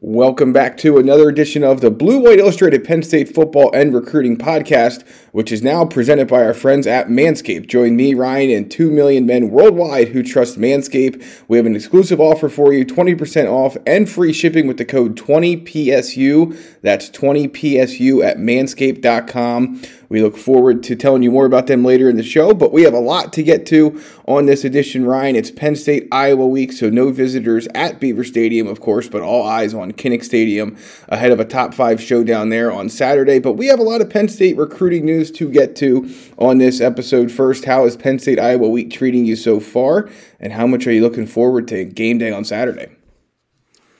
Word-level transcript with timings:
Welcome 0.00 0.52
back 0.52 0.76
to 0.78 0.98
another 0.98 1.28
edition 1.28 1.62
of 1.62 1.80
the 1.80 1.88
Blue 1.88 2.18
White 2.18 2.40
Illustrated 2.40 2.82
Penn 2.82 3.04
State 3.04 3.32
Football 3.32 3.70
and 3.72 3.94
Recruiting 3.94 4.36
Podcast, 4.36 5.06
which 5.30 5.52
is 5.52 5.62
now 5.62 5.84
presented 5.84 6.26
by 6.26 6.44
our 6.44 6.52
friends 6.52 6.88
at 6.88 7.06
Manscaped. 7.06 7.68
Join 7.68 7.94
me, 7.94 8.12
Ryan, 8.12 8.50
and 8.50 8.68
2 8.68 8.90
million 8.90 9.24
men 9.24 9.50
worldwide 9.50 10.08
who 10.08 10.24
trust 10.24 10.58
Manscaped. 10.58 11.24
We 11.46 11.58
have 11.58 11.66
an 11.66 11.76
exclusive 11.76 12.20
offer 12.20 12.48
for 12.48 12.72
you 12.72 12.84
20% 12.84 13.48
off 13.48 13.76
and 13.86 14.10
free 14.10 14.32
shipping 14.32 14.66
with 14.66 14.78
the 14.78 14.84
code 14.84 15.14
20PSU. 15.16 16.80
That's 16.82 17.08
20PSU 17.10 18.24
at 18.24 18.38
manscaped.com. 18.38 19.80
We 20.08 20.22
look 20.22 20.36
forward 20.36 20.82
to 20.84 20.96
telling 20.96 21.22
you 21.22 21.30
more 21.30 21.46
about 21.46 21.66
them 21.66 21.84
later 21.84 22.08
in 22.08 22.16
the 22.16 22.22
show, 22.22 22.54
but 22.54 22.72
we 22.72 22.82
have 22.82 22.94
a 22.94 23.00
lot 23.00 23.32
to 23.34 23.42
get 23.42 23.66
to 23.66 24.00
on 24.26 24.46
this 24.46 24.64
edition, 24.64 25.04
Ryan. 25.04 25.36
It's 25.36 25.50
Penn 25.50 25.76
State 25.76 26.08
Iowa 26.12 26.46
week, 26.46 26.72
so 26.72 26.90
no 26.90 27.10
visitors 27.10 27.66
at 27.74 28.00
Beaver 28.00 28.24
Stadium, 28.24 28.66
of 28.66 28.80
course, 28.80 29.08
but 29.08 29.22
all 29.22 29.46
eyes 29.46 29.74
on 29.74 29.92
Kinnick 29.92 30.24
Stadium 30.24 30.76
ahead 31.08 31.32
of 31.32 31.40
a 31.40 31.44
top 31.44 31.74
five 31.74 32.00
showdown 32.00 32.48
there 32.48 32.70
on 32.70 32.88
Saturday. 32.88 33.38
But 33.38 33.54
we 33.54 33.66
have 33.66 33.78
a 33.78 33.84
lot 33.84 34.00
of 34.00 34.10
Penn 34.10 34.28
State 34.28 34.56
recruiting 34.56 35.04
news 35.04 35.30
to 35.32 35.48
get 35.48 35.76
to 35.76 36.08
on 36.38 36.58
this 36.58 36.80
episode. 36.80 37.30
First, 37.30 37.64
how 37.64 37.84
is 37.84 37.96
Penn 37.96 38.18
State 38.18 38.38
Iowa 38.38 38.68
week 38.68 38.90
treating 38.90 39.24
you 39.24 39.36
so 39.36 39.60
far, 39.60 40.08
and 40.40 40.52
how 40.52 40.66
much 40.66 40.86
are 40.86 40.92
you 40.92 41.02
looking 41.02 41.26
forward 41.26 41.68
to 41.68 41.84
game 41.84 42.18
day 42.18 42.30
on 42.30 42.44
Saturday? 42.44 42.88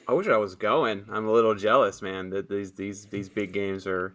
I 0.06 0.12
wish 0.12 0.28
I 0.28 0.36
was 0.36 0.54
going. 0.54 1.06
I'm 1.10 1.26
a 1.26 1.32
little 1.32 1.54
jealous, 1.54 2.02
man. 2.02 2.30
That 2.30 2.48
these 2.48 2.72
these 2.72 3.06
these 3.06 3.28
big 3.28 3.52
games 3.52 3.86
are. 3.86 4.14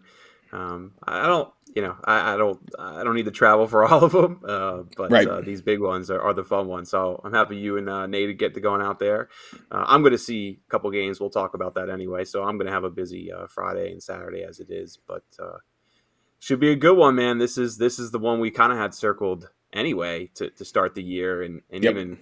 Um, 0.52 0.92
I 1.04 1.26
don't 1.26 1.52
you 1.74 1.82
know, 1.82 1.96
I, 2.04 2.34
I, 2.34 2.36
don't 2.36 2.58
I 2.78 3.04
don't 3.04 3.14
need 3.14 3.26
to 3.26 3.30
travel 3.30 3.66
for 3.66 3.84
all 3.88 4.04
of 4.04 4.12
them, 4.12 4.40
uh, 4.46 4.82
but 4.96 5.10
right. 5.10 5.26
uh, 5.26 5.40
these 5.40 5.62
big 5.62 5.80
ones 5.80 6.10
are, 6.10 6.20
are, 6.20 6.34
the 6.34 6.44
fun 6.44 6.66
ones. 6.66 6.90
So 6.90 7.20
I'm 7.24 7.32
happy 7.32 7.56
you 7.56 7.76
and 7.76 7.88
uh, 7.88 8.06
Nate 8.06 8.36
get 8.38 8.54
to 8.54 8.60
going 8.60 8.82
out 8.82 8.98
there. 8.98 9.28
Uh, 9.70 9.84
I'm 9.86 10.02
going 10.02 10.12
to 10.12 10.18
see 10.18 10.60
a 10.66 10.70
couple 10.70 10.90
games. 10.90 11.20
We'll 11.20 11.30
talk 11.30 11.54
about 11.54 11.74
that 11.74 11.88
anyway. 11.88 12.24
So 12.24 12.42
I'm 12.42 12.56
going 12.56 12.66
to 12.66 12.72
have 12.72 12.84
a 12.84 12.90
busy 12.90 13.32
uh, 13.32 13.46
Friday 13.46 13.92
and 13.92 14.02
Saturday 14.02 14.42
as 14.42 14.60
it 14.60 14.70
is, 14.70 14.98
but 15.06 15.24
uh, 15.38 15.58
should 16.38 16.60
be 16.60 16.70
a 16.70 16.76
good 16.76 16.96
one, 16.96 17.14
man. 17.14 17.38
This 17.38 17.58
is 17.58 17.78
this 17.78 17.98
is 17.98 18.10
the 18.10 18.18
one 18.18 18.40
we 18.40 18.50
kind 18.50 18.72
of 18.72 18.78
had 18.78 18.94
circled 18.94 19.50
anyway 19.72 20.30
to, 20.34 20.50
to 20.50 20.64
start 20.64 20.94
the 20.94 21.02
year, 21.02 21.42
and 21.42 21.62
and 21.70 21.84
yep. 21.84 21.92
even 21.92 22.18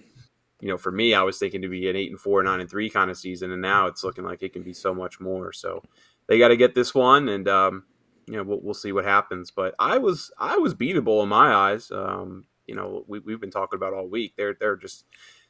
you 0.59 0.67
know 0.67 0.77
for 0.77 0.91
me, 0.91 1.13
I 1.13 1.23
was 1.23 1.39
thinking 1.39 1.61
to 1.61 1.69
be 1.69 1.89
an 1.89 1.95
eight 1.95 2.11
and 2.11 2.19
four, 2.19 2.43
nine 2.43 2.59
and 2.59 2.69
three 2.69 2.89
kind 2.89 3.09
of 3.09 3.17
season, 3.17 3.51
and 3.51 3.61
now 3.61 3.87
it's 3.87 4.03
looking 4.03 4.25
like 4.25 4.43
it 4.43 4.53
can 4.53 4.63
be 4.63 4.73
so 4.73 4.93
much 4.93 5.19
more. 5.19 5.53
So 5.53 5.83
they 6.27 6.37
got 6.37 6.49
to 6.49 6.57
get 6.57 6.75
this 6.75 6.93
one 6.93 7.27
and. 7.29 7.47
Um, 7.47 7.83
you 8.29 8.37
know, 8.37 8.43
we'll, 8.43 8.59
we'll 8.61 8.73
see 8.73 8.91
what 8.91 9.05
happens. 9.05 9.51
But 9.51 9.75
I 9.79 9.97
was 9.97 10.31
I 10.37 10.57
was 10.57 10.73
beatable 10.75 11.23
in 11.23 11.29
my 11.29 11.53
eyes. 11.53 11.91
Um, 11.91 12.45
you 12.67 12.75
know, 12.75 13.03
we, 13.07 13.19
we've 13.19 13.41
been 13.41 13.51
talking 13.51 13.77
about 13.77 13.93
all 13.93 14.07
week. 14.07 14.33
They're 14.37 14.55
they're 14.59 14.75
just 14.75 15.05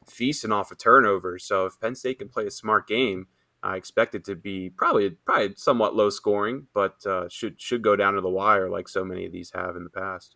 feasting 0.07 0.51
off 0.51 0.71
of 0.71 0.77
turnovers. 0.77 1.43
So 1.43 1.65
if 1.65 1.79
Penn 1.79 1.95
State 1.95 2.19
can 2.19 2.29
play 2.29 2.45
a 2.45 2.51
smart 2.51 2.87
game, 2.87 3.27
I 3.61 3.75
expect 3.75 4.15
it 4.15 4.23
to 4.25 4.35
be 4.35 4.69
probably 4.69 5.09
probably 5.09 5.53
somewhat 5.57 5.95
low 5.95 6.09
scoring, 6.09 6.67
but 6.73 7.05
uh, 7.05 7.27
should 7.29 7.61
should 7.61 7.81
go 7.81 7.95
down 7.95 8.13
to 8.13 8.21
the 8.21 8.29
wire 8.29 8.69
like 8.69 8.87
so 8.87 9.03
many 9.03 9.25
of 9.25 9.33
these 9.33 9.51
have 9.53 9.75
in 9.75 9.83
the 9.83 9.89
past. 9.89 10.35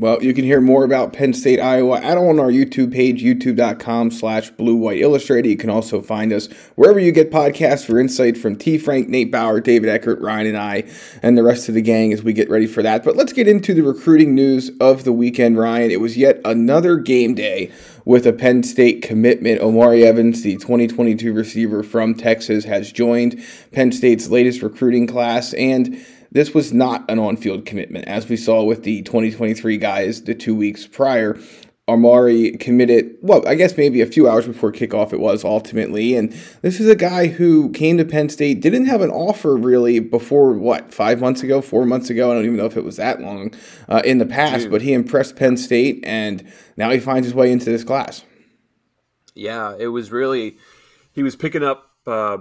Well, 0.00 0.22
you 0.22 0.32
can 0.32 0.46
hear 0.46 0.62
more 0.62 0.82
about 0.82 1.12
Penn 1.12 1.34
State, 1.34 1.60
Iowa 1.60 2.00
at 2.00 2.16
on 2.16 2.40
our 2.40 2.50
YouTube 2.50 2.90
page, 2.90 3.22
youtube.com 3.22 4.10
slash 4.10 4.48
blue 4.48 4.74
white 4.74 4.98
illustrated. 4.98 5.50
You 5.50 5.58
can 5.58 5.68
also 5.68 6.00
find 6.00 6.32
us 6.32 6.46
wherever 6.74 6.98
you 6.98 7.12
get 7.12 7.30
podcasts 7.30 7.84
for 7.84 7.98
insight 7.98 8.38
from 8.38 8.56
T. 8.56 8.78
Frank, 8.78 9.10
Nate 9.10 9.30
Bauer, 9.30 9.60
David 9.60 9.90
Eckert, 9.90 10.18
Ryan, 10.22 10.46
and 10.46 10.56
I, 10.56 10.84
and 11.22 11.36
the 11.36 11.42
rest 11.42 11.68
of 11.68 11.74
the 11.74 11.82
gang 11.82 12.14
as 12.14 12.22
we 12.22 12.32
get 12.32 12.48
ready 12.48 12.66
for 12.66 12.82
that. 12.82 13.04
But 13.04 13.14
let's 13.14 13.34
get 13.34 13.46
into 13.46 13.74
the 13.74 13.82
recruiting 13.82 14.34
news 14.34 14.70
of 14.80 15.04
the 15.04 15.12
weekend, 15.12 15.58
Ryan. 15.58 15.90
It 15.90 16.00
was 16.00 16.16
yet 16.16 16.40
another 16.46 16.96
game 16.96 17.34
day 17.34 17.70
with 18.06 18.26
a 18.26 18.32
Penn 18.32 18.62
State 18.62 19.02
commitment. 19.02 19.60
Omari 19.60 20.02
Evans, 20.02 20.42
the 20.42 20.56
2022 20.56 21.30
receiver 21.30 21.82
from 21.82 22.14
Texas, 22.14 22.64
has 22.64 22.90
joined 22.90 23.38
Penn 23.70 23.92
State's 23.92 24.30
latest 24.30 24.62
recruiting 24.62 25.06
class 25.06 25.52
and 25.52 26.02
this 26.32 26.54
was 26.54 26.72
not 26.72 27.08
an 27.10 27.18
on 27.18 27.36
field 27.36 27.66
commitment, 27.66 28.06
as 28.06 28.28
we 28.28 28.36
saw 28.36 28.62
with 28.62 28.84
the 28.84 29.02
2023 29.02 29.76
guys 29.76 30.22
the 30.22 30.34
two 30.34 30.54
weeks 30.54 30.86
prior. 30.86 31.38
Omari 31.88 32.52
committed, 32.58 33.16
well, 33.20 33.46
I 33.48 33.56
guess 33.56 33.76
maybe 33.76 34.00
a 34.00 34.06
few 34.06 34.28
hours 34.28 34.46
before 34.46 34.70
kickoff 34.70 35.12
it 35.12 35.18
was 35.18 35.44
ultimately. 35.44 36.14
And 36.14 36.32
this 36.62 36.78
is 36.78 36.88
a 36.88 36.94
guy 36.94 37.26
who 37.26 37.70
came 37.70 37.98
to 37.98 38.04
Penn 38.04 38.28
State, 38.28 38.60
didn't 38.60 38.86
have 38.86 39.00
an 39.00 39.10
offer 39.10 39.56
really 39.56 39.98
before, 39.98 40.52
what, 40.52 40.94
five 40.94 41.20
months 41.20 41.42
ago, 41.42 41.60
four 41.60 41.84
months 41.84 42.08
ago? 42.08 42.30
I 42.30 42.34
don't 42.34 42.44
even 42.44 42.56
know 42.56 42.66
if 42.66 42.76
it 42.76 42.84
was 42.84 42.96
that 42.96 43.20
long 43.20 43.52
uh, 43.88 44.02
in 44.04 44.18
the 44.18 44.26
past, 44.26 44.62
Dude. 44.62 44.70
but 44.70 44.82
he 44.82 44.92
impressed 44.92 45.34
Penn 45.34 45.56
State 45.56 45.98
and 46.04 46.46
now 46.76 46.90
he 46.90 47.00
finds 47.00 47.26
his 47.26 47.34
way 47.34 47.50
into 47.50 47.64
this 47.64 47.82
class. 47.82 48.24
Yeah, 49.34 49.74
it 49.76 49.88
was 49.88 50.12
really, 50.12 50.58
he 51.12 51.24
was 51.24 51.34
picking 51.34 51.64
up 51.64 51.90
uh, 52.06 52.38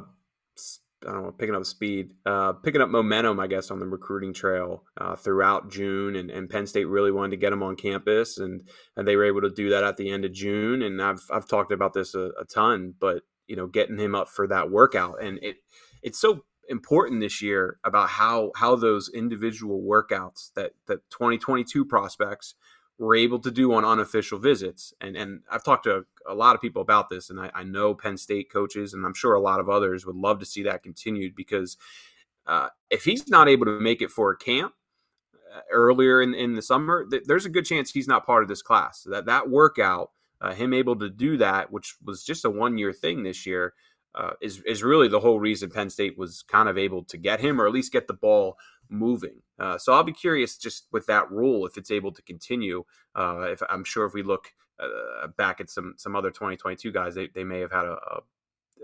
I 1.08 1.12
don't 1.12 1.24
know, 1.24 1.32
picking 1.32 1.56
up 1.56 1.66
speed, 1.66 2.12
uh, 2.26 2.54
picking 2.54 2.82
up 2.82 2.90
momentum, 2.90 3.40
I 3.40 3.48
guess, 3.48 3.72
on 3.72 3.80
the 3.80 3.88
recruiting 3.88 4.34
trail 4.34 4.84
uh, 4.98 5.16
throughout 5.16 5.72
June. 5.72 6.16
And, 6.16 6.30
and, 6.30 6.50
Penn 6.50 6.68
State 6.68 6.90
really 6.90 7.12
wanted 7.12 7.32
to 7.32 7.38
get 7.38 7.54
him 7.54 7.64
on 7.64 7.78
campus, 7.78 8.38
and, 8.38 8.68
and 8.98 9.08
they 9.08 9.16
were 9.16 9.24
able 9.24 9.42
to 9.42 9.50
do 9.50 9.70
that 9.70 9.84
at 9.86 9.96
the 9.96 10.10
end 10.10 10.26
of 10.26 10.34
June. 10.34 10.82
And 10.82 11.02
I've, 11.02 11.22
I've 11.32 11.48
talked 11.48 11.72
about 11.72 11.94
this 11.94 12.16
a, 12.16 12.32
a 12.40 12.44
ton, 12.44 12.96
but 13.00 13.24
you 13.50 13.56
know, 13.56 13.68
getting 13.68 13.98
him 13.98 14.16
up 14.16 14.30
for 14.30 14.48
that 14.48 14.70
workout, 14.70 15.22
and 15.22 15.40
it 15.42 15.58
it's 16.02 16.20
so 16.20 16.46
important 16.70 17.20
this 17.20 17.42
year 17.42 17.80
about 17.84 18.10
how 18.10 18.52
how 18.56 18.76
those 18.76 19.10
individual 19.14 19.82
workouts 19.82 20.54
that 20.54 20.74
that 20.88 21.10
2022 21.10 21.84
prospects 21.84 22.54
were 23.00 23.16
able 23.16 23.40
to 23.40 23.50
do 23.50 23.74
on 23.74 23.86
unofficial 23.86 24.38
visits. 24.38 24.94
And 25.02 25.16
and 25.16 25.42
I've 25.50 25.64
talked 25.64 25.86
to 25.86 26.06
a, 26.28 26.34
lot 26.36 26.54
of 26.54 26.62
people 26.62 26.82
about 26.82 27.10
this, 27.10 27.30
and 27.30 27.40
I, 27.40 27.50
I, 27.56 27.64
know 27.64 27.96
Penn 27.96 28.18
State 28.18 28.52
coaches, 28.52 28.94
and 28.94 29.06
I'm 29.06 29.14
sure 29.14 29.34
a 29.34 29.42
lot 29.42 29.60
of 29.60 29.70
others 29.70 30.06
would 30.06 30.18
love 30.18 30.40
to 30.40 30.46
see 30.46 30.62
that 30.64 30.84
continued 30.84 31.34
because 31.34 31.78
uh, 32.46 32.68
if 32.90 33.06
he's 33.06 33.28
not 33.30 33.48
able 33.48 33.66
to 33.66 33.80
make 33.80 34.02
it 34.02 34.12
for 34.12 34.32
a 34.32 34.38
camp 34.38 34.74
uh, 35.56 35.62
earlier 35.72 36.22
in, 36.22 36.36
in 36.36 36.56
the 36.56 36.62
summer, 36.62 37.06
th- 37.10 37.24
there's 37.26 37.46
a 37.46 37.50
good 37.50 37.66
chance 37.66 37.90
he's 37.90 38.08
not 38.08 38.26
part 38.26 38.44
of 38.44 38.50
this 38.50 38.62
class. 38.62 39.08
That 39.10 39.26
that 39.26 39.50
workout, 39.50 40.12
uh, 40.42 40.54
him 40.54 40.74
able 40.74 40.98
to 40.98 41.10
do 41.10 41.38
that, 41.38 41.72
which 41.72 41.96
was 42.04 42.24
just 42.24 42.46
a 42.46 42.50
one 42.50 42.78
year 42.78 42.92
thing 42.92 43.24
this 43.24 43.46
year. 43.46 43.74
Uh, 44.16 44.32
is 44.42 44.62
is 44.66 44.84
really 44.84 45.08
the 45.08 45.20
whole 45.20 45.40
reason 45.40 45.70
Penn 45.70 45.90
State 45.90 46.18
was 46.18 46.44
kind 46.44 46.68
of 46.68 46.78
able 46.78 47.04
to 47.04 47.18
get 47.18 47.40
him, 47.40 47.62
or 47.62 47.68
at 47.68 47.74
least 47.74 47.94
get 47.94 48.08
the 48.08 48.14
ball 48.14 48.58
moving. 48.90 49.42
Uh, 49.60 49.78
so 49.78 49.94
I'll 49.94 50.04
be 50.04 50.12
curious 50.12 50.58
just 50.58 50.88
with 50.92 51.06
that 51.06 51.30
rule 51.32 51.66
if 51.66 51.78
it's 51.78 51.92
able 51.92 52.12
to 52.14 52.22
continue. 52.24 52.84
Uh, 53.16 53.42
if 53.52 53.62
I'm 53.70 53.84
sure 53.84 54.06
if 54.06 54.14
we 54.14 54.24
look 54.24 54.54
uh, 54.80 55.28
back 55.38 55.62
at 55.62 55.70
some 55.70 55.94
some 55.98 56.16
other 56.16 56.32
2022 56.32 56.92
guys, 56.92 57.16
they, 57.16 57.28
they 57.28 57.44
may 57.44 57.60
have 57.60 57.72
had 57.72 57.86
a, 57.86 57.94
a, 57.94 58.22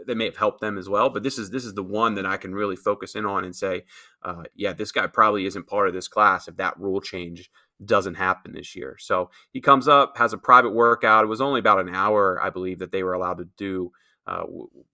they 0.05 0.13
may 0.13 0.25
have 0.25 0.37
helped 0.37 0.61
them 0.61 0.77
as 0.77 0.87
well. 0.87 1.09
But 1.09 1.23
this 1.23 1.39
is 1.39 1.49
this 1.49 1.65
is 1.65 1.73
the 1.73 1.83
one 1.83 2.15
that 2.15 2.25
I 2.25 2.37
can 2.37 2.53
really 2.53 2.75
focus 2.75 3.15
in 3.15 3.25
on 3.25 3.43
and 3.43 3.55
say, 3.55 3.83
uh, 4.23 4.43
yeah, 4.55 4.73
this 4.73 4.91
guy 4.91 5.07
probably 5.07 5.45
isn't 5.45 5.67
part 5.67 5.87
of 5.87 5.93
this 5.93 6.07
class 6.07 6.47
if 6.47 6.57
that 6.57 6.79
rule 6.79 7.01
change 7.01 7.49
doesn't 7.83 8.15
happen 8.15 8.53
this 8.53 8.75
year. 8.75 8.95
So 8.99 9.29
he 9.51 9.59
comes 9.59 9.87
up, 9.87 10.17
has 10.17 10.33
a 10.33 10.37
private 10.37 10.71
workout. 10.71 11.23
It 11.23 11.27
was 11.27 11.41
only 11.41 11.59
about 11.59 11.79
an 11.79 11.93
hour, 11.93 12.39
I 12.41 12.49
believe, 12.49 12.79
that 12.79 12.91
they 12.91 13.03
were 13.03 13.13
allowed 13.13 13.39
to 13.39 13.49
do 13.57 13.91
uh, 14.27 14.43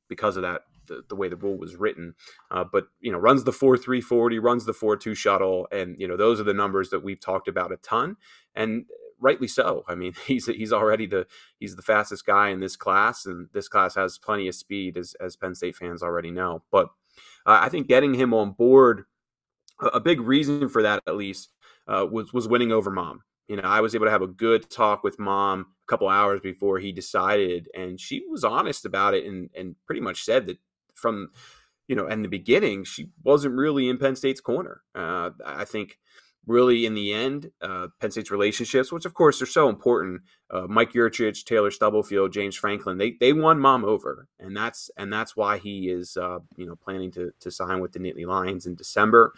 because 0.07 0.35
of 0.37 0.43
that 0.43 0.63
the, 0.87 1.03
the 1.07 1.15
way 1.15 1.29
the 1.29 1.35
rule 1.35 1.57
was 1.57 1.75
written. 1.75 2.15
Uh, 2.49 2.63
but 2.63 2.87
you 2.99 3.11
know, 3.11 3.17
runs 3.17 3.43
the 3.43 3.51
four 3.51 3.77
three 3.77 4.01
forty, 4.01 4.39
runs 4.39 4.65
the 4.65 4.73
four 4.73 4.97
two 4.97 5.15
shuttle, 5.15 5.67
and 5.71 5.95
you 5.99 6.07
know 6.07 6.17
those 6.17 6.39
are 6.39 6.45
the 6.45 6.53
numbers 6.53 6.89
that 6.89 7.03
we've 7.03 7.19
talked 7.19 7.47
about 7.47 7.71
a 7.71 7.77
ton, 7.77 8.17
and 8.55 8.85
rightly 9.21 9.47
so. 9.47 9.85
I 9.87 9.95
mean, 9.95 10.13
he's 10.27 10.47
he's 10.47 10.73
already 10.73 11.05
the 11.05 11.27
he's 11.59 11.75
the 11.75 11.81
fastest 11.81 12.25
guy 12.25 12.49
in 12.49 12.59
this 12.59 12.75
class, 12.75 13.25
and 13.25 13.47
this 13.53 13.67
class 13.67 13.95
has 13.95 14.17
plenty 14.17 14.47
of 14.47 14.55
speed, 14.55 14.97
as 14.97 15.15
as 15.21 15.35
Penn 15.35 15.55
State 15.55 15.75
fans 15.75 16.03
already 16.03 16.31
know. 16.31 16.63
But 16.71 16.87
uh, 17.45 17.59
I 17.61 17.69
think 17.69 17.87
getting 17.87 18.15
him 18.15 18.33
on 18.33 18.51
board, 18.51 19.05
a, 19.79 19.99
big 19.99 20.21
reason 20.21 20.69
for 20.69 20.81
that 20.83 21.01
at 21.07 21.15
least 21.15 21.49
uh, 21.87 22.05
was 22.09 22.33
was 22.33 22.47
winning 22.47 22.71
over 22.71 22.91
mom. 22.91 23.23
You 23.51 23.57
know, 23.57 23.63
I 23.63 23.81
was 23.81 23.93
able 23.93 24.05
to 24.05 24.11
have 24.11 24.21
a 24.21 24.27
good 24.27 24.69
talk 24.69 25.03
with 25.03 25.19
mom 25.19 25.65
a 25.83 25.85
couple 25.85 26.07
hours 26.07 26.39
before 26.39 26.79
he 26.79 26.93
decided, 26.93 27.67
and 27.75 27.99
she 27.99 28.23
was 28.29 28.45
honest 28.45 28.85
about 28.85 29.13
it 29.13 29.25
and 29.25 29.49
and 29.53 29.75
pretty 29.85 29.99
much 29.99 30.23
said 30.23 30.45
that 30.45 30.57
from 30.93 31.31
you 31.89 31.97
know 31.97 32.07
in 32.07 32.21
the 32.21 32.29
beginning 32.29 32.85
she 32.85 33.09
wasn't 33.25 33.53
really 33.53 33.89
in 33.89 33.97
Penn 33.97 34.15
State's 34.15 34.39
corner. 34.39 34.83
Uh, 34.95 35.31
I 35.45 35.65
think 35.65 35.99
really 36.47 36.85
in 36.85 36.93
the 36.93 37.11
end, 37.11 37.51
uh, 37.61 37.87
Penn 37.99 38.11
State's 38.11 38.31
relationships, 38.31 38.89
which 38.89 39.03
of 39.03 39.13
course 39.13 39.41
are 39.41 39.45
so 39.45 39.67
important. 39.67 40.21
Uh, 40.49 40.67
Mike 40.69 40.93
Yurcich, 40.93 41.43
Taylor 41.43 41.71
Stubblefield, 41.71 42.31
James 42.31 42.55
Franklin, 42.55 42.99
they 42.99 43.17
they 43.19 43.33
won 43.33 43.59
mom 43.59 43.83
over, 43.83 44.29
and 44.39 44.55
that's 44.55 44.89
and 44.95 45.11
that's 45.11 45.35
why 45.35 45.57
he 45.57 45.89
is 45.89 46.15
uh, 46.15 46.39
you 46.55 46.65
know 46.65 46.77
planning 46.77 47.11
to 47.11 47.33
to 47.41 47.51
sign 47.51 47.81
with 47.81 47.91
the 47.91 47.99
Nittany 47.99 48.25
Lions 48.25 48.65
in 48.65 48.75
December. 48.75 49.33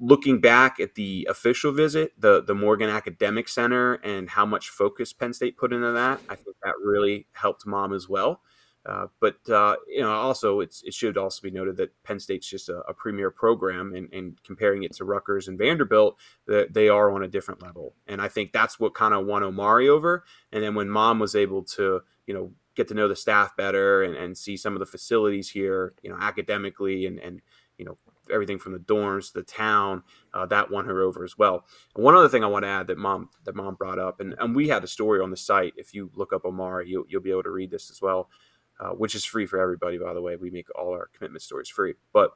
Looking 0.00 0.40
back 0.40 0.80
at 0.80 0.94
the 0.94 1.26
official 1.30 1.72
visit, 1.72 2.12
the 2.18 2.42
the 2.42 2.54
Morgan 2.54 2.90
Academic 2.90 3.48
Center, 3.48 3.94
and 3.94 4.30
how 4.30 4.46
much 4.46 4.68
focus 4.68 5.12
Penn 5.12 5.32
State 5.32 5.56
put 5.56 5.72
into 5.72 5.92
that, 5.92 6.20
I 6.28 6.34
think 6.34 6.56
that 6.62 6.74
really 6.82 7.26
helped 7.32 7.66
mom 7.66 7.92
as 7.92 8.08
well. 8.08 8.40
Uh, 8.86 9.06
but 9.18 9.36
uh, 9.48 9.76
you 9.88 10.02
know, 10.02 10.12
also 10.12 10.60
it 10.60 10.74
should 10.90 11.16
also 11.16 11.40
be 11.40 11.50
noted 11.50 11.76
that 11.78 11.90
Penn 12.02 12.20
State's 12.20 12.46
just 12.46 12.68
a, 12.68 12.80
a 12.80 12.92
premier 12.92 13.30
program, 13.30 13.94
and, 13.94 14.12
and, 14.12 14.42
comparing 14.44 14.82
it 14.82 14.92
to 14.96 15.06
Rutgers 15.06 15.48
and 15.48 15.58
Vanderbilt, 15.58 16.18
that 16.46 16.74
they 16.74 16.90
are 16.90 17.10
on 17.10 17.22
a 17.22 17.28
different 17.28 17.62
level. 17.62 17.94
And 18.06 18.20
I 18.20 18.28
think 18.28 18.52
that's 18.52 18.78
what 18.78 18.94
kind 18.94 19.14
of 19.14 19.24
won 19.24 19.42
Omari 19.42 19.88
over. 19.88 20.24
And 20.52 20.62
then 20.62 20.74
when 20.74 20.90
Mom 20.90 21.18
was 21.18 21.34
able 21.34 21.62
to, 21.62 22.02
you 22.26 22.34
know, 22.34 22.52
get 22.74 22.88
to 22.88 22.94
know 22.94 23.08
the 23.08 23.16
staff 23.16 23.56
better 23.56 24.02
and, 24.02 24.16
and 24.16 24.36
see 24.36 24.56
some 24.56 24.74
of 24.74 24.80
the 24.80 24.86
facilities 24.86 25.48
here, 25.48 25.94
you 26.02 26.10
know, 26.10 26.18
academically 26.20 27.06
and, 27.06 27.18
and 27.20 27.40
you 27.78 27.86
know, 27.86 27.96
everything 28.32 28.58
from 28.58 28.72
the 28.72 28.78
dorms 28.78 29.28
to 29.28 29.34
the 29.34 29.42
town. 29.42 30.02
Uh, 30.32 30.46
that 30.46 30.70
won 30.70 30.84
her 30.86 31.02
over 31.02 31.24
as 31.24 31.38
well. 31.38 31.64
And 31.94 32.04
one 32.04 32.14
other 32.14 32.28
thing 32.28 32.44
I 32.44 32.48
want 32.48 32.64
to 32.64 32.68
add 32.68 32.86
that 32.88 32.98
mom 32.98 33.30
that 33.44 33.54
mom 33.54 33.74
brought 33.74 33.98
up, 33.98 34.20
and, 34.20 34.34
and 34.38 34.54
we 34.54 34.68
had 34.68 34.84
a 34.84 34.88
story 34.88 35.20
on 35.20 35.30
the 35.30 35.36
site. 35.36 35.74
If 35.76 35.94
you 35.94 36.10
look 36.14 36.32
up 36.32 36.44
Omari, 36.44 36.88
you'll, 36.88 37.04
you'll 37.08 37.22
be 37.22 37.30
able 37.30 37.44
to 37.44 37.50
read 37.50 37.70
this 37.70 37.90
as 37.90 38.00
well, 38.00 38.28
uh, 38.80 38.90
which 38.90 39.14
is 39.14 39.24
free 39.24 39.46
for 39.46 39.60
everybody. 39.60 39.98
By 39.98 40.14
the 40.14 40.22
way, 40.22 40.36
we 40.36 40.50
make 40.50 40.68
all 40.78 40.92
our 40.92 41.08
commitment 41.16 41.42
stories 41.42 41.68
free. 41.68 41.94
But 42.12 42.32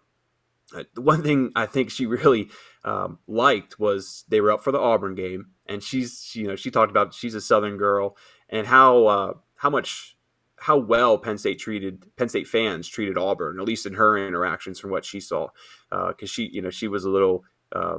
uh, 0.75 0.85
the 0.95 1.01
one 1.01 1.23
thing 1.23 1.53
I 1.57 1.67
think 1.67 1.91
she 1.91 2.07
really 2.07 2.49
um, 2.85 3.19
liked 3.27 3.79
was 3.79 4.25
they 4.29 4.41
were 4.41 4.53
up 4.53 4.63
for 4.63 4.73
the 4.73 4.79
Auburn 4.79 5.15
game, 5.15 5.49
and 5.67 5.83
she's 5.83 6.23
she, 6.25 6.41
you 6.41 6.49
know 6.49 6.57
she 6.57 6.71
talked 6.71 6.91
about 6.91 7.15
she's 7.15 7.35
a 7.35 7.41
Southern 7.41 7.77
girl 7.77 8.17
and 8.49 8.67
how 8.67 9.07
uh, 9.07 9.33
how 9.57 9.71
much 9.71 10.17
how 10.61 10.77
well 10.77 11.19
Penn 11.19 11.39
State 11.39 11.59
treated 11.59 12.05
Penn 12.17 12.29
State 12.29 12.49
fans 12.49 12.89
treated 12.89 13.19
Auburn, 13.19 13.61
at 13.61 13.67
least 13.67 13.87
in 13.87 13.95
her 13.95 14.19
interactions 14.19 14.79
from 14.79 14.91
what 14.91 15.05
she 15.05 15.21
saw, 15.21 15.49
because 15.91 16.15
uh, 16.23 16.27
she 16.27 16.51
you 16.53 16.63
know 16.63 16.71
she 16.71 16.89
was 16.89 17.05
a 17.05 17.11
little 17.11 17.45
uh, 17.75 17.99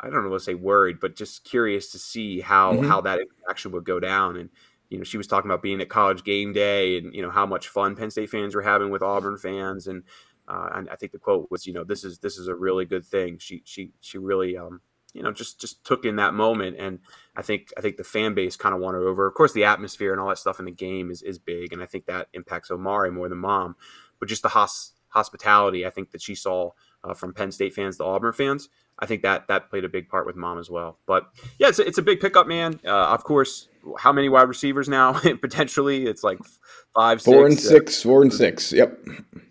I 0.00 0.10
don't 0.10 0.24
know 0.24 0.30
what 0.30 0.38
to 0.38 0.44
say 0.44 0.54
worried, 0.54 0.98
but 1.00 1.16
just 1.16 1.44
curious 1.44 1.90
to 1.92 1.98
see 1.98 2.40
how 2.40 2.72
mm-hmm. 2.72 2.88
how 2.88 3.00
that 3.02 3.20
interaction 3.20 3.72
would 3.72 3.84
go 3.84 4.00
down. 4.00 4.36
And 4.36 4.50
you 4.88 4.98
know 4.98 5.04
she 5.04 5.16
was 5.16 5.26
talking 5.26 5.50
about 5.50 5.62
being 5.62 5.80
at 5.80 5.88
college 5.88 6.24
game 6.24 6.52
day 6.52 6.98
and 6.98 7.14
you 7.14 7.22
know 7.22 7.30
how 7.30 7.46
much 7.46 7.68
fun 7.68 7.96
Penn 7.96 8.10
State 8.10 8.30
fans 8.30 8.54
were 8.54 8.62
having 8.62 8.90
with 8.90 9.02
Auburn 9.02 9.38
fans. 9.38 9.86
And, 9.86 10.02
uh, 10.48 10.70
and 10.74 10.90
I 10.90 10.96
think 10.96 11.12
the 11.12 11.18
quote 11.18 11.50
was 11.50 11.66
you 11.66 11.72
know 11.72 11.84
this 11.84 12.04
is 12.04 12.18
this 12.18 12.36
is 12.36 12.48
a 12.48 12.54
really 12.54 12.84
good 12.84 13.04
thing. 13.04 13.38
She 13.38 13.62
she 13.64 13.92
she 14.00 14.18
really 14.18 14.56
um, 14.56 14.80
you 15.12 15.22
know 15.22 15.32
just 15.32 15.60
just 15.60 15.84
took 15.84 16.04
in 16.04 16.16
that 16.16 16.34
moment. 16.34 16.76
And 16.78 17.00
i 17.36 17.42
think 17.42 17.72
i 17.76 17.80
think 17.80 17.96
the 17.96 18.04
fan 18.04 18.34
base 18.34 18.56
kind 18.56 18.74
of 18.74 18.80
won 18.80 18.94
her 18.94 19.06
over. 19.06 19.26
Of 19.26 19.34
course 19.34 19.52
the 19.52 19.64
atmosphere 19.64 20.12
and 20.12 20.20
all 20.20 20.28
that 20.28 20.38
stuff 20.38 20.58
in 20.58 20.64
the 20.64 20.70
game 20.70 21.10
is, 21.10 21.22
is 21.22 21.38
big 21.38 21.72
and 21.72 21.82
i 21.82 21.86
think 21.86 22.06
that 22.06 22.28
impacts 22.32 22.70
omari 22.70 23.10
more 23.10 23.28
than 23.28 23.38
mom. 23.38 23.76
But 24.18 24.28
just 24.28 24.42
the 24.42 24.50
hos- 24.50 24.92
hospitality 25.08 25.86
i 25.86 25.90
think 25.90 26.10
that 26.12 26.22
she 26.22 26.34
saw 26.34 26.70
uh, 27.04 27.14
from 27.14 27.34
penn 27.34 27.52
state 27.52 27.74
fans 27.74 27.96
to 27.98 28.04
auburn 28.04 28.32
fans 28.32 28.68
i 28.98 29.06
think 29.06 29.22
that 29.22 29.48
that 29.48 29.68
played 29.68 29.84
a 29.84 29.88
big 29.88 30.08
part 30.08 30.26
with 30.26 30.36
mom 30.36 30.58
as 30.58 30.70
well. 30.70 30.98
But 31.06 31.28
yeah 31.58 31.68
it's 31.68 31.78
a, 31.78 31.86
it's 31.86 31.98
a 31.98 32.02
big 32.02 32.20
pickup 32.20 32.46
man. 32.46 32.80
Uh, 32.84 33.08
of 33.08 33.24
course 33.24 33.68
how 33.98 34.12
many 34.12 34.28
wide 34.28 34.48
receivers 34.48 34.88
now? 34.88 35.12
Potentially 35.40 36.06
it's 36.06 36.22
like 36.22 36.38
five 36.94 37.20
four 37.20 37.50
six, 37.50 37.64
and 37.64 37.74
uh, 37.74 37.78
six 37.78 38.02
four 38.02 38.22
and 38.22 38.32
six 38.32 38.72
yep. 38.72 38.98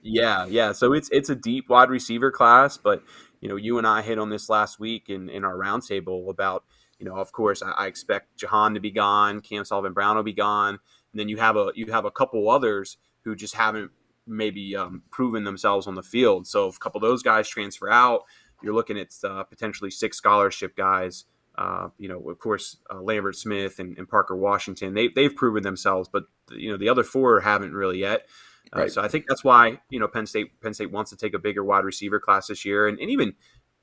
Yeah 0.02 0.46
yeah. 0.46 0.72
So 0.72 0.94
it's 0.94 1.10
it's 1.12 1.30
a 1.30 1.36
deep 1.36 1.70
wide 1.70 1.90
receiver 1.90 2.32
class 2.32 2.78
but 2.78 3.04
you 3.42 3.50
know, 3.50 3.56
you 3.56 3.78
and 3.78 3.88
I 3.88 4.02
hit 4.04 4.20
on 4.20 4.30
this 4.30 4.50
last 4.50 4.80
week 4.80 5.10
in, 5.10 5.28
in 5.28 5.44
our 5.44 5.56
roundtable 5.56 6.30
about, 6.30 6.64
you 7.00 7.06
know, 7.06 7.16
of 7.16 7.32
course, 7.32 7.62
I, 7.62 7.72
I, 7.72 7.88
expect 7.88 8.38
Jahan 8.38 8.76
to 8.76 8.80
be 8.80 8.92
gone, 8.92 9.42
Cam 9.42 9.66
Sullivan 9.66 9.94
Brown 9.94 10.16
will 10.16 10.24
be 10.24 10.34
gone, 10.34 10.76
and 11.12 11.20
then 11.20 11.28
you 11.28 11.38
have 11.38 11.58
a 11.58 11.72
you 11.76 11.88
have 11.88 12.06
a 12.06 12.12
couple 12.12 12.50
others 12.50 12.98
who 13.24 13.36
just 13.36 13.56
haven't 13.56 13.92
maybe 14.28 14.76
um, 14.76 15.02
proven 15.10 15.44
themselves 15.44 15.88
on 15.88 15.96
the 15.96 16.04
field. 16.04 16.48
So 16.48 16.68
if 16.68 16.76
a 16.76 16.80
couple 16.80 17.04
of 17.04 17.10
those 17.10 17.24
guys 17.24 17.50
transfer 17.50 17.90
out, 17.90 18.24
you're 18.62 18.74
looking 18.74 18.98
at 18.98 19.10
uh, 19.24 19.44
potentially 19.44 19.90
six 19.90 20.18
scholarship 20.18 20.76
guys. 20.76 21.26
Uh, 21.58 21.90
you 21.98 22.08
know, 22.08 22.30
of 22.30 22.40
course, 22.40 22.78
uh, 22.90 23.02
Lambert 23.02 23.36
Smith 23.36 23.80
and, 23.80 23.98
and, 23.98 24.08
Parker 24.08 24.38
Washington, 24.38 24.94
they, 24.94 25.10
they've 25.10 25.36
proven 25.36 25.64
themselves, 25.64 26.08
but 26.12 26.24
you 26.50 26.72
know 26.72 26.78
the 26.78 26.88
other 26.88 27.04
four 27.04 27.42
haven't 27.42 27.74
really 27.74 28.00
yet. 28.00 28.28
Uh. 28.74 28.88
So 28.88 29.02
I 29.02 29.08
think 29.08 29.26
that's 29.28 29.44
why 29.44 29.80
you 29.90 30.00
know 30.00 30.08
Penn 30.08 30.26
State 30.26 30.60
Penn 30.62 30.74
State 30.74 30.92
wants 30.92 31.12
to 31.12 31.18
take 31.18 31.34
a 31.34 31.40
bigger 31.40 31.64
wide 31.64 31.84
receiver 31.84 32.20
class 32.20 32.48
this 32.48 32.66
year, 32.66 32.88
and, 32.88 33.00
and 33.00 33.10
even 33.10 33.34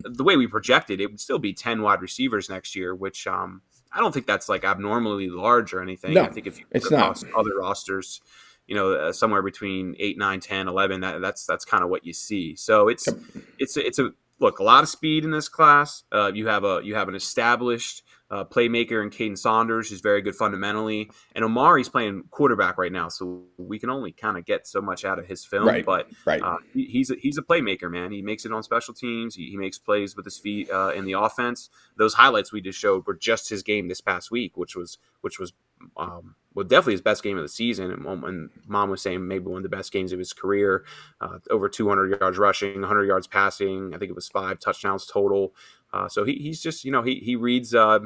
the 0.00 0.25
way 0.25 0.36
we 0.36 0.46
projected, 0.46 1.00
it 1.00 1.06
would 1.06 1.20
still 1.20 1.38
be 1.38 1.52
ten 1.52 1.82
wide 1.82 2.00
receivers 2.00 2.48
next 2.48 2.75
year, 2.76 2.94
which 2.94 3.26
um, 3.26 3.62
I 3.92 4.00
don't 4.00 4.12
think 4.12 4.26
that's 4.26 4.48
like 4.48 4.64
abnormally 4.64 5.28
large 5.28 5.72
or 5.72 5.82
anything. 5.82 6.14
No, 6.14 6.25
I 6.25 6.30
think 6.30 6.46
if 6.46 6.58
you 6.58 6.66
it's 6.70 6.90
not 6.90 7.22
other 7.36 7.56
rosters, 7.58 8.20
you 8.66 8.75
know, 8.75 8.92
uh, 8.92 9.12
somewhere 9.12 9.42
between 9.42 9.96
8, 9.98 10.19
9, 10.19 10.40
10, 10.40 10.69
11, 10.69 11.00
that, 11.00 11.20
that's 11.20 11.46
that's 11.46 11.64
kind 11.64 11.82
of 11.82 11.90
what 11.90 12.04
you 12.04 12.12
see. 12.12 12.54
So 12.54 12.88
it's 12.88 13.06
yep. 13.06 13.16
it's 13.58 13.76
a, 13.76 13.86
it's 13.86 13.98
a 13.98 14.10
look 14.40 14.58
a 14.58 14.62
lot 14.62 14.82
of 14.82 14.88
speed 14.88 15.25
in 15.25 15.30
this 15.30 15.48
class. 15.48 16.04
Uh, 16.12 16.30
you 16.32 16.46
have 16.48 16.64
a 16.64 16.80
you 16.84 16.94
have 16.94 17.08
an 17.08 17.14
established 17.14 18.02
uh, 18.30 18.44
playmaker 18.44 19.02
and 19.02 19.10
Kaden 19.10 19.38
Saunders, 19.38 19.88
who's 19.88 20.00
very 20.00 20.20
good 20.20 20.34
fundamentally. 20.34 21.10
And 21.34 21.44
Omari's 21.44 21.88
playing 21.88 22.25
quarterback 22.30 22.76
right 22.76 22.92
now, 22.92 23.08
so 23.08 23.44
we 23.56 23.78
can 23.78 23.90
only 23.90 24.12
kind 24.12 24.36
of 24.36 24.44
get 24.44 24.66
so 24.66 24.80
much 24.80 25.04
out 25.04 25.19
of 25.19 25.26
his 25.26 25.44
film. 25.44 25.66
Right, 25.66 25.84
but 25.84 26.08
right. 26.26 26.42
Uh, 26.42 26.58
he, 26.75 26.84
he's 26.84 27.10
a, 27.10 27.14
he's 27.14 27.38
a 27.38 27.42
playmaker, 27.42 27.90
man. 27.90 28.12
He 28.12 28.22
makes 28.22 28.44
it 28.44 28.52
on 28.52 28.62
special 28.62 28.92
teams. 28.92 29.34
He, 29.34 29.50
he 29.50 29.56
makes 29.56 29.78
plays 29.78 30.14
with 30.14 30.25
his 30.25 30.38
feet 30.38 30.70
uh, 30.70 30.92
in 30.94 31.04
the 31.04 31.12
offense. 31.12 31.70
Those 31.96 32.14
highlights 32.14 32.52
we 32.52 32.60
just 32.60 32.78
showed 32.78 33.06
were 33.06 33.16
just 33.16 33.48
his 33.48 33.62
game 33.62 33.88
this 33.88 34.00
past 34.00 34.30
week, 34.30 34.56
which 34.56 34.76
was 34.76 34.98
which 35.20 35.38
was 35.38 35.52
um, 35.96 36.34
well 36.54 36.66
definitely 36.66 36.94
his 36.94 37.00
best 37.00 37.22
game 37.22 37.38
of 37.38 37.42
the 37.42 37.48
season. 37.48 37.90
And, 37.90 38.25
and 38.25 38.50
mom 38.66 38.90
was 38.90 39.00
saying 39.00 39.26
maybe 39.26 39.46
one 39.46 39.58
of 39.58 39.62
the 39.62 39.75
best 39.75 39.90
games 39.90 40.12
of 40.12 40.19
his 40.19 40.34
career. 40.34 40.84
Uh, 41.20 41.38
over 41.50 41.69
200 41.69 42.20
yards 42.20 42.36
rushing, 42.36 42.80
100 42.80 43.04
yards 43.04 43.26
passing. 43.26 43.94
I 43.94 43.98
think 43.98 44.10
it 44.10 44.14
was 44.14 44.28
five 44.28 44.58
touchdowns 44.58 45.06
total. 45.06 45.54
Uh, 45.92 46.08
so 46.08 46.25
he, 46.25 46.34
he's 46.34 46.62
just 46.62 46.84
you 46.84 46.92
know 46.92 47.02
he 47.02 47.16
he 47.16 47.36
reads 47.36 47.75
uh, 47.75 48.00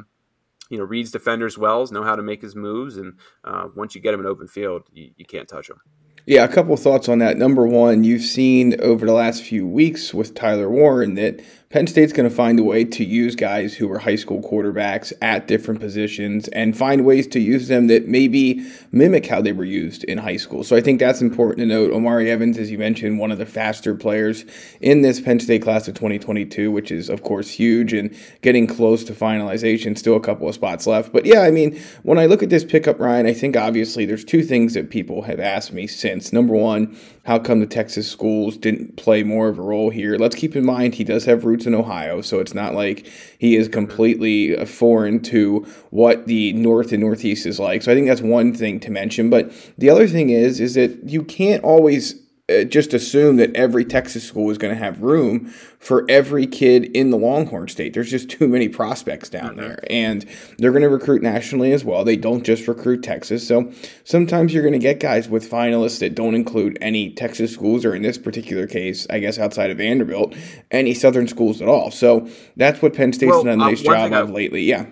you 0.69 0.77
know 0.77 0.83
reads 0.83 1.11
defenders 1.11 1.57
well, 1.57 1.85
know 1.91 2.03
how 2.03 2.15
to 2.15 2.23
make 2.23 2.41
his 2.41 2.55
moves, 2.55 2.97
and 2.97 3.13
uh, 3.43 3.67
once 3.75 3.95
you 3.95 4.01
get 4.01 4.13
him 4.13 4.19
in 4.19 4.25
open 4.25 4.47
field, 4.47 4.83
you, 4.91 5.11
you 5.17 5.25
can't 5.25 5.47
touch 5.47 5.69
him. 5.69 5.81
Yeah, 6.25 6.45
a 6.45 6.47
couple 6.47 6.77
thoughts 6.77 7.09
on 7.09 7.19
that. 7.19 7.37
Number 7.37 7.67
one, 7.67 8.05
you've 8.05 8.21
seen 8.21 8.79
over 8.79 9.05
the 9.05 9.11
last 9.11 9.43
few 9.43 9.67
weeks 9.67 10.13
with 10.13 10.33
Tyler 10.33 10.69
Warren 10.69 11.15
that 11.15 11.41
Penn 11.73 11.87
State's 11.87 12.13
going 12.13 12.29
to 12.29 12.35
find 12.35 12.59
a 12.59 12.63
way 12.63 12.85
to 12.85 13.03
use 13.03 13.35
guys 13.35 13.73
who 13.73 13.91
are 13.91 13.97
high 13.97 14.15
school 14.15 14.43
quarterbacks 14.43 15.11
at 15.23 15.47
different 15.47 15.79
positions 15.79 16.47
and 16.49 16.77
find 16.77 17.03
ways 17.03 17.25
to 17.25 17.39
use 17.39 17.67
them 17.67 17.87
that 17.87 18.07
maybe 18.07 18.63
mimic 18.91 19.25
how 19.25 19.41
they 19.41 19.53
were 19.53 19.63
used 19.63 20.03
in 20.03 20.19
high 20.19 20.37
school. 20.37 20.63
So 20.63 20.75
I 20.75 20.81
think 20.81 20.99
that's 20.99 21.19
important 21.19 21.57
to 21.57 21.65
note. 21.65 21.91
Omari 21.91 22.29
Evans, 22.29 22.59
as 22.59 22.69
you 22.69 22.77
mentioned, 22.77 23.17
one 23.17 23.31
of 23.31 23.39
the 23.39 23.47
faster 23.47 23.95
players 23.95 24.45
in 24.81 25.01
this 25.01 25.19
Penn 25.19 25.39
State 25.39 25.63
class 25.63 25.87
of 25.87 25.95
2022, 25.95 26.71
which 26.71 26.91
is, 26.91 27.09
of 27.09 27.23
course, 27.23 27.49
huge 27.49 27.91
and 27.91 28.15
getting 28.43 28.67
close 28.67 29.03
to 29.05 29.13
finalization. 29.13 29.97
Still 29.97 30.15
a 30.15 30.21
couple 30.21 30.47
of 30.47 30.53
spots 30.53 30.85
left. 30.85 31.11
But 31.11 31.25
yeah, 31.25 31.39
I 31.39 31.49
mean, 31.49 31.81
when 32.03 32.19
I 32.19 32.27
look 32.27 32.43
at 32.43 32.51
this 32.51 32.63
pickup, 32.63 32.99
Ryan, 32.99 33.25
I 33.25 33.33
think 33.33 33.57
obviously 33.57 34.05
there's 34.05 34.23
two 34.23 34.43
things 34.43 34.75
that 34.75 34.91
people 34.91 35.23
have 35.23 35.39
asked 35.39 35.73
me 35.73 35.87
since. 35.87 36.31
Number 36.31 36.53
one, 36.53 36.95
how 37.25 37.39
come 37.39 37.61
the 37.61 37.65
Texas 37.65 38.07
schools 38.07 38.57
didn't 38.57 38.95
play 38.97 39.23
more 39.23 39.47
of 39.47 39.57
a 39.57 39.63
role 39.63 39.89
here? 39.89 40.17
Let's 40.17 40.35
keep 40.35 40.55
in 40.55 40.63
mind 40.63 40.93
he 40.93 41.03
does 41.03 41.25
have 41.25 41.45
roots 41.45 41.62
in 41.65 41.75
Ohio, 41.75 42.21
so 42.21 42.39
it's 42.39 42.53
not 42.53 42.73
like 42.73 43.07
he 43.37 43.55
is 43.55 43.67
completely 43.67 44.65
foreign 44.65 45.19
to 45.23 45.65
what 45.89 46.27
the 46.27 46.53
North 46.53 46.91
and 46.91 47.01
Northeast 47.01 47.45
is 47.45 47.59
like. 47.59 47.83
So 47.83 47.91
I 47.91 47.95
think 47.95 48.07
that's 48.07 48.21
one 48.21 48.53
thing 48.53 48.79
to 48.81 48.91
mention. 48.91 49.29
But 49.29 49.51
the 49.77 49.89
other 49.89 50.07
thing 50.07 50.29
is, 50.29 50.59
is 50.59 50.75
that 50.75 51.09
you 51.09 51.23
can't 51.23 51.63
always 51.63 52.15
uh, 52.15 52.22
just 52.49 52.93
assume 52.93 53.37
that 53.37 53.55
every 53.55 53.85
Texas 53.85 54.27
school 54.27 54.51
is 54.51 54.57
going 54.57 54.73
to 54.73 54.77
have 54.77 55.01
room 55.01 55.47
for 55.79 56.05
every 56.09 56.45
kid 56.45 56.83
in 56.93 57.09
the 57.09 57.17
Longhorn 57.17 57.69
State. 57.69 57.93
There's 57.93 58.11
just 58.11 58.29
too 58.29 58.49
many 58.49 58.67
prospects 58.67 59.29
down 59.29 59.51
mm-hmm. 59.51 59.61
there, 59.61 59.79
and 59.89 60.25
they're 60.57 60.71
going 60.71 60.83
to 60.83 60.89
recruit 60.89 61.21
nationally 61.21 61.71
as 61.71 61.85
well. 61.85 62.03
They 62.03 62.17
don't 62.17 62.43
just 62.43 62.67
recruit 62.67 63.01
Texas, 63.01 63.47
so 63.47 63.71
sometimes 64.03 64.53
you're 64.53 64.63
going 64.63 64.73
to 64.73 64.79
get 64.79 64.99
guys 64.99 65.29
with 65.29 65.49
finalists 65.49 65.99
that 65.99 66.15
don't 66.15 66.35
include 66.35 66.77
any 66.81 67.11
Texas 67.11 67.53
schools, 67.53 67.85
or 67.85 67.95
in 67.95 68.01
this 68.01 68.17
particular 68.17 68.67
case, 68.67 69.07
I 69.09 69.19
guess 69.19 69.39
outside 69.39 69.71
of 69.71 69.77
Vanderbilt, 69.77 70.35
any 70.69 70.93
Southern 70.93 71.29
schools 71.29 71.61
at 71.61 71.69
all. 71.69 71.91
So 71.91 72.27
that's 72.57 72.81
what 72.81 72.93
Penn 72.93 73.13
State's 73.13 73.31
well, 73.31 73.45
done 73.45 73.61
a 73.61 73.63
uh, 73.63 73.69
nice 73.69 73.87
uh, 73.87 74.09
job 74.09 74.11
of 74.11 74.31
lately. 74.31 74.63
Yeah. 74.63 74.87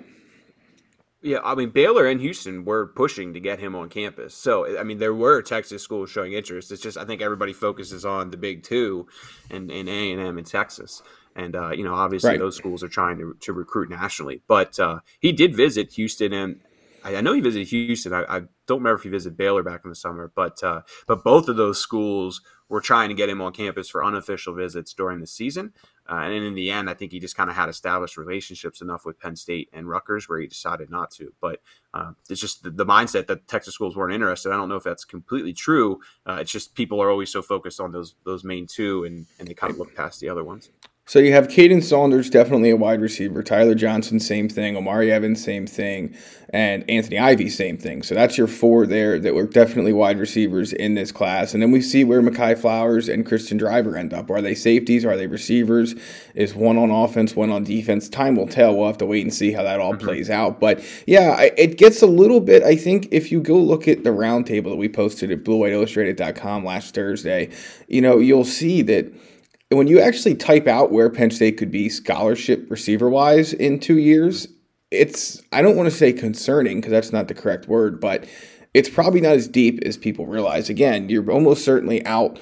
Yeah, 1.24 1.40
I 1.44 1.54
mean 1.54 1.70
Baylor 1.70 2.08
and 2.08 2.20
Houston 2.20 2.66
were 2.66 2.88
pushing 2.88 3.34
to 3.34 3.40
get 3.40 3.60
him 3.60 3.76
on 3.76 3.90
campus. 3.90 4.34
So 4.34 4.80
I 4.80 4.84
mean 4.84 4.98
there 4.98 5.14
were 5.14 5.42
Texas 5.42 5.84
schools 5.84 6.10
showing 6.10 6.34
interest. 6.34 6.72
It's 6.72 6.82
just 6.82 6.98
I 6.98 7.06
think 7.06 7.22
everybody 7.22 7.54
focuses 7.54 8.06
on 8.06 8.32
the 8.32 8.38
big 8.38 8.64
two, 8.64 9.08
and 9.50 9.70
and 9.70 9.88
A 9.88 10.12
and 10.12 10.22
M 10.22 10.40
in 10.40 10.46
Texas. 10.46 11.04
And 11.36 11.56
uh, 11.56 11.72
you 11.72 11.84
know 11.84 11.94
obviously 11.94 12.32
right. 12.32 12.40
those 12.40 12.58
schools 12.58 12.84
are 12.84 12.90
trying 12.90 13.18
to, 13.20 13.36
to 13.42 13.54
recruit 13.54 13.90
nationally. 13.90 14.42
But 14.48 14.80
uh, 14.80 15.00
he 15.20 15.32
did 15.32 15.56
visit 15.56 15.94
Houston, 15.94 16.34
and 16.34 16.60
I, 17.04 17.18
I 17.18 17.22
know 17.22 17.34
he 17.34 17.42
visited 17.42 17.68
Houston. 17.68 18.14
I, 18.14 18.24
I, 18.24 18.42
don't 18.68 18.80
remember 18.80 18.98
if 18.98 19.04
he 19.04 19.10
visited 19.10 19.38
Baylor 19.38 19.64
back 19.64 19.82
in 19.84 19.90
the 19.90 19.96
summer, 19.96 20.32
but 20.34 20.64
uh, 20.64 20.82
but 21.06 21.24
both 21.24 21.50
of 21.50 21.58
those 21.58 21.80
schools 21.80 22.42
were 22.70 22.82
trying 22.82 23.10
to 23.10 23.16
get 23.16 23.30
him 23.30 23.42
on 23.42 23.52
campus 23.52 23.90
for 23.90 24.04
unofficial 24.04 24.56
visits 24.56 24.94
during 24.94 25.20
the 25.20 25.28
season. 25.28 25.74
Uh, 26.12 26.24
and 26.26 26.34
in 26.34 26.56
the 26.56 26.70
end, 26.70 26.90
I 26.90 26.94
think 26.94 27.14
he 27.14 27.20
just 27.20 27.38
kind 27.38 27.50
of 27.50 27.56
had 27.56 27.70
established 27.70 28.18
relationships 28.18 28.82
enough 28.82 29.06
with 29.06 29.18
Penn 29.18 29.38
State 29.38 29.70
and 29.72 29.88
Rutgers 29.88 30.28
where 30.28 30.40
he 30.40 30.48
decided 30.48 30.90
not 30.90 31.10
to. 31.12 31.32
But 31.40 31.62
uh, 31.94 32.12
it's 32.30 32.42
just 32.42 32.64
the, 32.64 32.70
the, 32.70 32.86
mindset 32.86 33.28
that 33.28 33.48
Texas 33.48 33.76
schools 33.76 33.96
weren't 33.96 34.14
interested. 34.14 34.52
I 34.52 34.58
don't 34.58 34.68
know 34.68 34.76
if 34.76 34.84
that's 34.84 35.06
completely 35.06 35.54
true. 35.54 36.02
Uh, 36.28 36.40
it's 36.42 36.52
just 36.52 36.76
people 36.76 37.02
are 37.02 37.10
always 37.10 37.32
so 37.32 37.42
focused 37.42 37.80
on 37.80 37.94
those 37.94 38.16
those 38.26 38.44
main 38.44 38.68
two, 38.68 39.06
and, 39.06 39.26
and 39.40 39.48
they 39.48 39.54
kind 39.54 39.72
of 39.72 39.80
look 39.80 39.96
past 39.96 40.20
the 40.20 40.28
other 40.28 40.44
ones. 40.44 40.70
So 41.12 41.20
you 41.20 41.34
have 41.34 41.50
Kaden 41.50 41.84
Saunders, 41.84 42.30
definitely 42.30 42.70
a 42.70 42.78
wide 42.78 43.02
receiver. 43.02 43.44
Tyler 43.44 43.76
Johnson, 43.76 44.18
same 44.18 44.48
thing. 44.48 44.78
Omari 44.78 45.12
Evans, 45.12 45.44
same 45.44 45.68
thing. 45.68 46.16
And 46.52 46.90
Anthony 46.90 47.20
Ivy, 47.20 47.50
same 47.50 47.78
thing. 47.78 48.02
So 48.02 48.16
that's 48.16 48.38
your 48.38 48.48
four 48.48 48.86
there 48.88 49.20
that 49.20 49.36
were 49.36 49.46
definitely 49.46 49.92
wide 49.92 50.20
receivers 50.20 50.72
in 50.72 50.96
this 50.96 51.12
class. 51.12 51.54
And 51.54 51.62
then 51.62 51.70
we 51.70 51.82
see 51.82 52.06
where 52.06 52.22
Mehkai 52.22 52.58
Flowers 52.58 53.10
and 53.10 53.26
Christian 53.26 53.58
Driver 53.58 53.98
end 53.98 54.14
up. 54.14 54.32
Are 54.32 54.42
they 54.42 54.56
safeties? 54.56 55.04
Are 55.04 55.18
they 55.18 55.28
receivers? 55.28 55.96
Is 56.34 56.56
one 56.56 56.78
on 56.78 56.92
offense, 56.92 57.36
one 57.36 57.50
on 57.50 57.66
defense? 57.66 58.08
Time 58.08 58.38
will 58.38 58.48
tell. 58.48 58.74
We'll 58.74 58.88
have 58.88 58.98
to 59.00 59.06
wait 59.06 59.24
and 59.24 59.34
see 59.34 59.52
how 59.52 59.64
that 59.64 59.82
all 59.82 59.96
mm-hmm. 59.96 60.06
plays 60.08 60.30
out. 60.30 60.62
But 60.62 60.82
yeah, 61.06 61.42
it 61.42 61.78
gets 61.78 62.02
a 62.02 62.08
little 62.08 62.40
bit, 62.40 62.64
I 62.64 62.78
think, 62.78 63.10
if 63.12 63.34
you 63.34 63.42
go 63.42 63.58
look 63.58 63.86
at 63.86 64.06
the 64.06 64.12
roundtable 64.12 64.70
that 64.70 64.78
we 64.78 64.88
posted 64.88 65.30
at 65.30 65.44
bluewhiteillustrated.com 65.44 66.64
last 66.64 66.96
Thursday, 66.96 67.50
you 67.90 68.00
know, 68.00 68.18
you'll 68.18 68.46
see 68.46 68.82
that– 68.84 69.14
when 69.72 69.88
you 69.88 70.00
actually 70.00 70.36
type 70.36 70.68
out 70.68 70.92
where 70.92 71.10
Penn 71.10 71.32
State 71.32 71.58
could 71.58 71.72
be 71.72 71.90
scholarship 71.90 72.70
receiver 72.70 73.10
wise 73.10 73.54
in 73.54 73.80
two 73.80 73.98
years, 73.98 74.48
it's 74.92 75.42
I 75.52 75.62
don't 75.62 75.78
want 75.78 75.90
to 75.90 75.96
say 75.96 76.12
concerning 76.14 76.78
because 76.78 76.92
that's 76.92 77.14
not 77.14 77.28
the 77.28 77.34
correct 77.34 77.68
word, 77.68 78.00
but 78.00 78.26
it's 78.74 78.90
probably 78.90 79.22
not 79.22 79.34
as 79.34 79.48
deep 79.48 79.80
as 79.86 79.98
people 79.98 80.26
realize. 80.26 80.70
Again, 80.70 81.10
you're 81.10 81.30
almost 81.32 81.64
certainly 81.64 82.06
out 82.06 82.40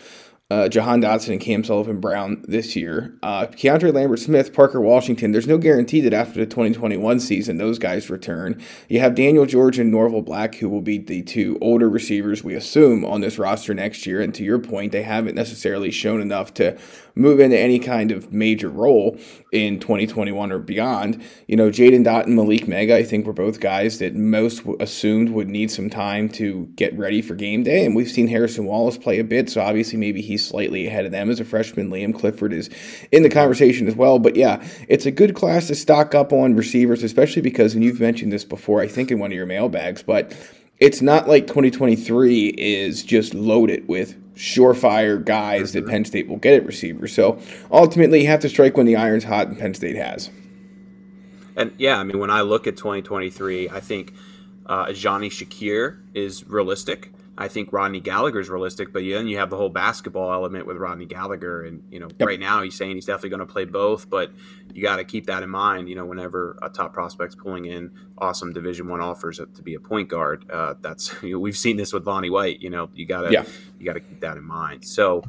uh, 0.51 0.67
Jahan 0.67 1.01
Dotson 1.01 1.33
and 1.33 1.41
Cam 1.41 1.63
Sullivan 1.63 1.99
Brown 1.99 2.43
this 2.47 2.75
year. 2.75 3.15
Uh, 3.21 3.45
Keandre 3.45 3.93
Lambert 3.93 4.17
Smith, 4.17 4.51
Parker 4.51 4.81
Washington. 4.81 5.31
There's 5.31 5.47
no 5.47 5.59
guarantee 5.59 6.01
that 6.01 6.13
after 6.13 6.39
the 6.39 6.47
2021 6.47 7.19
season 7.19 7.57
those 7.57 7.77
guys 7.77 8.09
return. 8.09 8.59
You 8.87 8.99
have 8.99 9.13
Daniel 9.13 9.45
George 9.45 9.77
and 9.77 9.91
Norval 9.91 10.23
Black, 10.23 10.55
who 10.55 10.67
will 10.67 10.81
be 10.81 10.97
the 10.97 11.21
two 11.21 11.59
older 11.61 11.87
receivers 11.87 12.43
we 12.43 12.55
assume 12.55 13.05
on 13.05 13.21
this 13.21 13.37
roster 13.37 13.75
next 13.75 14.07
year. 14.07 14.21
And 14.21 14.33
to 14.35 14.43
your 14.43 14.57
point, 14.57 14.91
they 14.91 15.03
haven't 15.03 15.35
necessarily 15.35 15.91
shown 15.91 16.19
enough 16.19 16.51
to 16.55 16.79
move 17.19 17.39
into 17.39 17.59
any 17.59 17.79
kind 17.79 18.11
of 18.11 18.31
major 18.31 18.69
role 18.69 19.17
in 19.51 19.79
2021 19.79 20.51
or 20.51 20.59
beyond. 20.59 21.21
You 21.47 21.57
know, 21.57 21.69
Jaden 21.69 22.05
Dottin 22.05 22.27
and 22.27 22.35
Malik 22.35 22.67
Mega, 22.67 22.95
I 22.95 23.03
think 23.03 23.25
were 23.25 23.33
both 23.33 23.59
guys 23.59 23.99
that 23.99 24.15
most 24.15 24.63
assumed 24.79 25.29
would 25.29 25.49
need 25.49 25.69
some 25.69 25.89
time 25.89 26.29
to 26.29 26.67
get 26.75 26.97
ready 26.97 27.21
for 27.21 27.35
game 27.35 27.63
day. 27.63 27.85
And 27.85 27.95
we've 27.95 28.09
seen 28.09 28.27
Harrison 28.27 28.65
Wallace 28.65 28.97
play 28.97 29.19
a 29.19 29.23
bit, 29.23 29.49
so 29.49 29.61
obviously 29.61 29.99
maybe 29.99 30.21
he's 30.21 30.47
slightly 30.47 30.87
ahead 30.87 31.05
of 31.05 31.11
them 31.11 31.29
as 31.29 31.39
a 31.39 31.45
freshman. 31.45 31.89
Liam 31.89 32.17
Clifford 32.17 32.53
is 32.53 32.69
in 33.11 33.23
the 33.23 33.29
conversation 33.29 33.87
as 33.87 33.95
well. 33.95 34.19
But 34.19 34.35
yeah, 34.35 34.65
it's 34.87 35.05
a 35.05 35.11
good 35.11 35.35
class 35.35 35.67
to 35.67 35.75
stock 35.75 36.15
up 36.15 36.31
on 36.31 36.55
receivers, 36.55 37.03
especially 37.03 37.41
because, 37.41 37.75
and 37.75 37.83
you've 37.83 37.99
mentioned 37.99 38.31
this 38.31 38.45
before, 38.45 38.81
I 38.81 38.87
think 38.87 39.11
in 39.11 39.19
one 39.19 39.31
of 39.31 39.35
your 39.35 39.45
mailbags, 39.45 40.03
but 40.03 40.35
it's 40.79 41.01
not 41.01 41.27
like 41.27 41.45
2023 41.47 42.47
is 42.57 43.03
just 43.03 43.33
loaded 43.33 43.87
with 43.89 44.15
surefire 44.39 45.23
guys 45.23 45.73
that 45.73 45.85
Penn 45.85 46.05
State 46.05 46.29
will 46.29 46.37
get 46.37 46.53
at 46.53 46.65
receiver. 46.65 47.07
So 47.09 47.39
ultimately, 47.71 48.21
you 48.21 48.27
have 48.27 48.39
to 48.39 48.49
strike 48.49 48.77
when 48.77 48.85
the 48.85 48.95
iron's 48.95 49.25
hot, 49.25 49.47
and 49.49 49.59
Penn 49.59 49.73
State 49.73 49.97
has. 49.97 50.29
And 51.57 51.73
yeah, 51.77 51.97
I 51.99 52.03
mean, 52.05 52.19
when 52.19 52.31
I 52.31 52.41
look 52.41 52.65
at 52.65 52.77
2023, 52.77 53.69
I 53.69 53.81
think 53.81 54.13
uh, 54.65 54.93
Johnny 54.93 55.29
Shakir 55.29 55.99
is 56.13 56.47
realistic. 56.47 57.11
I 57.39 57.47
think 57.47 57.71
Rodney 57.71 58.01
Gallagher 58.01 58.41
is 58.41 58.49
realistic, 58.49 58.91
but 58.91 59.01
then 59.01 59.29
you 59.29 59.37
have 59.37 59.49
the 59.49 59.55
whole 59.55 59.69
basketball 59.69 60.33
element 60.33 60.67
with 60.67 60.75
Rodney 60.75 61.05
Gallagher, 61.05 61.63
and 61.63 61.81
you 61.89 61.97
know, 61.97 62.09
yep. 62.19 62.27
right 62.27 62.39
now 62.39 62.61
he's 62.61 62.75
saying 62.75 62.95
he's 62.95 63.05
definitely 63.05 63.29
going 63.29 63.39
to 63.39 63.45
play 63.45 63.63
both, 63.63 64.09
but 64.09 64.33
you 64.73 64.83
got 64.83 64.97
to 64.97 65.05
keep 65.05 65.27
that 65.27 65.41
in 65.41 65.49
mind. 65.49 65.87
You 65.87 65.95
know, 65.95 66.03
whenever 66.03 66.59
a 66.61 66.67
top 66.67 66.91
prospect's 66.91 67.35
pulling 67.35 67.63
in 67.63 67.91
awesome 68.17 68.51
Division 68.51 68.89
One 68.89 68.99
offers 68.99 69.37
to 69.37 69.61
be 69.63 69.75
a 69.75 69.79
point 69.79 70.09
guard, 70.09 70.51
uh, 70.51 70.73
that's 70.81 71.15
you 71.23 71.31
know, 71.31 71.39
we've 71.39 71.57
seen 71.57 71.77
this 71.77 71.93
with 71.93 72.05
Lonnie 72.05 72.29
White. 72.29 72.59
You 72.59 72.71
know, 72.71 72.89
you 72.93 73.05
gotta 73.05 73.31
yeah. 73.31 73.45
you 73.79 73.85
got 73.85 73.93
to 73.93 74.01
keep 74.01 74.19
that 74.19 74.35
in 74.35 74.43
mind. 74.43 74.85
So. 74.85 75.23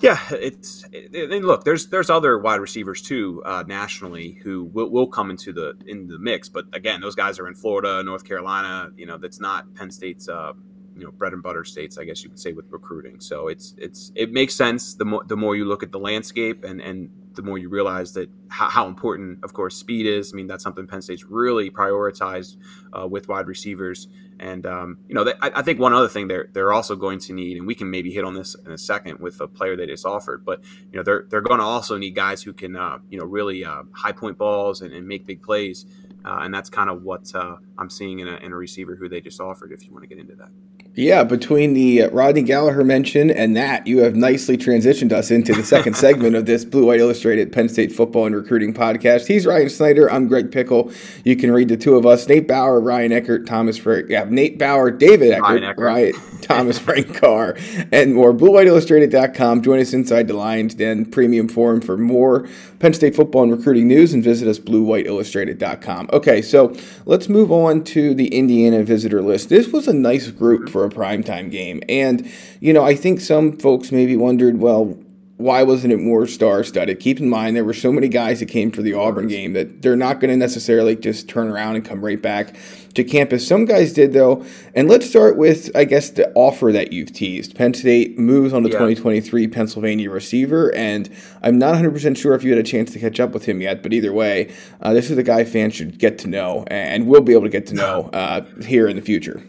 Yeah, 0.00 0.18
it's 0.32 0.82
and 0.92 1.44
look. 1.44 1.62
There's 1.62 1.86
there's 1.86 2.10
other 2.10 2.36
wide 2.36 2.58
receivers 2.58 3.02
too 3.02 3.40
uh, 3.46 3.62
nationally 3.64 4.32
who 4.42 4.64
will, 4.64 4.90
will 4.90 5.06
come 5.06 5.30
into 5.30 5.52
the 5.52 5.74
in 5.86 6.08
the 6.08 6.18
mix, 6.18 6.48
but 6.48 6.64
again, 6.72 7.00
those 7.00 7.14
guys 7.14 7.38
are 7.38 7.46
in 7.46 7.54
Florida, 7.54 8.02
North 8.02 8.24
Carolina. 8.24 8.90
You 8.96 9.06
know, 9.06 9.16
that's 9.16 9.38
not 9.38 9.72
Penn 9.76 9.92
State's 9.92 10.28
uh, 10.28 10.54
you 10.96 11.04
know 11.04 11.10
bread 11.12 11.32
and 11.32 11.42
butter 11.42 11.64
states, 11.64 11.98
I 11.98 12.04
guess 12.04 12.22
you 12.22 12.30
could 12.30 12.38
say, 12.38 12.52
with 12.52 12.66
recruiting. 12.70 13.20
So 13.20 13.48
it's 13.48 13.74
it's 13.78 14.12
it 14.14 14.32
makes 14.32 14.54
sense 14.54 14.94
the 14.94 15.04
more 15.04 15.24
the 15.24 15.36
more 15.36 15.56
you 15.56 15.64
look 15.64 15.82
at 15.82 15.92
the 15.92 15.98
landscape 15.98 16.64
and 16.64 16.80
and 16.80 17.10
the 17.34 17.42
more 17.42 17.58
you 17.58 17.68
realize 17.68 18.12
that 18.12 18.30
how, 18.48 18.68
how 18.68 18.86
important, 18.86 19.42
of 19.42 19.52
course, 19.52 19.76
speed 19.76 20.06
is. 20.06 20.32
I 20.32 20.36
mean, 20.36 20.46
that's 20.46 20.62
something 20.62 20.86
Penn 20.86 21.02
State's 21.02 21.24
really 21.24 21.70
prioritized 21.70 22.56
uh, 22.92 23.06
with 23.06 23.28
wide 23.28 23.46
receivers. 23.46 24.08
And 24.38 24.66
um, 24.66 24.98
you 25.08 25.14
know, 25.14 25.24
they, 25.24 25.34
I, 25.40 25.50
I, 25.56 25.62
think 25.62 25.78
one 25.78 25.92
other 25.92 26.08
thing 26.08 26.26
they're 26.26 26.48
they're 26.52 26.72
also 26.72 26.96
going 26.96 27.20
to 27.20 27.32
need, 27.32 27.56
and 27.58 27.66
we 27.66 27.74
can 27.74 27.90
maybe 27.90 28.10
hit 28.10 28.24
on 28.24 28.34
this 28.34 28.56
in 28.66 28.72
a 28.72 28.78
second 28.78 29.20
with 29.20 29.40
a 29.40 29.46
player 29.46 29.76
they 29.76 29.86
just 29.86 30.04
offered, 30.04 30.44
but 30.44 30.62
you 30.90 30.96
know, 30.96 31.02
they're 31.02 31.26
they're 31.28 31.42
going 31.42 31.60
to 31.60 31.64
also 31.64 31.96
need 31.96 32.16
guys 32.16 32.42
who 32.42 32.52
can 32.52 32.74
uh, 32.74 32.98
you 33.08 33.18
know 33.18 33.24
really 33.24 33.64
uh, 33.64 33.84
high 33.92 34.10
point 34.10 34.38
balls 34.38 34.80
and, 34.80 34.92
and 34.92 35.06
make 35.06 35.26
big 35.26 35.42
plays. 35.42 35.86
Uh, 36.24 36.40
and 36.42 36.54
that's 36.54 36.70
kind 36.70 36.88
of 36.88 37.02
what 37.02 37.34
uh, 37.34 37.56
I'm 37.78 37.90
seeing 37.90 38.20
in 38.20 38.28
a, 38.28 38.36
in 38.36 38.52
a 38.52 38.56
receiver 38.56 38.94
who 38.94 39.08
they 39.08 39.20
just 39.20 39.40
offered. 39.40 39.72
If 39.72 39.84
you 39.84 39.92
want 39.92 40.04
to 40.04 40.08
get 40.08 40.18
into 40.18 40.36
that. 40.36 40.50
Yeah, 40.94 41.24
between 41.24 41.72
the 41.72 42.02
uh, 42.02 42.10
Rodney 42.10 42.42
Gallagher 42.42 42.84
mention 42.84 43.30
and 43.30 43.56
that, 43.56 43.86
you 43.86 44.00
have 44.00 44.14
nicely 44.14 44.58
transitioned 44.58 45.10
us 45.10 45.30
into 45.30 45.54
the 45.54 45.64
second 45.64 45.96
segment 45.96 46.36
of 46.36 46.44
this 46.44 46.66
Blue 46.66 46.84
White 46.84 47.00
Illustrated 47.00 47.50
Penn 47.50 47.70
State 47.70 47.92
Football 47.92 48.26
and 48.26 48.36
Recruiting 48.36 48.74
Podcast. 48.74 49.26
He's 49.26 49.46
Ryan 49.46 49.70
Snyder. 49.70 50.10
I'm 50.10 50.28
Greg 50.28 50.50
Pickel. 50.50 50.92
You 51.24 51.34
can 51.34 51.50
read 51.50 51.68
the 51.70 51.78
two 51.78 51.96
of 51.96 52.04
us: 52.04 52.28
Nate 52.28 52.46
Bauer, 52.46 52.78
Ryan 52.78 53.12
Eckert, 53.12 53.46
Thomas 53.46 53.78
Frank. 53.78 54.10
Yeah, 54.10 54.26
Nate 54.28 54.58
Bauer, 54.58 54.90
David 54.90 55.30
Eckert, 55.30 55.42
Ryan, 55.42 55.64
Eckert. 55.64 55.82
Ryan 55.82 56.12
Thomas 56.42 56.78
Frank 56.78 57.16
Carr, 57.16 57.56
and 57.90 58.14
more. 58.14 58.34
BlueWhiteIllustrated.com. 58.34 59.62
Join 59.62 59.80
us 59.80 59.94
inside 59.94 60.28
the 60.28 60.34
Lions 60.34 60.74
Den 60.74 61.06
Premium 61.06 61.48
Forum 61.48 61.80
for 61.80 61.96
more 61.96 62.46
Penn 62.82 62.92
State 62.94 63.14
football 63.14 63.44
and 63.44 63.52
recruiting 63.52 63.86
news, 63.86 64.12
and 64.12 64.24
visit 64.24 64.48
us 64.48 64.58
BlueWhiteIllustrated.com. 64.58 66.10
Okay, 66.12 66.42
so 66.42 66.74
let's 67.06 67.28
move 67.28 67.52
on 67.52 67.84
to 67.84 68.12
the 68.12 68.26
Indiana 68.36 68.82
visitor 68.82 69.22
list. 69.22 69.50
This 69.50 69.68
was 69.68 69.86
a 69.86 69.92
nice 69.92 70.32
group 70.32 70.68
for 70.68 70.84
a 70.84 70.90
primetime 70.90 71.48
game. 71.48 71.80
And, 71.88 72.28
you 72.58 72.72
know, 72.72 72.82
I 72.82 72.96
think 72.96 73.20
some 73.20 73.56
folks 73.56 73.92
maybe 73.92 74.16
wondered, 74.16 74.58
well, 74.58 74.98
why 75.36 75.62
wasn't 75.62 75.92
it 75.92 76.00
more 76.00 76.26
star 76.26 76.64
studded? 76.64 76.98
Keep 76.98 77.20
in 77.20 77.28
mind, 77.28 77.54
there 77.54 77.64
were 77.64 77.72
so 77.72 77.92
many 77.92 78.08
guys 78.08 78.40
that 78.40 78.46
came 78.46 78.72
for 78.72 78.82
the 78.82 78.94
Auburn 78.94 79.28
game 79.28 79.52
that 79.52 79.82
they're 79.82 79.94
not 79.94 80.18
going 80.18 80.30
to 80.30 80.36
necessarily 80.36 80.96
just 80.96 81.28
turn 81.28 81.46
around 81.46 81.76
and 81.76 81.84
come 81.84 82.04
right 82.04 82.20
back 82.20 82.56
to 82.94 83.04
campus. 83.04 83.46
Some 83.46 83.64
guys 83.64 83.92
did, 83.92 84.12
though. 84.12 84.44
And 84.74 84.88
let's 84.88 85.08
start 85.08 85.36
with, 85.36 85.70
I 85.74 85.84
guess, 85.84 86.10
the 86.10 86.32
offer 86.34 86.72
that 86.72 86.92
you've 86.92 87.12
teased. 87.12 87.54
Penn 87.54 87.74
State 87.74 88.18
moves 88.18 88.52
on 88.52 88.62
the 88.62 88.68
yeah. 88.68 88.78
2023 88.78 89.48
Pennsylvania 89.48 90.10
receiver, 90.10 90.74
and 90.74 91.08
I'm 91.42 91.58
not 91.58 91.74
100% 91.74 92.16
sure 92.16 92.34
if 92.34 92.44
you 92.44 92.50
had 92.50 92.58
a 92.58 92.68
chance 92.68 92.92
to 92.92 92.98
catch 92.98 93.20
up 93.20 93.32
with 93.32 93.46
him 93.46 93.60
yet, 93.60 93.82
but 93.82 93.92
either 93.92 94.12
way, 94.12 94.52
uh, 94.80 94.92
this 94.92 95.10
is 95.10 95.18
a 95.18 95.22
guy 95.22 95.44
fans 95.44 95.74
should 95.74 95.98
get 95.98 96.18
to 96.18 96.28
know 96.28 96.64
and 96.68 97.06
will 97.06 97.20
be 97.20 97.32
able 97.32 97.44
to 97.44 97.48
get 97.48 97.66
to 97.68 97.74
know 97.74 98.10
uh, 98.12 98.42
here 98.62 98.88
in 98.88 98.96
the 98.96 99.02
future. 99.02 99.42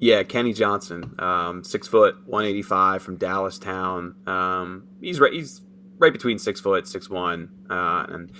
Yeah, 0.00 0.22
Kenny 0.22 0.52
Johnson, 0.52 1.14
um, 1.18 1.64
six 1.64 1.88
foot, 1.88 2.16
one 2.26 2.44
eighty 2.44 2.60
five 2.60 3.02
from 3.02 3.16
Dallastown. 3.16 4.26
Um, 4.28 4.86
he's 5.00 5.18
right. 5.18 5.32
He's 5.32 5.62
right 5.98 6.12
between 6.12 6.38
six 6.38 6.60
foot, 6.60 6.86
six 6.86 7.08
one, 7.08 7.48
uh, 7.70 8.04
and 8.10 8.30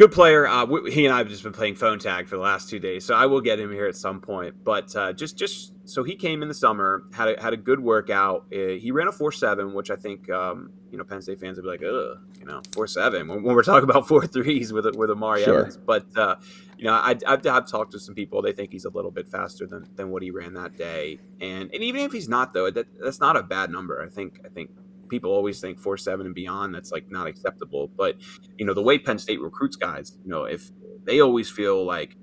good 0.00 0.12
player. 0.12 0.46
Uh, 0.46 0.64
we, 0.64 0.90
he 0.90 1.04
and 1.04 1.14
I 1.14 1.18
have 1.18 1.28
just 1.28 1.42
been 1.42 1.52
playing 1.52 1.74
phone 1.74 1.98
tag 1.98 2.26
for 2.26 2.36
the 2.36 2.42
last 2.42 2.70
two 2.70 2.78
days, 2.78 3.04
so 3.04 3.14
I 3.14 3.26
will 3.26 3.42
get 3.42 3.60
him 3.60 3.70
here 3.70 3.86
at 3.86 3.94
some 3.94 4.18
point. 4.18 4.54
But 4.64 4.96
uh, 4.96 5.12
just 5.12 5.36
just 5.36 5.74
so 5.84 6.02
he 6.02 6.16
came 6.16 6.40
in 6.40 6.48
the 6.48 6.54
summer, 6.54 7.04
had 7.12 7.28
a, 7.28 7.42
had 7.42 7.52
a 7.52 7.56
good 7.58 7.80
workout. 7.80 8.46
Uh, 8.50 8.78
he 8.80 8.92
ran 8.92 9.08
a 9.08 9.12
four 9.12 9.30
seven, 9.30 9.74
which 9.74 9.90
I 9.90 9.96
think 9.96 10.30
um, 10.30 10.72
you 10.90 10.96
know 10.96 11.04
Penn 11.04 11.20
State 11.20 11.38
fans 11.38 11.58
would 11.58 11.64
be 11.64 11.68
like, 11.68 11.82
ugh, 11.82 12.18
you 12.38 12.46
know, 12.46 12.62
four 12.72 12.86
seven 12.86 13.28
when, 13.28 13.42
when, 13.42 13.54
we're 13.54 13.62
talking 13.62 13.88
about 13.88 14.08
four 14.08 14.26
threes 14.26 14.72
with 14.72 14.86
with 14.96 15.10
Omari 15.10 15.44
sure. 15.44 15.60
Evans. 15.60 15.76
But 15.76 16.06
uh, 16.16 16.36
you 16.78 16.86
know, 16.86 16.94
I, 16.94 17.14
I've, 17.26 17.46
I've 17.46 17.70
talked 17.70 17.92
to 17.92 18.00
some 18.00 18.14
people. 18.14 18.40
They 18.40 18.52
think 18.52 18.72
he's 18.72 18.86
a 18.86 18.90
little 18.90 19.10
bit 19.10 19.28
faster 19.28 19.66
than, 19.66 19.86
than 19.96 20.10
what 20.10 20.22
he 20.22 20.30
ran 20.30 20.54
that 20.54 20.78
day. 20.78 21.18
And 21.42 21.70
and 21.74 21.82
even 21.82 22.00
if 22.00 22.12
he's 22.12 22.28
not 22.28 22.54
though, 22.54 22.70
that, 22.70 22.86
that's 22.98 23.20
not 23.20 23.36
a 23.36 23.42
bad 23.42 23.70
number. 23.70 24.02
I 24.02 24.08
think 24.08 24.40
I 24.46 24.48
think 24.48 24.70
people 25.10 25.30
always 25.30 25.60
think 25.60 25.78
four 25.78 25.96
seven 25.96 26.26
and 26.26 26.34
beyond 26.34 26.74
that's 26.74 26.92
like 26.92 27.10
not 27.10 27.26
acceptable 27.26 27.90
but 27.96 28.16
you 28.56 28.64
know 28.64 28.74
the 28.74 28.82
way 28.82 28.98
penn 28.98 29.18
state 29.18 29.40
recruits 29.40 29.76
guys 29.76 30.18
you 30.24 30.30
know 30.30 30.44
if 30.44 30.70
they 31.04 31.20
always 31.20 31.50
feel 31.50 31.84
like 31.84 32.16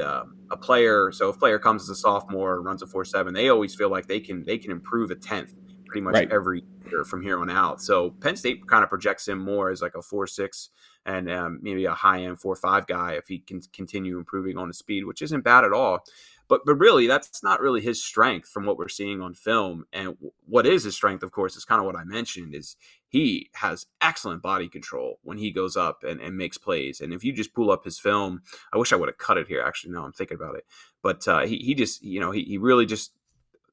uh, 0.00 0.24
a 0.50 0.56
player 0.56 1.10
so 1.12 1.28
if 1.30 1.36
a 1.36 1.38
player 1.38 1.58
comes 1.58 1.82
as 1.82 1.88
a 1.88 1.94
sophomore 1.94 2.60
runs 2.60 2.82
a 2.82 2.86
four 2.86 3.04
seven 3.04 3.32
they 3.34 3.48
always 3.48 3.74
feel 3.74 3.88
like 3.90 4.06
they 4.06 4.20
can 4.20 4.44
they 4.44 4.58
can 4.58 4.70
improve 4.70 5.10
a 5.10 5.14
tenth 5.14 5.54
pretty 5.86 6.02
much 6.02 6.14
right. 6.14 6.32
every 6.32 6.64
year 6.90 7.04
from 7.04 7.22
here 7.22 7.38
on 7.38 7.50
out 7.50 7.80
so 7.80 8.10
penn 8.20 8.36
state 8.36 8.66
kind 8.66 8.82
of 8.82 8.90
projects 8.90 9.28
him 9.28 9.38
more 9.38 9.70
as 9.70 9.80
like 9.80 9.94
a 9.94 10.02
four 10.02 10.26
six 10.26 10.70
and 11.06 11.30
um, 11.30 11.58
maybe 11.62 11.84
a 11.84 11.94
high 11.94 12.22
end 12.22 12.38
four 12.40 12.56
five 12.56 12.86
guy 12.86 13.12
if 13.12 13.28
he 13.28 13.38
can 13.38 13.60
continue 13.72 14.18
improving 14.18 14.56
on 14.56 14.68
the 14.68 14.74
speed 14.74 15.04
which 15.04 15.22
isn't 15.22 15.42
bad 15.42 15.64
at 15.64 15.72
all 15.72 16.00
but 16.48 16.62
but 16.66 16.74
really, 16.74 17.06
that's 17.06 17.42
not 17.42 17.60
really 17.60 17.80
his 17.80 18.04
strength 18.04 18.48
from 18.48 18.66
what 18.66 18.76
we're 18.76 18.88
seeing 18.88 19.20
on 19.20 19.34
film. 19.34 19.84
And 19.92 20.16
what 20.46 20.66
is 20.66 20.84
his 20.84 20.94
strength, 20.94 21.22
of 21.22 21.32
course, 21.32 21.56
is 21.56 21.64
kind 21.64 21.80
of 21.80 21.86
what 21.86 21.96
I 21.96 22.04
mentioned: 22.04 22.54
is 22.54 22.76
he 23.08 23.50
has 23.54 23.86
excellent 24.00 24.42
body 24.42 24.68
control 24.68 25.18
when 25.22 25.38
he 25.38 25.50
goes 25.50 25.76
up 25.76 26.04
and, 26.04 26.20
and 26.20 26.36
makes 26.36 26.58
plays. 26.58 27.00
And 27.00 27.12
if 27.12 27.24
you 27.24 27.32
just 27.32 27.54
pull 27.54 27.70
up 27.70 27.84
his 27.84 27.98
film, 27.98 28.42
I 28.72 28.78
wish 28.78 28.92
I 28.92 28.96
would 28.96 29.08
have 29.08 29.18
cut 29.18 29.38
it 29.38 29.48
here. 29.48 29.62
Actually, 29.62 29.92
no, 29.92 30.04
I'm 30.04 30.12
thinking 30.12 30.36
about 30.36 30.56
it. 30.56 30.64
But 31.02 31.26
uh, 31.26 31.46
he 31.46 31.56
he 31.56 31.74
just 31.74 32.02
you 32.02 32.20
know 32.20 32.30
he 32.30 32.44
he 32.44 32.58
really 32.58 32.86
just 32.86 33.12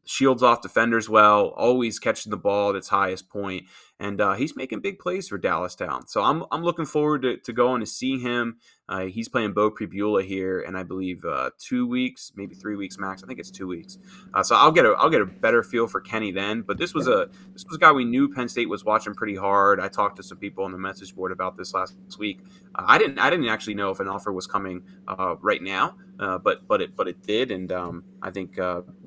shields 0.05 0.43
off 0.43 0.61
defenders 0.61 1.09
well, 1.09 1.47
always 1.49 1.99
catching 1.99 2.31
the 2.31 2.37
ball 2.37 2.71
at 2.71 2.75
its 2.75 2.89
highest 2.89 3.29
point, 3.29 3.65
and 3.99 4.19
uh, 4.19 4.33
he's 4.33 4.55
making 4.55 4.81
big 4.81 4.99
plays 4.99 5.27
for 5.27 5.37
Dallastown. 5.37 6.09
So 6.09 6.23
I'm 6.23 6.43
I'm 6.51 6.63
looking 6.63 6.85
forward 6.85 7.21
to, 7.21 7.37
to 7.37 7.53
going 7.53 7.81
to 7.81 7.85
see 7.85 8.19
him. 8.19 8.57
Uh, 8.89 9.05
he's 9.05 9.29
playing 9.29 9.53
Beau 9.53 9.71
Pribula 9.71 10.25
here, 10.25 10.61
and 10.61 10.77
I 10.77 10.83
believe 10.83 11.23
uh, 11.23 11.51
two 11.57 11.87
weeks, 11.87 12.33
maybe 12.35 12.55
three 12.55 12.75
weeks 12.75 12.97
max. 12.97 13.23
I 13.23 13.27
think 13.27 13.39
it's 13.39 13.51
two 13.51 13.67
weeks. 13.67 13.99
Uh, 14.33 14.43
so 14.43 14.55
I'll 14.55 14.71
get 14.71 14.85
a 14.85 14.89
I'll 14.97 15.09
get 15.09 15.21
a 15.21 15.25
better 15.25 15.63
feel 15.63 15.87
for 15.87 16.01
Kenny 16.01 16.31
then. 16.31 16.61
But 16.61 16.77
this 16.77 16.93
was 16.93 17.07
a 17.07 17.29
this 17.53 17.63
was 17.65 17.75
a 17.75 17.79
guy 17.79 17.91
we 17.91 18.05
knew 18.05 18.27
Penn 18.27 18.49
State 18.49 18.69
was 18.69 18.83
watching 18.83 19.13
pretty 19.13 19.35
hard. 19.35 19.79
I 19.79 19.87
talked 19.87 20.17
to 20.17 20.23
some 20.23 20.39
people 20.39 20.63
on 20.65 20.71
the 20.71 20.77
message 20.77 21.15
board 21.15 21.31
about 21.31 21.57
this 21.57 21.73
last 21.73 21.95
week. 22.17 22.41
Uh, 22.75 22.83
I 22.87 22.97
didn't 22.97 23.19
I 23.19 23.29
didn't 23.29 23.47
actually 23.47 23.75
know 23.75 23.91
if 23.91 23.99
an 23.99 24.07
offer 24.07 24.33
was 24.33 24.47
coming 24.47 24.83
uh, 25.07 25.35
right 25.41 25.61
now, 25.61 25.95
but 26.17 26.67
but 26.67 26.81
it 26.81 26.95
but 26.95 27.07
it 27.07 27.21
did, 27.21 27.51
and 27.51 27.71
um, 27.71 28.03
I 28.21 28.31
think 28.31 28.57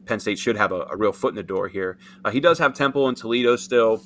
Penn 0.06 0.20
State 0.20 0.38
should 0.38 0.56
have 0.56 0.72
a, 0.72 0.86
a, 0.90 0.96
real 0.96 1.12
foot 1.12 1.30
in 1.30 1.36
the 1.36 1.42
door 1.42 1.68
here. 1.68 1.98
he 2.30 2.40
does 2.40 2.58
have 2.58 2.74
Temple 2.74 3.08
and 3.08 3.16
Toledo 3.16 3.56
still. 3.56 4.02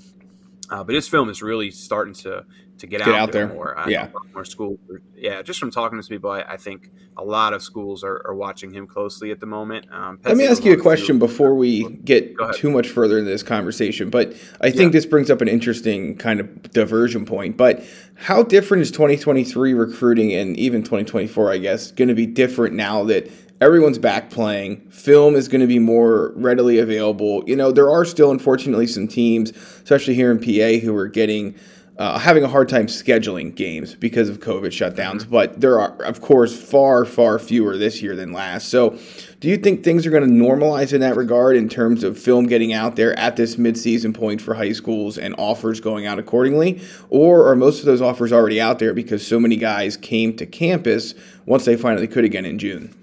Uh, 0.71 0.85
but 0.85 0.95
his 0.95 1.09
film 1.09 1.31
is 1.31 1.43
really 1.43 1.71
starting 1.71 2.13
to 2.13 2.45
to 2.79 2.87
get, 2.87 2.99
get 2.99 3.09
out, 3.09 3.15
out, 3.15 3.33
there, 3.33 3.47
there. 3.47 3.55
more. 3.55 3.79
I 3.79 3.89
yeah, 3.89 4.09
more 4.35 4.45
schools. 4.45 4.79
Yeah, 5.17 5.43
just 5.43 5.59
from 5.59 5.71
talking 5.71 5.99
to 5.99 6.03
some 6.03 6.11
people, 6.11 6.31
I, 6.31 6.43
I 6.43 6.57
think 6.57 6.91
a 7.17 7.25
lot 7.25 7.53
of 7.53 7.63
schools 7.63 8.05
are, 8.05 8.23
are, 8.27 8.35
watching 8.35 8.73
him 8.73 8.87
closely 8.87 9.31
at 9.33 9.41
the 9.41 9.47
moment. 9.47 9.87
Um, 9.91 10.21
Let 10.25 10.37
me 10.37 10.47
ask 10.47 10.65
you 10.65 10.73
a 10.73 10.81
question 10.81 11.19
before 11.19 11.55
we 11.55 11.89
get 12.05 12.37
too 12.55 12.71
much 12.71 12.89
further 12.89 13.19
into 13.19 13.31
this 13.31 13.43
conversation. 13.43 14.11
But 14.11 14.35
I 14.61 14.71
think 14.71 14.93
yeah. 14.93 14.99
this 14.99 15.07
brings 15.07 15.31
up 15.31 15.41
an 15.41 15.49
interesting 15.49 16.17
kind 16.17 16.39
of 16.39 16.71
diversion 16.71 17.27
point. 17.27 17.57
But 17.57 17.85
how 18.15 18.45
different 18.45 18.83
is 18.83 18.91
2023 18.93 19.75
recruiting 19.75 20.33
and 20.33 20.57
even 20.57 20.83
2024? 20.83 21.51
I 21.51 21.59
guess 21.59 21.91
going 21.91 22.09
to 22.09 22.15
be 22.15 22.27
different 22.27 22.75
now 22.75 23.03
that 23.05 23.29
everyone's 23.61 23.99
back 23.99 24.31
playing. 24.31 24.89
Film 24.91 25.35
is 25.35 25.49
going 25.49 25.61
to 25.61 25.67
be 25.67 25.79
more 25.79 26.33
readily 26.37 26.79
available. 26.79 27.43
You 27.47 27.57
know, 27.57 27.73
there 27.73 27.91
are 27.91 28.05
still, 28.05 28.31
unfortunately, 28.31 28.87
some 28.87 29.09
teams, 29.09 29.51
especially 29.51 30.15
here 30.15 30.31
in 30.31 30.39
PA, 30.39 30.85
who 30.85 30.97
are 30.97 31.09
getting. 31.09 31.55
Uh, 31.97 32.17
having 32.17 32.45
a 32.45 32.49
hard 32.49 32.69
time 32.69 32.87
scheduling 32.87 33.53
games 33.53 33.97
because 33.97 34.29
of 34.29 34.39
COVID 34.39 34.67
shutdowns, 34.67 35.23
mm-hmm. 35.23 35.33
but 35.33 35.61
there 35.61 35.81
are, 35.81 36.01
of 36.05 36.21
course, 36.21 36.57
far, 36.57 37.05
far 37.05 37.41
fewer 37.41 37.77
this 37.77 38.01
year 38.01 38.15
than 38.15 38.33
last. 38.33 38.69
So, 38.69 38.97
do 39.41 39.49
you 39.49 39.57
think 39.57 39.83
things 39.83 40.07
are 40.07 40.11
going 40.11 40.23
to 40.23 40.29
normalize 40.29 40.93
in 40.93 41.01
that 41.01 41.17
regard 41.17 41.57
in 41.57 41.69
terms 41.69 42.05
of 42.05 42.17
film 42.17 42.47
getting 42.47 42.73
out 42.73 42.95
there 42.95 43.19
at 43.19 43.35
this 43.35 43.57
midseason 43.57 44.15
point 44.15 44.41
for 44.41 44.55
high 44.55 44.71
schools 44.71 45.19
and 45.19 45.35
offers 45.39 45.81
going 45.81 46.07
out 46.07 46.21
accordingly? 46.21 46.81
Or 47.11 47.49
are 47.49 47.57
most 47.57 47.81
of 47.81 47.87
those 47.87 48.01
offers 48.01 48.33
already 48.33 48.61
out 48.61 48.79
there 48.79 48.95
because 48.95 49.27
so 49.27 49.41
many 49.41 49.57
guys 49.57 49.97
came 49.97 50.37
to 50.37 50.47
campus 50.47 51.15
once 51.47 51.65
they 51.65 51.77
finally 51.77 52.07
could 52.07 52.25
again 52.25 52.47
in 52.47 52.61
June? 52.61 52.95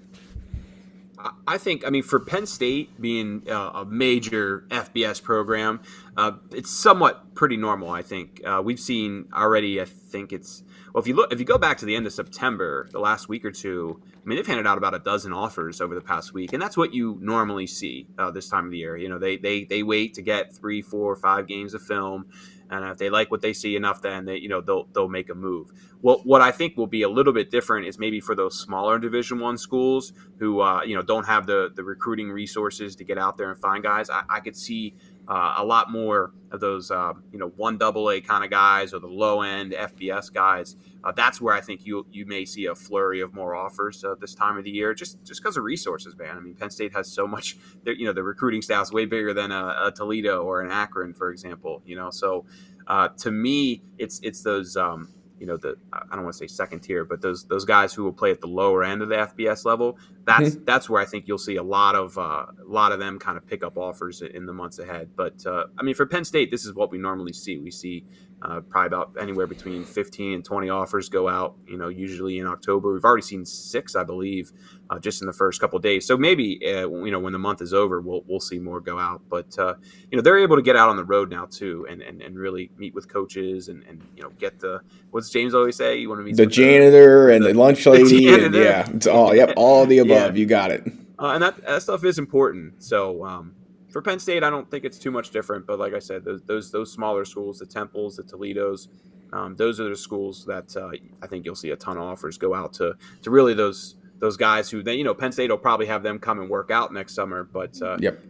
I 1.46 1.58
think, 1.58 1.86
I 1.86 1.90
mean, 1.90 2.02
for 2.02 2.20
Penn 2.20 2.46
State 2.46 3.00
being 3.00 3.42
uh, 3.48 3.70
a 3.74 3.84
major 3.84 4.64
FBS 4.68 5.22
program, 5.22 5.80
uh, 6.16 6.32
it's 6.52 6.70
somewhat 6.70 7.34
pretty 7.34 7.56
normal. 7.56 7.90
I 7.90 8.02
think 8.02 8.40
uh, 8.44 8.60
we've 8.64 8.80
seen 8.80 9.28
already. 9.32 9.80
I 9.80 9.84
think 9.84 10.32
it's 10.32 10.62
well. 10.92 11.00
If 11.02 11.08
you 11.08 11.14
look, 11.14 11.32
if 11.32 11.38
you 11.38 11.44
go 11.44 11.58
back 11.58 11.78
to 11.78 11.86
the 11.86 11.94
end 11.94 12.06
of 12.06 12.12
September, 12.12 12.88
the 12.92 12.98
last 12.98 13.28
week 13.28 13.44
or 13.44 13.50
two, 13.50 14.00
I 14.26 14.28
mean, 14.28 14.36
they've 14.38 14.46
handed 14.46 14.66
out 14.66 14.76
about 14.76 14.92
a 14.92 14.98
dozen 14.98 15.32
offers 15.32 15.80
over 15.80 15.94
the 15.94 16.00
past 16.00 16.34
week, 16.34 16.52
and 16.52 16.60
that's 16.60 16.76
what 16.76 16.92
you 16.92 17.16
normally 17.20 17.68
see 17.68 18.08
uh, 18.18 18.32
this 18.32 18.48
time 18.48 18.64
of 18.64 18.72
the 18.72 18.78
year. 18.78 18.96
You 18.96 19.08
know, 19.08 19.20
they 19.20 19.36
they 19.36 19.62
they 19.62 19.84
wait 19.84 20.14
to 20.14 20.22
get 20.22 20.52
three, 20.52 20.82
four, 20.82 21.14
five 21.14 21.46
games 21.46 21.74
of 21.74 21.82
film 21.82 22.26
and 22.70 22.84
if 22.84 22.98
they 22.98 23.10
like 23.10 23.30
what 23.30 23.40
they 23.40 23.52
see 23.52 23.76
enough, 23.76 24.02
then 24.02 24.24
they 24.24 24.36
you 24.38 24.48
know 24.48 24.60
they'll 24.60 24.88
they'll 24.92 25.08
make 25.08 25.30
a 25.30 25.34
move. 25.34 25.72
Well, 26.02 26.20
what 26.24 26.40
I 26.40 26.50
think 26.50 26.76
will 26.76 26.86
be 26.86 27.02
a 27.02 27.08
little 27.08 27.32
bit 27.32 27.50
different 27.50 27.86
is 27.86 27.98
maybe 27.98 28.20
for 28.20 28.34
those 28.34 28.58
smaller 28.58 28.98
Division 28.98 29.38
One 29.38 29.58
schools 29.58 30.12
who 30.38 30.60
uh, 30.60 30.82
you 30.82 30.94
know 30.94 31.02
don't 31.02 31.26
have 31.26 31.46
the 31.46 31.70
the 31.74 31.84
recruiting 31.84 32.30
resources 32.30 32.96
to 32.96 33.04
get 33.04 33.18
out 33.18 33.38
there 33.38 33.50
and 33.50 33.60
find 33.60 33.82
guys. 33.82 34.10
I, 34.10 34.22
I 34.28 34.40
could 34.40 34.56
see 34.56 34.94
uh, 35.28 35.54
a 35.58 35.64
lot 35.64 35.90
more 35.90 36.32
of 36.52 36.60
those, 36.60 36.90
uh, 36.90 37.12
you 37.32 37.38
know, 37.38 37.48
one 37.56 37.78
double 37.78 38.10
A 38.10 38.20
kind 38.20 38.44
of 38.44 38.50
guys 38.50 38.94
or 38.94 39.00
the 39.00 39.08
low 39.08 39.42
end 39.42 39.72
FBS 39.72 40.32
guys. 40.32 40.76
Uh, 41.02 41.12
that's 41.12 41.40
where 41.40 41.54
I 41.54 41.60
think 41.60 41.86
you 41.86 42.06
you 42.10 42.26
may 42.26 42.44
see 42.44 42.66
a 42.66 42.74
flurry 42.74 43.20
of 43.20 43.32
more 43.34 43.54
offers 43.54 44.04
uh, 44.04 44.15
this 44.20 44.34
time 44.34 44.56
of 44.56 44.64
the 44.64 44.70
year, 44.70 44.94
just 44.94 45.22
just 45.24 45.42
because 45.42 45.56
of 45.56 45.64
resources, 45.64 46.16
man. 46.16 46.36
I 46.36 46.40
mean, 46.40 46.54
Penn 46.54 46.70
State 46.70 46.92
has 46.94 47.10
so 47.10 47.26
much. 47.26 47.56
You 47.84 48.06
know, 48.06 48.12
the 48.12 48.22
recruiting 48.22 48.62
staff 48.62 48.84
is 48.84 48.92
way 48.92 49.04
bigger 49.04 49.32
than 49.32 49.52
a, 49.52 49.86
a, 49.86 49.92
Toledo 49.92 50.42
or 50.42 50.60
an 50.60 50.70
Akron, 50.70 51.14
for 51.14 51.30
example. 51.30 51.82
You 51.86 51.96
know, 51.96 52.10
so 52.10 52.44
uh, 52.86 53.08
to 53.18 53.30
me, 53.30 53.82
it's 53.98 54.20
it's 54.22 54.42
those. 54.42 54.76
Um, 54.76 55.12
you 55.38 55.46
know 55.46 55.56
the 55.56 55.76
I 55.92 56.14
don't 56.14 56.22
want 56.22 56.34
to 56.34 56.38
say 56.38 56.46
second 56.46 56.80
tier, 56.80 57.04
but 57.04 57.20
those 57.20 57.44
those 57.44 57.64
guys 57.64 57.92
who 57.92 58.04
will 58.04 58.12
play 58.12 58.30
at 58.30 58.40
the 58.40 58.46
lower 58.46 58.82
end 58.82 59.02
of 59.02 59.08
the 59.08 59.16
FBS 59.16 59.64
level. 59.64 59.98
That's 60.24 60.50
mm-hmm. 60.50 60.64
that's 60.66 60.88
where 60.88 61.00
I 61.00 61.04
think 61.04 61.28
you'll 61.28 61.38
see 61.38 61.56
a 61.56 61.62
lot 61.62 61.94
of 61.94 62.16
uh, 62.16 62.46
a 62.58 62.66
lot 62.66 62.92
of 62.92 62.98
them 62.98 63.18
kind 63.18 63.36
of 63.36 63.46
pick 63.46 63.62
up 63.62 63.76
offers 63.76 64.22
in 64.22 64.46
the 64.46 64.52
months 64.52 64.78
ahead. 64.78 65.10
But 65.14 65.44
uh, 65.46 65.66
I 65.78 65.82
mean, 65.82 65.94
for 65.94 66.06
Penn 66.06 66.24
State, 66.24 66.50
this 66.50 66.64
is 66.64 66.74
what 66.74 66.90
we 66.90 66.98
normally 66.98 67.32
see. 67.32 67.58
We 67.58 67.70
see 67.70 68.04
uh, 68.42 68.60
probably 68.60 68.86
about 68.86 69.16
anywhere 69.18 69.46
between 69.46 69.84
15 69.84 70.34
and 70.34 70.44
20 70.44 70.68
offers 70.68 71.08
go 71.08 71.28
out. 71.28 71.56
You 71.66 71.78
know, 71.78 71.88
usually 71.88 72.38
in 72.38 72.46
October. 72.46 72.92
We've 72.92 73.04
already 73.04 73.22
seen 73.22 73.44
six, 73.44 73.96
I 73.96 74.04
believe, 74.04 74.52
uh, 74.90 74.98
just 74.98 75.22
in 75.22 75.26
the 75.26 75.32
first 75.32 75.60
couple 75.60 75.78
days. 75.78 76.06
So 76.06 76.16
maybe 76.16 76.60
uh, 76.64 76.88
you 76.88 77.10
know 77.10 77.18
when 77.18 77.32
the 77.32 77.38
month 77.38 77.62
is 77.62 77.72
over, 77.72 78.00
we'll 78.00 78.22
we'll 78.26 78.40
see 78.40 78.58
more 78.58 78.80
go 78.80 78.98
out. 78.98 79.22
But 79.28 79.58
uh, 79.58 79.74
you 80.10 80.16
know 80.16 80.22
they're 80.22 80.38
able 80.38 80.56
to 80.56 80.62
get 80.62 80.76
out 80.76 80.88
on 80.90 80.96
the 80.96 81.04
road 81.04 81.30
now 81.30 81.46
too, 81.46 81.86
and 81.88 82.02
and, 82.02 82.20
and 82.20 82.38
really 82.38 82.70
meet 82.76 82.94
with 82.94 83.08
coaches 83.08 83.68
and, 83.68 83.82
and 83.88 84.06
you 84.14 84.22
know 84.22 84.30
get 84.38 84.60
the 84.60 84.80
what's 85.10 85.30
James 85.30 85.54
always 85.54 85.76
say? 85.76 85.96
You 85.98 86.08
want 86.08 86.20
to 86.20 86.24
meet 86.24 86.36
the 86.36 86.46
janitor 86.46 87.30
and 87.30 87.42
the, 87.42 87.48
the 87.48 87.58
lunch 87.58 87.86
lady, 87.86 88.26
the 88.26 88.44
and 88.44 88.54
yeah, 88.54 88.88
it's 88.92 89.06
all 89.06 89.34
yep, 89.34 89.54
all 89.56 89.86
the 89.86 89.98
above. 90.00 90.36
Yeah. 90.36 90.40
You 90.40 90.46
got 90.46 90.70
it. 90.70 90.86
Uh, 91.18 91.28
and 91.28 91.42
that 91.42 91.64
that 91.64 91.82
stuff 91.82 92.04
is 92.04 92.18
important. 92.18 92.82
So. 92.82 93.24
Um, 93.24 93.55
for 93.96 94.02
Penn 94.02 94.18
State, 94.18 94.44
I 94.44 94.50
don't 94.50 94.70
think 94.70 94.84
it's 94.84 94.98
too 94.98 95.10
much 95.10 95.30
different. 95.30 95.66
But 95.66 95.78
like 95.78 95.94
I 95.94 96.00
said, 96.00 96.22
those 96.22 96.42
those, 96.42 96.70
those 96.70 96.92
smaller 96.92 97.24
schools, 97.24 97.60
the 97.60 97.64
Temples, 97.64 98.16
the 98.16 98.24
Toledos, 98.24 98.88
um, 99.32 99.56
those 99.56 99.80
are 99.80 99.88
the 99.88 99.96
schools 99.96 100.44
that 100.44 100.76
uh, 100.76 100.90
I 101.22 101.26
think 101.26 101.46
you'll 101.46 101.54
see 101.54 101.70
a 101.70 101.76
ton 101.76 101.96
of 101.96 102.02
offers 102.02 102.36
go 102.36 102.54
out 102.54 102.74
to 102.74 102.92
to 103.22 103.30
really 103.30 103.54
those 103.54 103.94
those 104.18 104.36
guys 104.36 104.68
who 104.68 104.82
then 104.82 104.98
you 104.98 105.04
know 105.04 105.14
Penn 105.14 105.32
State 105.32 105.48
will 105.48 105.56
probably 105.56 105.86
have 105.86 106.02
them 106.02 106.18
come 106.18 106.40
and 106.40 106.50
work 106.50 106.70
out 106.70 106.92
next 106.92 107.14
summer. 107.14 107.42
But 107.42 107.80
uh, 107.80 107.96
yep, 107.98 108.20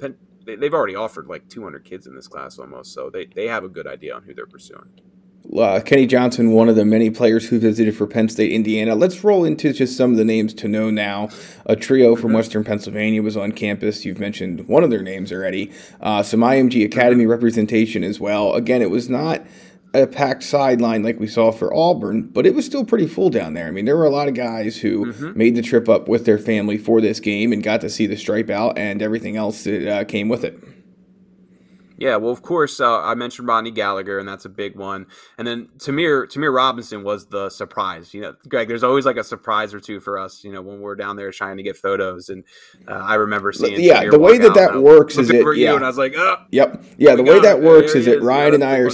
Penn, 0.00 0.16
they, 0.44 0.56
have 0.60 0.74
already 0.74 0.96
offered 0.96 1.28
like 1.28 1.48
200 1.48 1.84
kids 1.84 2.08
in 2.08 2.16
this 2.16 2.26
class 2.26 2.58
almost, 2.58 2.92
so 2.92 3.08
they 3.08 3.26
they 3.26 3.46
have 3.46 3.62
a 3.62 3.68
good 3.68 3.86
idea 3.86 4.16
on 4.16 4.24
who 4.24 4.34
they're 4.34 4.44
pursuing. 4.44 4.88
Uh, 5.56 5.80
Kenny 5.80 6.06
Johnson, 6.06 6.52
one 6.52 6.68
of 6.68 6.76
the 6.76 6.84
many 6.84 7.10
players 7.10 7.48
who 7.48 7.58
visited 7.58 7.96
for 7.96 8.06
Penn 8.06 8.28
State, 8.28 8.52
Indiana. 8.52 8.94
Let's 8.94 9.22
roll 9.22 9.44
into 9.44 9.72
just 9.72 9.96
some 9.96 10.12
of 10.12 10.16
the 10.16 10.24
names 10.24 10.54
to 10.54 10.68
know 10.68 10.90
now. 10.90 11.28
A 11.66 11.76
trio 11.76 12.16
from. 12.16 12.32
Western 12.32 12.64
Pennsylvania 12.64 13.22
was 13.22 13.36
on 13.36 13.52
campus. 13.52 14.04
You've 14.04 14.18
mentioned 14.18 14.66
one 14.66 14.82
of 14.82 14.90
their 14.90 15.02
names 15.02 15.30
already. 15.30 15.70
Uh, 16.00 16.22
some 16.22 16.40
IMG 16.40 16.84
Academy 16.84 17.26
representation 17.26 18.02
as 18.02 18.18
well. 18.18 18.54
Again, 18.54 18.80
it 18.80 18.90
was 18.90 19.10
not 19.10 19.42
a 19.94 20.06
packed 20.06 20.42
sideline 20.42 21.02
like 21.02 21.20
we 21.20 21.26
saw 21.26 21.52
for 21.52 21.74
Auburn, 21.74 22.22
but 22.22 22.46
it 22.46 22.54
was 22.54 22.64
still 22.64 22.84
pretty 22.84 23.06
full 23.06 23.28
down 23.28 23.54
there. 23.54 23.66
I 23.66 23.70
mean, 23.70 23.84
there 23.84 23.96
were 23.96 24.06
a 24.06 24.10
lot 24.10 24.28
of 24.28 24.34
guys 24.34 24.78
who 24.78 25.12
mm-hmm. 25.12 25.38
made 25.38 25.54
the 25.54 25.62
trip 25.62 25.88
up 25.88 26.08
with 26.08 26.24
their 26.24 26.38
family 26.38 26.78
for 26.78 27.00
this 27.00 27.20
game 27.20 27.52
and 27.52 27.62
got 27.62 27.80
to 27.82 27.90
see 27.90 28.06
the 28.06 28.16
stripe 28.16 28.48
out 28.48 28.78
and 28.78 29.02
everything 29.02 29.36
else 29.36 29.64
that 29.64 29.86
uh, 29.86 30.04
came 30.04 30.28
with 30.28 30.44
it. 30.44 30.58
Yeah, 32.02 32.16
well, 32.16 32.32
of 32.32 32.42
course, 32.42 32.80
uh, 32.80 33.00
I 33.00 33.14
mentioned 33.14 33.46
Rodney 33.46 33.70
Gallagher, 33.70 34.18
and 34.18 34.28
that's 34.28 34.44
a 34.44 34.48
big 34.48 34.74
one. 34.74 35.06
And 35.38 35.46
then 35.46 35.68
Tamir 35.78 36.26
Tamir 36.26 36.52
Robinson 36.52 37.04
was 37.04 37.26
the 37.26 37.48
surprise. 37.48 38.12
You 38.12 38.22
know, 38.22 38.34
Greg, 38.48 38.66
there's 38.66 38.82
always 38.82 39.06
like 39.06 39.18
a 39.18 39.22
surprise 39.22 39.72
or 39.72 39.78
two 39.78 40.00
for 40.00 40.18
us. 40.18 40.42
You 40.42 40.50
know, 40.50 40.62
when 40.62 40.80
we're 40.80 40.96
down 40.96 41.14
there 41.14 41.30
trying 41.30 41.58
to 41.58 41.62
get 41.62 41.76
photos, 41.76 42.28
and 42.28 42.42
uh, 42.88 42.94
I 42.94 43.14
remember 43.14 43.52
seeing. 43.52 43.80
Yeah, 43.80 44.02
Tamir 44.02 44.10
the 44.10 44.18
way 44.18 44.38
that 44.38 44.54
that 44.54 44.82
works 44.82 45.16
is 45.16 45.30
it. 45.30 45.46
Yeah, 45.56 45.76
and 45.76 45.84
I 45.84 45.86
was 45.86 45.96
like, 45.96 46.14
oh, 46.16 46.38
yep, 46.50 46.82
yeah. 46.98 47.14
The 47.14 47.22
way 47.22 47.38
that 47.38 47.62
works 47.62 47.94
is 47.94 48.06
that 48.06 48.20
Ryan 48.20 48.54
and 48.54 48.64
I 48.64 48.78
are 48.78 48.90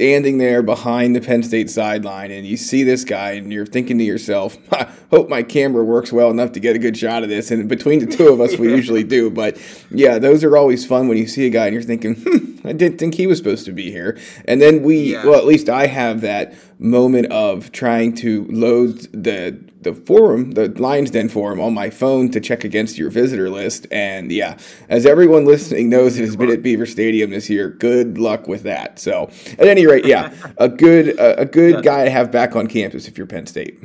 standing 0.00 0.38
there 0.38 0.62
behind 0.62 1.14
the 1.14 1.20
Penn 1.20 1.42
State 1.42 1.68
sideline, 1.68 2.30
and 2.30 2.46
you 2.46 2.56
see 2.56 2.84
this 2.84 3.04
guy, 3.04 3.32
and 3.32 3.52
you're 3.52 3.66
thinking 3.66 3.98
to 3.98 4.04
yourself, 4.04 4.56
I 4.72 4.90
"Hope 5.10 5.28
my 5.28 5.42
camera 5.42 5.84
works 5.84 6.10
well 6.10 6.30
enough 6.30 6.52
to 6.52 6.60
get 6.60 6.74
a 6.74 6.78
good 6.78 6.96
shot 6.96 7.22
of 7.22 7.28
this." 7.28 7.50
And 7.50 7.68
between 7.68 7.98
the 7.98 8.06
two 8.06 8.28
of 8.28 8.40
us, 8.40 8.56
we 8.56 8.68
usually 8.74 9.04
do. 9.04 9.28
But 9.28 9.60
yeah, 9.90 10.18
those 10.18 10.42
are 10.42 10.56
always 10.56 10.86
fun 10.86 11.06
when 11.06 11.18
you 11.18 11.26
see 11.26 11.46
a 11.46 11.50
guy 11.50 11.66
and 11.66 11.74
you're 11.74 11.82
thinking. 11.82 12.14
Hmm, 12.14 12.66
I 12.66 12.72
didn't 12.72 12.96
think 12.96 13.14
he 13.14 13.26
was 13.26 13.36
supposed 13.36 13.66
to 13.66 13.72
be 13.72 13.90
here. 13.90 14.18
And 14.46 14.60
then 14.60 14.82
we, 14.82 15.12
yeah. 15.12 15.26
well, 15.26 15.38
at 15.38 15.44
least 15.44 15.68
I 15.68 15.86
have 15.86 16.22
that 16.22 16.54
moment 16.80 17.26
of 17.26 17.70
trying 17.72 18.14
to 18.16 18.46
load 18.50 19.08
the 19.12 19.70
the 19.82 19.94
forum, 19.94 20.52
the 20.52 20.68
Lions 20.68 21.10
Den 21.10 21.28
forum, 21.28 21.58
on 21.58 21.72
my 21.72 21.88
phone 21.88 22.30
to 22.32 22.40
check 22.40 22.64
against 22.64 22.98
your 22.98 23.10
visitor 23.10 23.48
list. 23.48 23.86
And 23.90 24.30
yeah, 24.30 24.58
as 24.88 25.06
everyone 25.06 25.46
listening 25.46 25.88
knows, 25.88 26.18
it 26.18 26.22
has 26.22 26.36
been 26.36 26.50
at 26.50 26.62
Beaver 26.62 26.86
Stadium 26.86 27.30
this 27.30 27.48
year. 27.48 27.70
Good 27.70 28.18
luck 28.18 28.46
with 28.46 28.62
that. 28.64 28.98
So, 28.98 29.30
at 29.58 29.66
any 29.66 29.86
rate, 29.86 30.04
yeah, 30.04 30.34
a 30.58 30.68
good 30.68 31.18
a, 31.18 31.40
a 31.40 31.46
good 31.46 31.84
guy 31.84 32.04
to 32.04 32.10
have 32.10 32.30
back 32.30 32.56
on 32.56 32.66
campus 32.66 33.08
if 33.08 33.16
you're 33.16 33.26
Penn 33.26 33.46
State 33.46 33.78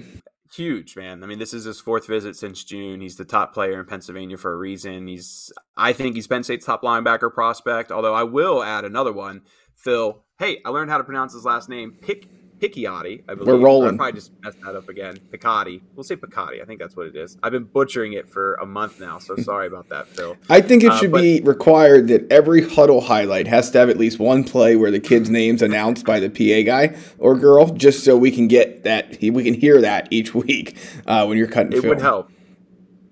huge, 0.56 0.96
man. 0.96 1.24
I 1.24 1.28
mean, 1.28 1.40
this 1.40 1.54
is 1.54 1.66
his 1.66 1.82
fourth 1.82 2.08
visit 2.08 2.36
since 2.36 2.64
June. 2.64 3.02
He's 3.02 3.18
the 3.18 3.26
top 3.26 3.54
player 3.54 3.80
in 3.80 3.86
Pennsylvania 3.86 4.38
for 4.38 4.54
a 4.54 4.58
reason. 4.58 5.08
He's, 5.08 5.52
I 5.76 5.94
think, 5.94 6.16
he's 6.16 6.28
Penn 6.28 6.44
State's 6.44 6.66
top 6.66 6.82
linebacker 6.82 7.34
prospect. 7.34 7.92
Although 7.92 8.14
I 8.14 8.24
will 8.24 8.64
add 8.64 8.86
another 8.86 9.12
one, 9.12 9.42
Phil. 9.76 10.24
Hey, 10.40 10.62
I 10.66 10.70
learned 10.70 10.90
how 10.90 10.98
to 10.98 11.04
pronounce 11.04 11.34
his 11.34 11.46
last 11.46 11.70
name. 11.70 11.98
Pick 12.02 12.28
Picciotti, 12.69 13.23
I 13.28 13.36
believe. 13.36 13.47
We're 13.47 13.58
rolling. 13.65 13.95
I 13.95 13.97
probably 13.97 14.13
just 14.19 14.32
messed 14.41 14.62
that 14.62 14.75
up 14.75 14.89
again. 14.89 15.19
Picotti. 15.32 15.82
We'll 15.95 16.04
say 16.04 16.15
Picotti. 16.15 16.62
I 16.62 16.65
think 16.65 16.80
that's 16.80 16.95
what 16.95 17.08
it 17.08 17.15
is. 17.15 17.38
I've 17.43 17.51
been 17.51 17.65
butchering 17.65 18.13
it 18.13 18.30
for 18.30 18.56
a 18.56 18.65
month 18.65 18.99
now, 18.99 19.19
so 19.19 19.36
sorry 19.38 19.67
about 19.67 19.89
that, 19.89 20.08
Phil. 20.08 20.38
I 20.49 20.62
think 20.62 20.84
it 20.84 20.91
Uh, 20.91 20.97
should 20.97 21.12
but- 21.12 21.21
be 21.21 21.41
required 21.41 22.08
that 22.08 22.32
every 22.32 22.67
huddle 22.67 23.01
highlight 23.01 23.47
has 23.47 23.69
to 23.71 23.78
have 23.80 23.89
at 23.89 23.97
least 23.97 24.19
one 24.19 24.43
play 24.43 24.75
where 24.75 24.91
the 24.91 24.99
kid's 24.99 25.30
name's 25.30 25.62
announced 25.62 26.06
by 26.06 26.19
the 26.19 26.30
PA 26.30 26.65
guy 26.65 26.95
or 27.19 27.36
girl, 27.36 27.67
just 27.73 28.04
so 28.04 28.17
we 28.17 28.32
can 28.32 28.47
get 28.47 28.84
that 28.84 29.17
we 29.21 29.43
can 29.43 29.54
hear 29.54 29.82
that 29.82 30.08
each 30.12 30.34
week 30.34 30.78
uh, 31.08 31.25
when 31.25 31.38
you're 31.38 31.47
cutting 31.47 31.73
It 31.73 31.82
film. 31.82 31.89
would 31.89 32.01
help. 32.01 32.32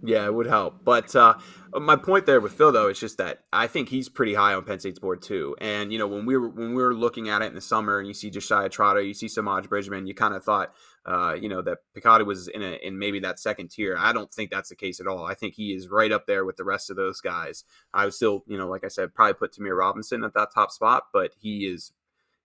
Yeah, 0.03 0.25
it 0.25 0.33
would 0.33 0.47
help. 0.47 0.79
But 0.83 1.15
uh, 1.15 1.35
my 1.79 1.95
point 1.95 2.25
there 2.25 2.39
with 2.39 2.53
Phil, 2.53 2.71
though, 2.71 2.89
is 2.89 2.99
just 2.99 3.17
that 3.17 3.43
I 3.51 3.67
think 3.67 3.89
he's 3.89 4.09
pretty 4.09 4.33
high 4.33 4.53
on 4.53 4.63
Penn 4.63 4.79
State's 4.79 4.99
board 4.99 5.21
too. 5.21 5.55
And 5.59 5.91
you 5.91 5.99
know, 5.99 6.07
when 6.07 6.25
we 6.25 6.38
were 6.38 6.49
when 6.49 6.73
we 6.73 6.81
were 6.81 6.93
looking 6.93 7.29
at 7.29 7.41
it 7.41 7.45
in 7.45 7.55
the 7.55 7.62
summer, 7.62 7.99
and 7.99 8.07
you 8.07 8.13
see 8.13 8.29
Josiah 8.29 8.69
Trotter, 8.69 9.01
you 9.01 9.13
see 9.13 9.27
Samaj 9.27 9.67
Bridgman, 9.67 10.07
you 10.07 10.13
kind 10.13 10.33
of 10.33 10.43
thought, 10.43 10.73
uh, 11.05 11.36
you 11.39 11.49
know, 11.49 11.62
that 11.62 11.79
Picotti 11.95 12.25
was 12.25 12.47
in 12.47 12.62
a 12.62 12.79
in 12.83 12.99
maybe 12.99 13.19
that 13.21 13.39
second 13.39 13.69
tier. 13.69 13.95
I 13.97 14.13
don't 14.13 14.31
think 14.31 14.51
that's 14.51 14.69
the 14.69 14.75
case 14.75 14.99
at 14.99 15.07
all. 15.07 15.25
I 15.25 15.33
think 15.33 15.55
he 15.55 15.73
is 15.73 15.89
right 15.89 16.12
up 16.12 16.27
there 16.27 16.45
with 16.45 16.57
the 16.57 16.63
rest 16.63 16.89
of 16.89 16.95
those 16.95 17.21
guys. 17.21 17.63
I 17.93 18.05
would 18.05 18.13
still, 18.13 18.43
you 18.47 18.57
know, 18.57 18.67
like 18.67 18.83
I 18.83 18.89
said, 18.89 19.13
probably 19.13 19.33
put 19.33 19.53
Tamir 19.53 19.77
Robinson 19.77 20.23
at 20.23 20.33
that 20.33 20.53
top 20.53 20.71
spot, 20.71 21.05
but 21.13 21.31
he 21.39 21.65
is 21.65 21.91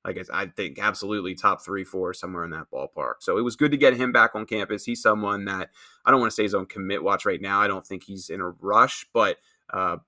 I 0.08 0.12
guess 0.12 0.30
I 0.32 0.46
think 0.46 0.78
absolutely 0.78 1.34
top 1.34 1.62
three, 1.62 1.84
four, 1.84 2.14
somewhere 2.14 2.44
in 2.44 2.50
that 2.50 2.70
ballpark. 2.72 3.14
So 3.20 3.36
it 3.36 3.42
was 3.42 3.56
good 3.56 3.70
to 3.72 3.76
get 3.76 3.96
him 3.96 4.10
back 4.10 4.34
on 4.34 4.46
campus. 4.46 4.84
He's 4.84 5.02
someone 5.02 5.44
that 5.44 5.70
I 6.04 6.10
don't 6.10 6.20
want 6.20 6.30
to 6.30 6.34
say 6.34 6.42
he's 6.42 6.54
on 6.54 6.66
commit 6.66 7.02
watch 7.02 7.26
right 7.26 7.40
now. 7.40 7.60
I 7.60 7.68
don't 7.68 7.86
think 7.86 8.04
he's 8.04 8.30
in 8.30 8.40
a 8.40 8.48
rush, 8.48 9.06
but 9.12 9.36
uh, 9.70 9.98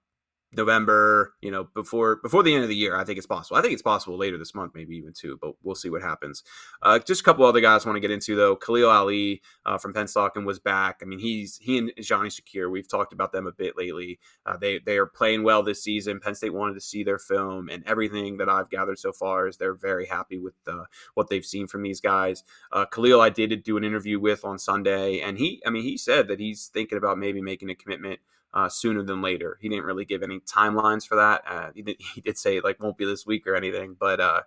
November, 0.52 1.34
you 1.40 1.50
know, 1.50 1.64
before 1.74 2.16
before 2.16 2.42
the 2.42 2.54
end 2.54 2.64
of 2.64 2.68
the 2.68 2.76
year, 2.76 2.96
I 2.96 3.04
think 3.04 3.18
it's 3.18 3.26
possible. 3.26 3.56
I 3.56 3.62
think 3.62 3.72
it's 3.72 3.82
possible 3.82 4.16
later 4.16 4.36
this 4.36 4.54
month, 4.54 4.72
maybe 4.74 4.96
even 4.96 5.12
too, 5.12 5.38
but 5.40 5.54
we'll 5.62 5.76
see 5.76 5.90
what 5.90 6.02
happens. 6.02 6.42
Uh, 6.82 6.98
just 6.98 7.20
a 7.20 7.24
couple 7.24 7.44
other 7.44 7.60
guys 7.60 7.84
I 7.84 7.88
want 7.88 7.96
to 7.96 8.00
get 8.00 8.10
into 8.10 8.34
though. 8.34 8.56
Khalil 8.56 8.90
Ali 8.90 9.42
uh, 9.64 9.78
from 9.78 9.92
Penn 9.92 10.08
Stockton 10.08 10.44
was 10.44 10.58
back. 10.58 11.00
I 11.02 11.04
mean, 11.04 11.20
he's 11.20 11.58
he 11.58 11.78
and 11.78 11.92
Johnny 12.00 12.30
Shakir. 12.30 12.70
We've 12.70 12.88
talked 12.88 13.12
about 13.12 13.32
them 13.32 13.46
a 13.46 13.52
bit 13.52 13.76
lately. 13.76 14.18
Uh, 14.44 14.56
they 14.56 14.78
they 14.78 14.98
are 14.98 15.06
playing 15.06 15.44
well 15.44 15.62
this 15.62 15.82
season. 15.82 16.18
Penn 16.18 16.34
State 16.34 16.52
wanted 16.52 16.74
to 16.74 16.80
see 16.80 17.04
their 17.04 17.18
film, 17.18 17.68
and 17.68 17.86
everything 17.86 18.38
that 18.38 18.48
I've 18.48 18.70
gathered 18.70 18.98
so 18.98 19.12
far 19.12 19.46
is 19.46 19.56
they're 19.56 19.74
very 19.74 20.06
happy 20.06 20.38
with 20.38 20.54
uh, 20.66 20.84
what 21.14 21.28
they've 21.28 21.44
seen 21.44 21.68
from 21.68 21.82
these 21.82 22.00
guys. 22.00 22.42
Uh, 22.72 22.86
Khalil, 22.86 23.20
I 23.20 23.30
did 23.30 23.62
do 23.62 23.76
an 23.76 23.84
interview 23.84 24.18
with 24.18 24.44
on 24.44 24.58
Sunday, 24.58 25.20
and 25.20 25.38
he, 25.38 25.62
I 25.64 25.70
mean, 25.70 25.84
he 25.84 25.96
said 25.96 26.26
that 26.28 26.40
he's 26.40 26.66
thinking 26.66 26.98
about 26.98 27.18
maybe 27.18 27.40
making 27.40 27.70
a 27.70 27.74
commitment 27.74 28.20
uh, 28.54 28.68
sooner 28.68 29.02
than 29.02 29.22
later. 29.22 29.58
He 29.60 29.68
didn't 29.68 29.84
really 29.84 30.04
give 30.04 30.22
any 30.22 30.40
timelines 30.40 31.06
for 31.06 31.16
that. 31.16 31.42
Uh, 31.46 31.70
he, 31.74 31.82
did, 31.82 31.96
he 32.14 32.20
did 32.20 32.38
say 32.38 32.60
like 32.60 32.82
won't 32.82 32.98
be 32.98 33.04
this 33.04 33.26
week 33.26 33.46
or 33.46 33.54
anything, 33.54 33.96
but 33.98 34.20
uh, 34.20 34.42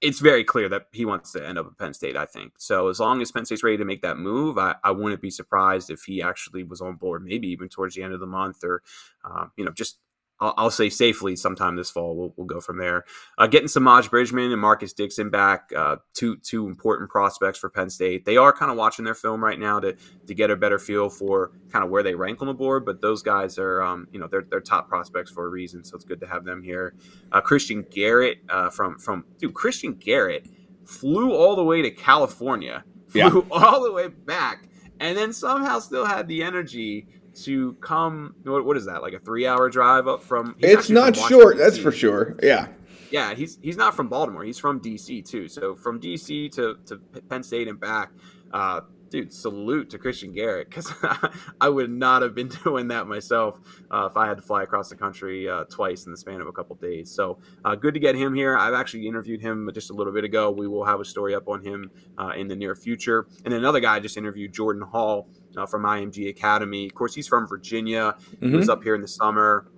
it's 0.00 0.20
very 0.20 0.44
clear 0.44 0.68
that 0.68 0.86
he 0.92 1.04
wants 1.04 1.32
to 1.32 1.46
end 1.46 1.58
up 1.58 1.66
at 1.66 1.78
Penn 1.78 1.94
State. 1.94 2.16
I 2.16 2.26
think 2.26 2.52
so. 2.58 2.88
As 2.88 3.00
long 3.00 3.22
as 3.22 3.32
Penn 3.32 3.46
State's 3.46 3.62
ready 3.62 3.78
to 3.78 3.84
make 3.84 4.02
that 4.02 4.18
move, 4.18 4.58
I, 4.58 4.76
I 4.84 4.90
wouldn't 4.90 5.22
be 5.22 5.30
surprised 5.30 5.90
if 5.90 6.02
he 6.02 6.20
actually 6.20 6.62
was 6.62 6.80
on 6.80 6.96
board, 6.96 7.24
maybe 7.24 7.48
even 7.48 7.68
towards 7.68 7.94
the 7.94 8.02
end 8.02 8.12
of 8.12 8.20
the 8.20 8.26
month, 8.26 8.62
or 8.64 8.82
uh, 9.24 9.46
you 9.56 9.64
know, 9.64 9.70
just 9.70 9.98
I'll, 10.40 10.54
I'll, 10.56 10.70
say 10.70 10.90
safely 10.90 11.36
sometime 11.36 11.76
this 11.76 11.90
fall. 11.90 12.16
We'll, 12.16 12.34
we'll 12.36 12.46
go 12.46 12.60
from 12.60 12.78
there. 12.78 13.04
Uh, 13.38 13.46
getting 13.46 13.68
Samaj 13.68 14.10
Bridgman 14.10 14.50
and 14.50 14.60
Marcus 14.60 14.92
Dixon 14.92 15.30
back, 15.30 15.70
uh, 15.76 15.96
two 16.12 16.36
two 16.38 16.66
important 16.66 17.08
prospects 17.08 17.58
for 17.58 17.70
Penn 17.70 17.88
State. 17.88 18.24
They 18.24 18.36
are 18.36 18.52
kind 18.52 18.70
of 18.70 18.76
watching 18.76 19.04
their 19.04 19.14
film 19.14 19.42
right 19.42 19.58
now 19.58 19.78
to 19.80 19.96
to 20.26 20.34
get 20.34 20.50
a 20.50 20.56
better 20.56 20.78
feel 20.78 21.08
for 21.08 21.52
kind 21.70 21.84
of 21.84 21.90
where 21.90 22.02
they 22.02 22.14
rank 22.14 22.40
on 22.40 22.48
the 22.48 22.54
board. 22.54 22.84
But 22.84 23.00
those 23.00 23.22
guys 23.22 23.58
are, 23.58 23.80
um, 23.82 24.08
you 24.12 24.18
know, 24.18 24.26
they're, 24.26 24.44
they're 24.50 24.60
top 24.60 24.88
prospects 24.88 25.30
for 25.30 25.46
a 25.46 25.48
reason. 25.48 25.84
So 25.84 25.94
it's 25.96 26.04
good 26.04 26.20
to 26.20 26.26
have 26.26 26.44
them 26.44 26.62
here. 26.62 26.94
Uh, 27.30 27.40
Christian 27.40 27.86
Garrett 27.90 28.38
uh, 28.48 28.70
from 28.70 28.98
from 28.98 29.24
dude 29.38 29.54
Christian 29.54 29.94
Garrett 29.94 30.48
flew 30.84 31.32
all 31.32 31.56
the 31.56 31.64
way 31.64 31.80
to 31.82 31.90
California, 31.90 32.84
flew 33.08 33.20
Yeah. 33.20 33.40
all 33.50 33.82
the 33.84 33.92
way 33.92 34.08
back, 34.08 34.68
and 34.98 35.16
then 35.16 35.32
somehow 35.32 35.78
still 35.78 36.04
had 36.06 36.26
the 36.28 36.42
energy 36.42 37.06
to 37.42 37.74
come. 37.74 38.34
What, 38.44 38.64
what 38.64 38.76
is 38.76 38.86
that? 38.86 39.02
Like 39.02 39.12
a 39.12 39.18
three-hour 39.18 39.70
drive 39.70 40.06
up 40.06 40.22
from? 40.22 40.54
It's 40.58 40.90
not 40.90 41.16
from 41.16 41.28
short, 41.28 41.58
that's 41.58 41.78
for 41.78 41.92
sure. 41.92 42.36
Yeah. 42.42 42.68
Yeah, 43.10 43.34
he's 43.34 43.58
he's 43.62 43.76
not 43.76 43.94
from 43.94 44.08
Baltimore. 44.08 44.42
He's 44.44 44.58
from 44.58 44.80
DC 44.80 45.24
too. 45.24 45.48
So 45.48 45.74
from 45.76 46.00
DC 46.00 46.50
to 46.52 46.76
to 46.86 46.96
Penn 47.28 47.42
State 47.42 47.68
and 47.68 47.78
back. 47.78 48.10
Uh, 48.52 48.80
dude, 49.14 49.32
salute 49.32 49.90
to 49.90 49.96
Christian 49.96 50.32
Garrett 50.32 50.68
because 50.68 50.92
I 51.60 51.68
would 51.68 51.88
not 51.90 52.22
have 52.22 52.34
been 52.34 52.48
doing 52.64 52.88
that 52.88 53.06
myself 53.06 53.60
uh, 53.88 54.08
if 54.10 54.16
I 54.16 54.26
had 54.26 54.38
to 54.38 54.42
fly 54.42 54.64
across 54.64 54.88
the 54.88 54.96
country 54.96 55.48
uh, 55.48 55.64
twice 55.70 56.06
in 56.06 56.10
the 56.10 56.16
span 56.16 56.40
of 56.40 56.48
a 56.48 56.52
couple 56.52 56.74
days. 56.74 57.12
So 57.12 57.38
uh, 57.64 57.76
good 57.76 57.94
to 57.94 58.00
get 58.00 58.16
him 58.16 58.34
here. 58.34 58.56
I've 58.56 58.74
actually 58.74 59.06
interviewed 59.06 59.40
him 59.40 59.70
just 59.72 59.90
a 59.90 59.92
little 59.94 60.12
bit 60.12 60.24
ago. 60.24 60.50
We 60.50 60.66
will 60.66 60.84
have 60.84 60.98
a 60.98 61.04
story 61.04 61.32
up 61.32 61.46
on 61.46 61.62
him 61.64 61.92
uh, 62.18 62.32
in 62.36 62.48
the 62.48 62.56
near 62.56 62.74
future. 62.74 63.28
And 63.44 63.54
another 63.54 63.78
guy 63.78 63.94
I 63.94 64.00
just 64.00 64.16
interviewed, 64.16 64.52
Jordan 64.52 64.82
Hall 64.82 65.28
uh, 65.56 65.64
from 65.66 65.84
IMG 65.84 66.28
Academy. 66.28 66.86
Of 66.86 66.94
course, 66.94 67.14
he's 67.14 67.28
from 67.28 67.46
Virginia. 67.46 68.16
He 68.40 68.48
Mhm. 68.48 68.56
was 68.56 68.68
up 68.68 68.82
here 68.82 68.96
in 68.96 69.00
the 69.00 69.06
summer. 69.08 69.70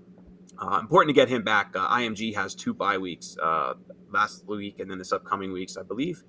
Uh, 0.58 0.78
important 0.80 1.14
to 1.14 1.20
get 1.20 1.28
him 1.28 1.42
back. 1.42 1.76
Uh, 1.76 1.86
IMG 1.88 2.34
has 2.34 2.54
two 2.54 2.72
bye 2.72 2.96
weeks 2.96 3.36
uh, 3.42 3.74
last 4.10 4.46
week 4.46 4.80
and 4.80 4.90
then 4.90 4.96
this 4.96 5.12
upcoming 5.12 5.52
weeks, 5.52 5.76
I 5.76 5.82
believe. 5.82 6.24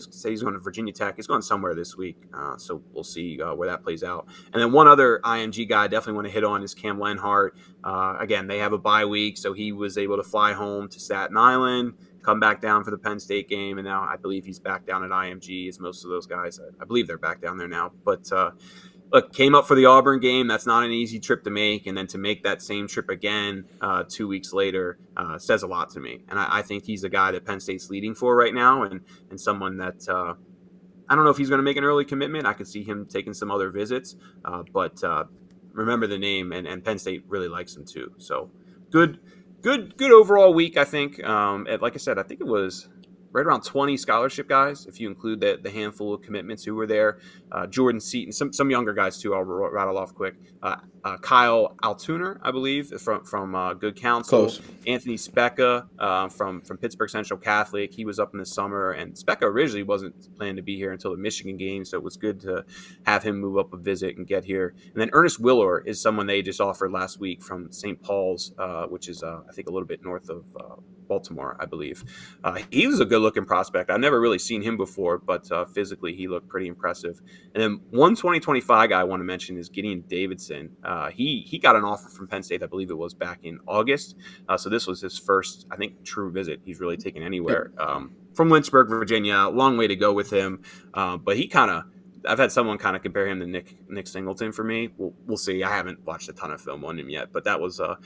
Say 0.00 0.30
he's 0.30 0.42
going 0.42 0.54
to 0.54 0.60
Virginia 0.60 0.92
Tech. 0.92 1.16
He's 1.16 1.26
going 1.26 1.42
somewhere 1.42 1.74
this 1.74 1.96
week, 1.96 2.16
uh, 2.34 2.56
so 2.56 2.82
we'll 2.92 3.04
see 3.04 3.40
uh, 3.40 3.54
where 3.54 3.68
that 3.68 3.82
plays 3.82 4.02
out. 4.02 4.26
And 4.52 4.62
then 4.62 4.72
one 4.72 4.88
other 4.88 5.20
IMG 5.24 5.68
guy 5.68 5.84
I 5.84 5.88
definitely 5.88 6.14
want 6.14 6.26
to 6.28 6.32
hit 6.32 6.44
on 6.44 6.62
is 6.62 6.74
Cam 6.74 6.98
Lenhart. 6.98 7.56
Uh, 7.84 8.16
again, 8.18 8.46
they 8.46 8.58
have 8.58 8.72
a 8.72 8.78
bye 8.78 9.04
week, 9.04 9.38
so 9.38 9.52
he 9.52 9.72
was 9.72 9.98
able 9.98 10.16
to 10.16 10.22
fly 10.22 10.52
home 10.52 10.88
to 10.88 11.00
Staten 11.00 11.36
Island, 11.36 11.94
come 12.22 12.40
back 12.40 12.60
down 12.60 12.84
for 12.84 12.90
the 12.90 12.98
Penn 12.98 13.20
State 13.20 13.48
game, 13.48 13.78
and 13.78 13.86
now 13.86 14.02
I 14.02 14.16
believe 14.16 14.44
he's 14.44 14.58
back 14.58 14.86
down 14.86 15.04
at 15.04 15.10
IMG. 15.10 15.68
As 15.68 15.80
most 15.80 16.04
of 16.04 16.10
those 16.10 16.26
guys, 16.26 16.60
I, 16.60 16.82
I 16.82 16.84
believe 16.84 17.06
they're 17.06 17.18
back 17.18 17.40
down 17.40 17.58
there 17.58 17.68
now. 17.68 17.92
But 18.04 18.30
uh, 18.32 18.50
look, 19.12 19.32
came 19.32 19.54
up 19.54 19.66
for 19.66 19.74
the 19.74 19.86
Auburn 19.86 20.20
game. 20.20 20.46
That's 20.46 20.66
not 20.66 20.84
an 20.84 20.90
easy 20.90 21.20
trip 21.20 21.44
to 21.44 21.50
make, 21.50 21.86
and 21.86 21.96
then 21.96 22.06
to 22.08 22.18
make 22.18 22.42
that 22.44 22.62
same 22.62 22.88
trip 22.88 23.08
again 23.08 23.64
uh, 23.80 24.04
two 24.08 24.28
weeks 24.28 24.52
later 24.52 24.98
uh, 25.16 25.38
says 25.38 25.62
a 25.62 25.66
lot 25.66 25.90
to 25.90 26.00
me. 26.00 26.20
And 26.28 26.38
I, 26.38 26.58
I 26.58 26.62
think 26.62 26.84
he's 26.84 27.04
a 27.04 27.08
guy 27.08 27.30
that 27.32 27.44
Penn 27.44 27.60
State's 27.60 27.90
leading 27.90 28.14
for 28.14 28.36
right 28.36 28.54
now, 28.54 28.82
and 28.82 29.00
and 29.30 29.40
someone 29.40 29.78
that. 29.78 30.08
Uh, 30.08 30.34
I 31.08 31.14
don't 31.14 31.22
know 31.22 31.30
if 31.30 31.36
he's 31.36 31.48
going 31.48 31.60
to 31.60 31.64
make 31.64 31.76
an 31.76 31.84
early 31.84 32.04
commitment. 32.04 32.46
I 32.46 32.52
could 32.52 32.66
see 32.66 32.82
him 32.82 33.06
taking 33.06 33.32
some 33.32 33.48
other 33.48 33.70
visits, 33.70 34.16
uh, 34.44 34.64
but 34.72 35.04
uh, 35.04 35.26
remember 35.72 36.08
the 36.08 36.18
name, 36.18 36.50
and, 36.50 36.66
and 36.66 36.84
Penn 36.84 36.98
State 36.98 37.22
really 37.28 37.46
likes 37.46 37.76
him 37.76 37.84
too. 37.84 38.12
So 38.18 38.50
good, 38.90 39.20
good, 39.62 39.96
good 39.96 40.10
overall 40.10 40.52
week. 40.52 40.76
I 40.76 40.84
think. 40.84 41.22
Um, 41.22 41.66
and 41.70 41.80
like 41.80 41.94
I 41.94 41.98
said, 41.98 42.18
I 42.18 42.24
think 42.24 42.40
it 42.40 42.46
was 42.46 42.88
right 43.32 43.46
around 43.46 43.62
20 43.62 43.96
scholarship 43.96 44.48
guys, 44.48 44.86
if 44.86 45.00
you 45.00 45.08
include 45.08 45.40
the, 45.40 45.58
the 45.62 45.70
handful 45.70 46.14
of 46.14 46.22
commitments 46.22 46.64
who 46.64 46.74
were 46.74 46.86
there. 46.86 47.18
Uh, 47.52 47.66
Jordan 47.66 48.00
Seaton, 48.00 48.32
some 48.32 48.52
some 48.52 48.70
younger 48.70 48.92
guys 48.92 49.20
too. 49.20 49.34
I'll 49.34 49.40
r- 49.40 49.70
rattle 49.70 49.98
off 49.98 50.14
quick. 50.14 50.34
Uh, 50.62 50.76
uh, 51.04 51.16
Kyle 51.18 51.76
Altuner, 51.84 52.40
I 52.42 52.50
believe, 52.50 52.88
from 53.00 53.24
from 53.24 53.54
uh, 53.54 53.74
Good 53.74 53.94
Counsel. 53.94 54.46
Close. 54.46 54.60
Anthony 54.86 55.16
Specca 55.16 55.86
uh, 55.98 56.28
from 56.28 56.60
from 56.62 56.76
Pittsburgh 56.78 57.10
Central 57.10 57.38
Catholic. 57.38 57.94
He 57.94 58.04
was 58.04 58.18
up 58.18 58.32
in 58.32 58.40
the 58.40 58.46
summer, 58.46 58.90
and 58.92 59.14
Specca 59.14 59.42
originally 59.42 59.84
wasn't 59.84 60.34
planning 60.36 60.56
to 60.56 60.62
be 60.62 60.76
here 60.76 60.92
until 60.92 61.12
the 61.12 61.16
Michigan 61.16 61.56
game, 61.56 61.84
so 61.84 61.96
it 61.96 62.02
was 62.02 62.16
good 62.16 62.40
to 62.40 62.64
have 63.04 63.22
him 63.22 63.38
move 63.38 63.58
up 63.58 63.72
a 63.72 63.76
visit 63.76 64.16
and 64.16 64.26
get 64.26 64.44
here. 64.44 64.74
And 64.92 65.00
then 65.00 65.10
Ernest 65.12 65.40
Willor 65.40 65.86
is 65.86 66.00
someone 66.00 66.26
they 66.26 66.42
just 66.42 66.60
offered 66.60 66.90
last 66.90 67.20
week 67.20 67.42
from 67.42 67.70
St. 67.70 68.02
Paul's, 68.02 68.52
uh, 68.58 68.86
which 68.86 69.08
is 69.08 69.22
uh, 69.22 69.42
I 69.48 69.52
think 69.52 69.68
a 69.68 69.72
little 69.72 69.86
bit 69.86 70.02
north 70.02 70.28
of 70.28 70.44
uh, 70.58 70.76
Baltimore, 71.08 71.56
I 71.58 71.66
believe. 71.66 72.04
Uh, 72.44 72.60
he 72.70 72.86
was 72.86 73.00
a 73.00 73.04
good 73.04 73.20
looking 73.20 73.44
prospect. 73.44 73.90
I've 73.90 74.00
never 74.00 74.20
really 74.20 74.38
seen 74.38 74.62
him 74.62 74.76
before, 74.76 75.18
but 75.18 75.50
uh, 75.50 75.64
physically 75.64 76.14
he 76.14 76.28
looked 76.28 76.48
pretty 76.48 76.66
impressive. 76.66 77.20
And 77.54 77.62
then 77.62 77.80
one 77.90 78.14
2025 78.14 78.90
guy 78.90 79.00
I 79.00 79.04
want 79.04 79.20
to 79.20 79.24
mention 79.24 79.56
is 79.56 79.68
Gideon 79.68 80.04
Davidson. 80.08 80.76
Uh, 80.82 81.10
he 81.10 81.40
he 81.46 81.58
got 81.58 81.76
an 81.76 81.84
offer 81.84 82.08
from 82.08 82.26
Penn 82.26 82.42
State, 82.42 82.62
I 82.62 82.66
believe 82.66 82.90
it 82.90 82.98
was 82.98 83.14
back 83.14 83.40
in 83.42 83.60
August. 83.66 84.16
Uh, 84.48 84.56
so 84.56 84.68
this 84.68 84.86
was 84.86 85.00
his 85.00 85.18
first, 85.18 85.66
I 85.70 85.76
think, 85.76 86.04
true 86.04 86.30
visit 86.30 86.60
he's 86.64 86.80
really 86.80 86.96
taken 86.96 87.22
anywhere. 87.22 87.72
Um, 87.78 88.14
from 88.34 88.50
Lynchburg, 88.50 88.88
Virginia, 88.88 89.48
long 89.48 89.76
way 89.76 89.86
to 89.86 89.96
go 89.96 90.12
with 90.12 90.30
him, 90.30 90.62
uh, 90.94 91.16
but 91.16 91.36
he 91.36 91.46
kind 91.46 91.70
of. 91.70 91.84
I've 92.28 92.40
had 92.40 92.50
someone 92.50 92.76
kind 92.76 92.96
of 92.96 93.02
compare 93.02 93.28
him 93.28 93.38
to 93.38 93.46
Nick 93.46 93.88
Nick 93.88 94.08
Singleton 94.08 94.50
for 94.50 94.64
me. 94.64 94.88
We'll, 94.96 95.14
we'll 95.26 95.36
see. 95.36 95.62
I 95.62 95.70
haven't 95.70 96.04
watched 96.04 96.28
a 96.28 96.32
ton 96.32 96.50
of 96.50 96.60
film 96.60 96.84
on 96.84 96.98
him 96.98 97.08
yet, 97.08 97.32
but 97.32 97.44
that 97.44 97.60
was 97.60 97.78
uh, 97.78 97.96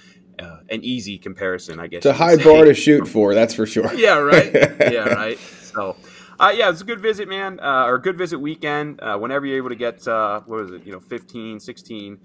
uh, 0.40 0.60
an 0.70 0.82
easy 0.82 1.18
comparison, 1.18 1.78
I 1.80 1.86
guess. 1.86 1.98
It's 1.98 2.06
a 2.06 2.12
high 2.12 2.36
bar 2.36 2.64
to 2.64 2.74
shoot 2.74 3.06
for, 3.06 3.34
that's 3.34 3.54
for 3.54 3.66
sure. 3.66 3.92
Yeah, 3.94 4.18
right. 4.18 4.52
yeah, 4.92 5.08
right. 5.08 5.38
So, 5.38 5.96
uh, 6.38 6.52
yeah, 6.54 6.70
it's 6.70 6.80
a 6.80 6.84
good 6.84 7.00
visit, 7.00 7.28
man, 7.28 7.60
uh, 7.60 7.84
or 7.84 7.96
a 7.96 8.02
good 8.02 8.18
visit 8.18 8.38
weekend. 8.38 9.00
Uh, 9.00 9.18
whenever 9.18 9.46
you're 9.46 9.58
able 9.58 9.68
to 9.68 9.76
get, 9.76 10.06
uh, 10.08 10.40
what 10.46 10.62
was 10.62 10.72
it, 10.72 10.84
you 10.84 10.92
know, 10.92 11.00
15, 11.00 11.60
16 11.60 12.18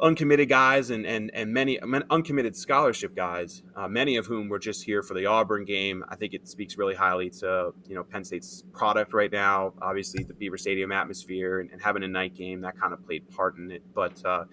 uncommitted 0.00 0.48
guys 0.48 0.90
and 0.90 1.06
and 1.06 1.30
and 1.32 1.52
many 1.52 1.78
uncommitted 2.10 2.56
scholarship 2.56 3.14
guys, 3.16 3.62
uh, 3.76 3.88
many 3.88 4.16
of 4.16 4.26
whom 4.26 4.48
were 4.48 4.58
just 4.58 4.84
here 4.84 5.02
for 5.02 5.14
the 5.14 5.26
Auburn 5.26 5.64
game. 5.64 6.04
I 6.08 6.16
think 6.16 6.34
it 6.34 6.48
speaks 6.48 6.76
really 6.76 6.94
highly 6.94 7.30
to 7.30 7.72
you 7.88 7.94
know 7.94 8.04
Penn 8.04 8.24
State's 8.24 8.64
product 8.72 9.12
right 9.14 9.32
now. 9.32 9.72
Obviously, 9.80 10.24
the 10.24 10.34
Beaver 10.34 10.58
Stadium 10.58 10.92
atmosphere 10.92 11.60
and, 11.60 11.70
and 11.70 11.80
having 11.80 12.02
a 12.02 12.08
night 12.08 12.34
game 12.34 12.60
that 12.62 12.78
kind 12.78 12.92
of 12.92 13.04
played 13.04 13.28
part 13.30 13.56
in 13.56 13.70
it. 13.70 13.82
But 13.94 14.22
uh, 14.24 14.44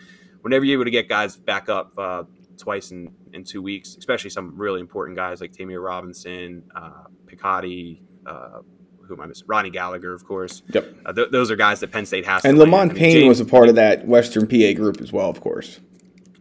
whenever 0.41 0.65
you're 0.65 0.79
able 0.79 0.85
to 0.85 0.91
get 0.91 1.09
guys 1.09 1.35
back 1.35 1.69
up 1.69 1.91
uh, 1.97 2.23
twice 2.57 2.91
in, 2.91 3.11
in 3.33 3.43
two 3.43 3.61
weeks, 3.61 3.95
especially 3.95 4.29
some 4.29 4.55
really 4.55 4.79
important 4.79 5.17
guys 5.17 5.41
like 5.41 5.51
Tamir 5.51 5.83
Robinson, 5.83 6.63
uh, 6.75 7.03
Picotti, 7.25 8.01
uh, 8.25 8.59
who 9.07 9.15
am 9.15 9.21
I 9.21 9.25
missing? 9.25 9.45
Ronnie 9.47 9.69
Gallagher, 9.69 10.13
of 10.13 10.25
course. 10.25 10.63
Yep. 10.73 10.95
Uh, 11.05 11.13
th- 11.13 11.29
those 11.31 11.51
are 11.51 11.55
guys 11.55 11.79
that 11.81 11.91
Penn 11.91 12.05
State 12.05 12.25
has. 12.25 12.45
And 12.45 12.57
Lamont 12.57 12.91
I 12.91 12.93
mean, 12.93 12.99
Payne 12.99 13.11
James, 13.11 13.27
was 13.27 13.39
a 13.41 13.45
part 13.45 13.69
of 13.69 13.75
that 13.75 14.07
Western 14.07 14.47
PA 14.47 14.73
group 14.73 15.01
as 15.01 15.11
well, 15.11 15.29
of 15.29 15.41
course. 15.41 15.79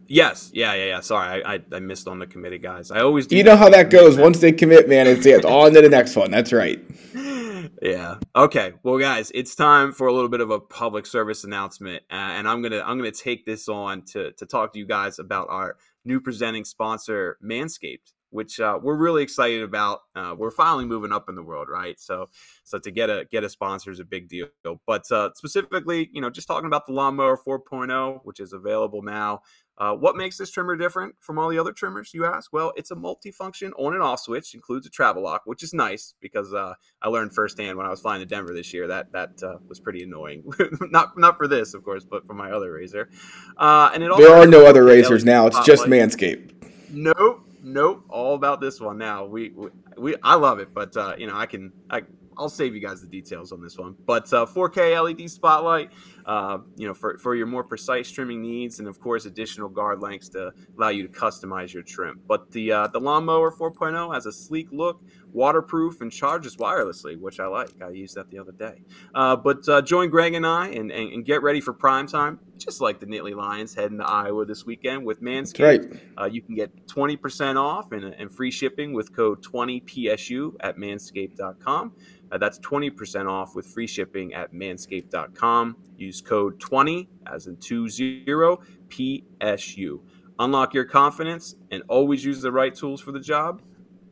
Yes, 0.07 0.51
yeah, 0.53 0.73
yeah, 0.73 0.85
yeah. 0.85 0.99
Sorry, 0.99 1.43
I, 1.43 1.55
I, 1.55 1.59
I 1.71 1.79
missed 1.79 2.07
on 2.07 2.19
the 2.19 2.27
committed 2.27 2.61
guys. 2.61 2.91
I 2.91 2.99
always 2.99 3.25
do. 3.25 3.35
You 3.35 3.43
know 3.43 3.55
how 3.55 3.69
that 3.69 3.89
goes. 3.89 4.17
Once 4.17 4.39
they 4.39 4.51
commit, 4.51 4.87
man, 4.87 5.07
it's, 5.07 5.25
it's 5.25 5.45
on 5.45 5.73
to 5.73 5.81
the 5.81 5.89
next 5.89 6.15
one. 6.15 6.29
That's 6.29 6.53
right. 6.53 6.81
Yeah. 7.81 8.15
Okay. 8.33 8.73
Well, 8.83 8.97
guys, 8.97 9.29
it's 9.35 9.55
time 9.55 9.91
for 9.91 10.07
a 10.07 10.13
little 10.13 10.29
bit 10.29 10.39
of 10.39 10.49
a 10.49 10.59
public 10.59 11.05
service 11.05 11.43
announcement, 11.43 12.03
uh, 12.09 12.15
and 12.15 12.47
I'm 12.47 12.61
gonna 12.61 12.81
I'm 12.85 12.97
gonna 12.97 13.11
take 13.11 13.45
this 13.45 13.67
on 13.67 14.03
to 14.13 14.31
to 14.33 14.45
talk 14.45 14.71
to 14.73 14.79
you 14.79 14.85
guys 14.85 15.19
about 15.19 15.47
our 15.49 15.75
new 16.05 16.19
presenting 16.19 16.65
sponsor, 16.65 17.37
Manscaped 17.43 18.13
which 18.33 18.59
uh, 18.59 18.79
we're 18.81 18.95
really 18.95 19.21
excited 19.21 19.61
about. 19.61 20.01
Uh, 20.15 20.33
we're 20.35 20.51
finally 20.51 20.85
moving 20.85 21.11
up 21.11 21.29
in 21.29 21.35
the 21.35 21.43
world, 21.43 21.67
right? 21.69 21.99
So, 21.99 22.29
so 22.63 22.79
to 22.79 22.91
get 22.91 23.09
a 23.09 23.25
get 23.31 23.43
a 23.43 23.49
sponsor 23.49 23.91
is 23.91 23.99
a 23.99 24.05
big 24.05 24.27
deal. 24.27 24.47
But 24.87 25.09
uh, 25.11 25.29
specifically, 25.35 26.09
you 26.11 26.19
know, 26.19 26.31
just 26.31 26.47
talking 26.47 26.65
about 26.65 26.87
the 26.87 26.93
lawnmower 26.93 27.37
4.0, 27.37 28.21
which 28.23 28.39
is 28.39 28.51
available 28.51 29.03
now. 29.03 29.41
Uh, 29.77 29.93
what 29.93 30.15
makes 30.15 30.37
this 30.37 30.51
trimmer 30.51 30.75
different 30.75 31.15
from 31.19 31.39
all 31.39 31.49
the 31.49 31.57
other 31.57 31.71
trimmers, 31.71 32.13
you 32.13 32.25
ask? 32.25 32.53
Well, 32.53 32.73
it's 32.75 32.91
a 32.91 32.95
multifunction 32.95 33.71
on 33.77 33.93
and 33.93 34.03
off 34.03 34.19
switch, 34.19 34.53
includes 34.53 34.85
a 34.85 34.89
travel 34.89 35.23
lock, 35.23 35.41
which 35.45 35.63
is 35.63 35.73
nice 35.73 36.13
because 36.21 36.53
uh, 36.53 36.75
I 37.01 37.09
learned 37.09 37.33
firsthand 37.33 37.77
when 37.77 37.87
I 37.87 37.89
was 37.89 37.99
flying 37.99 38.19
to 38.19 38.25
Denver 38.25 38.53
this 38.53 38.71
year 38.71 38.87
that 38.87 39.11
that 39.13 39.41
uh, 39.41 39.57
was 39.67 39.79
pretty 39.79 40.03
annoying. 40.03 40.43
not 40.81 41.17
not 41.17 41.37
for 41.37 41.47
this, 41.47 41.73
of 41.73 41.83
course, 41.83 42.05
but 42.05 42.27
for 42.27 42.33
my 42.35 42.51
other 42.51 42.71
razor. 42.71 43.09
Uh, 43.57 43.89
and 43.93 44.03
it 44.03 44.11
there 44.17 44.35
are 44.35 44.45
no 44.45 44.65
other 44.65 44.83
razors 44.83 45.25
now; 45.25 45.47
it's 45.47 45.59
just 45.65 45.85
Manscaped. 45.85 46.51
Nope, 46.91 47.49
nope. 47.63 48.05
All 48.09 48.35
about 48.35 48.61
this 48.61 48.79
one 48.79 48.99
now. 48.99 49.25
We 49.25 49.49
we, 49.49 49.69
we 49.97 50.15
I 50.21 50.35
love 50.35 50.59
it, 50.59 50.71
but 50.73 50.95
uh, 50.95 51.15
you 51.17 51.25
know 51.25 51.35
I 51.35 51.47
can 51.47 51.73
I 51.89 52.03
I'll 52.37 52.49
save 52.49 52.73
you 52.73 52.81
guys 52.81 53.01
the 53.01 53.07
details 53.07 53.51
on 53.51 53.61
this 53.61 53.77
one. 53.77 53.95
But 54.05 54.31
uh, 54.33 54.45
4K 54.45 55.19
LED 55.19 55.29
spotlight, 55.29 55.91
uh, 56.25 56.59
you 56.75 56.87
know, 56.87 56.93
for, 56.93 57.17
for 57.17 57.35
your 57.35 57.47
more 57.47 57.63
precise 57.63 58.09
trimming 58.09 58.41
needs, 58.41 58.79
and 58.79 58.87
of 58.87 58.99
course, 58.99 59.25
additional 59.25 59.69
guard 59.69 60.01
lengths 60.01 60.29
to 60.29 60.51
allow 60.77 60.89
you 60.89 61.07
to 61.07 61.09
customize 61.09 61.73
your 61.73 61.83
trim. 61.83 62.19
But 62.27 62.51
the 62.51 62.71
uh, 62.71 62.87
the 62.87 62.99
lawnmower 62.99 63.51
4.0 63.51 64.13
has 64.13 64.25
a 64.25 64.31
sleek 64.31 64.67
look, 64.71 65.01
waterproof, 65.31 66.01
and 66.01 66.11
charges 66.11 66.57
wirelessly, 66.57 67.19
which 67.19 67.39
I 67.39 67.47
like. 67.47 67.69
I 67.81 67.89
used 67.89 68.15
that 68.15 68.29
the 68.29 68.39
other 68.39 68.51
day. 68.51 68.81
Uh, 69.13 69.35
but 69.35 69.67
uh, 69.67 69.81
join 69.81 70.09
Greg 70.09 70.33
and 70.33 70.45
I 70.45 70.67
and, 70.69 70.91
and, 70.91 71.13
and, 71.13 71.25
get 71.25 71.41
ready 71.41 71.61
for 71.61 71.73
prime 71.73 72.07
time, 72.07 72.39
just 72.57 72.81
like 72.81 72.99
the 72.99 73.05
Nittany 73.05 73.35
Lions 73.35 73.73
heading 73.73 73.97
to 73.97 74.05
Iowa 74.05 74.45
this 74.45 74.65
weekend 74.65 75.05
with 75.05 75.21
Manscaped. 75.21 75.91
Right. 75.91 76.01
Uh, 76.17 76.25
you 76.25 76.41
can 76.41 76.55
get 76.55 76.87
20% 76.87 77.55
off 77.57 77.91
and, 77.91 78.03
and 78.03 78.31
free 78.31 78.51
shipping 78.51 78.93
with 78.93 79.15
code 79.15 79.43
20PSU 79.43 80.55
at 80.59 80.77
manscaped.com. 80.77 81.93
Uh, 82.31 82.37
that's 82.37 82.59
20% 82.59 83.29
off 83.29 83.55
with 83.55 83.65
free 83.67 83.87
shipping 83.87 84.33
at 84.33 84.53
manscaped.com. 84.53 85.77
Use 85.97 86.12
code 86.21 86.59
20 86.59 87.09
as 87.27 87.47
in 87.47 87.55
20 87.57 88.59
PSU. 88.89 89.99
Unlock 90.39 90.73
your 90.73 90.85
confidence 90.85 91.55
and 91.71 91.83
always 91.87 92.25
use 92.25 92.41
the 92.41 92.51
right 92.51 92.73
tools 92.73 93.01
for 93.01 93.11
the 93.11 93.19
job 93.19 93.61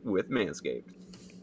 with 0.04 0.30
Manscaped. 0.30 1.01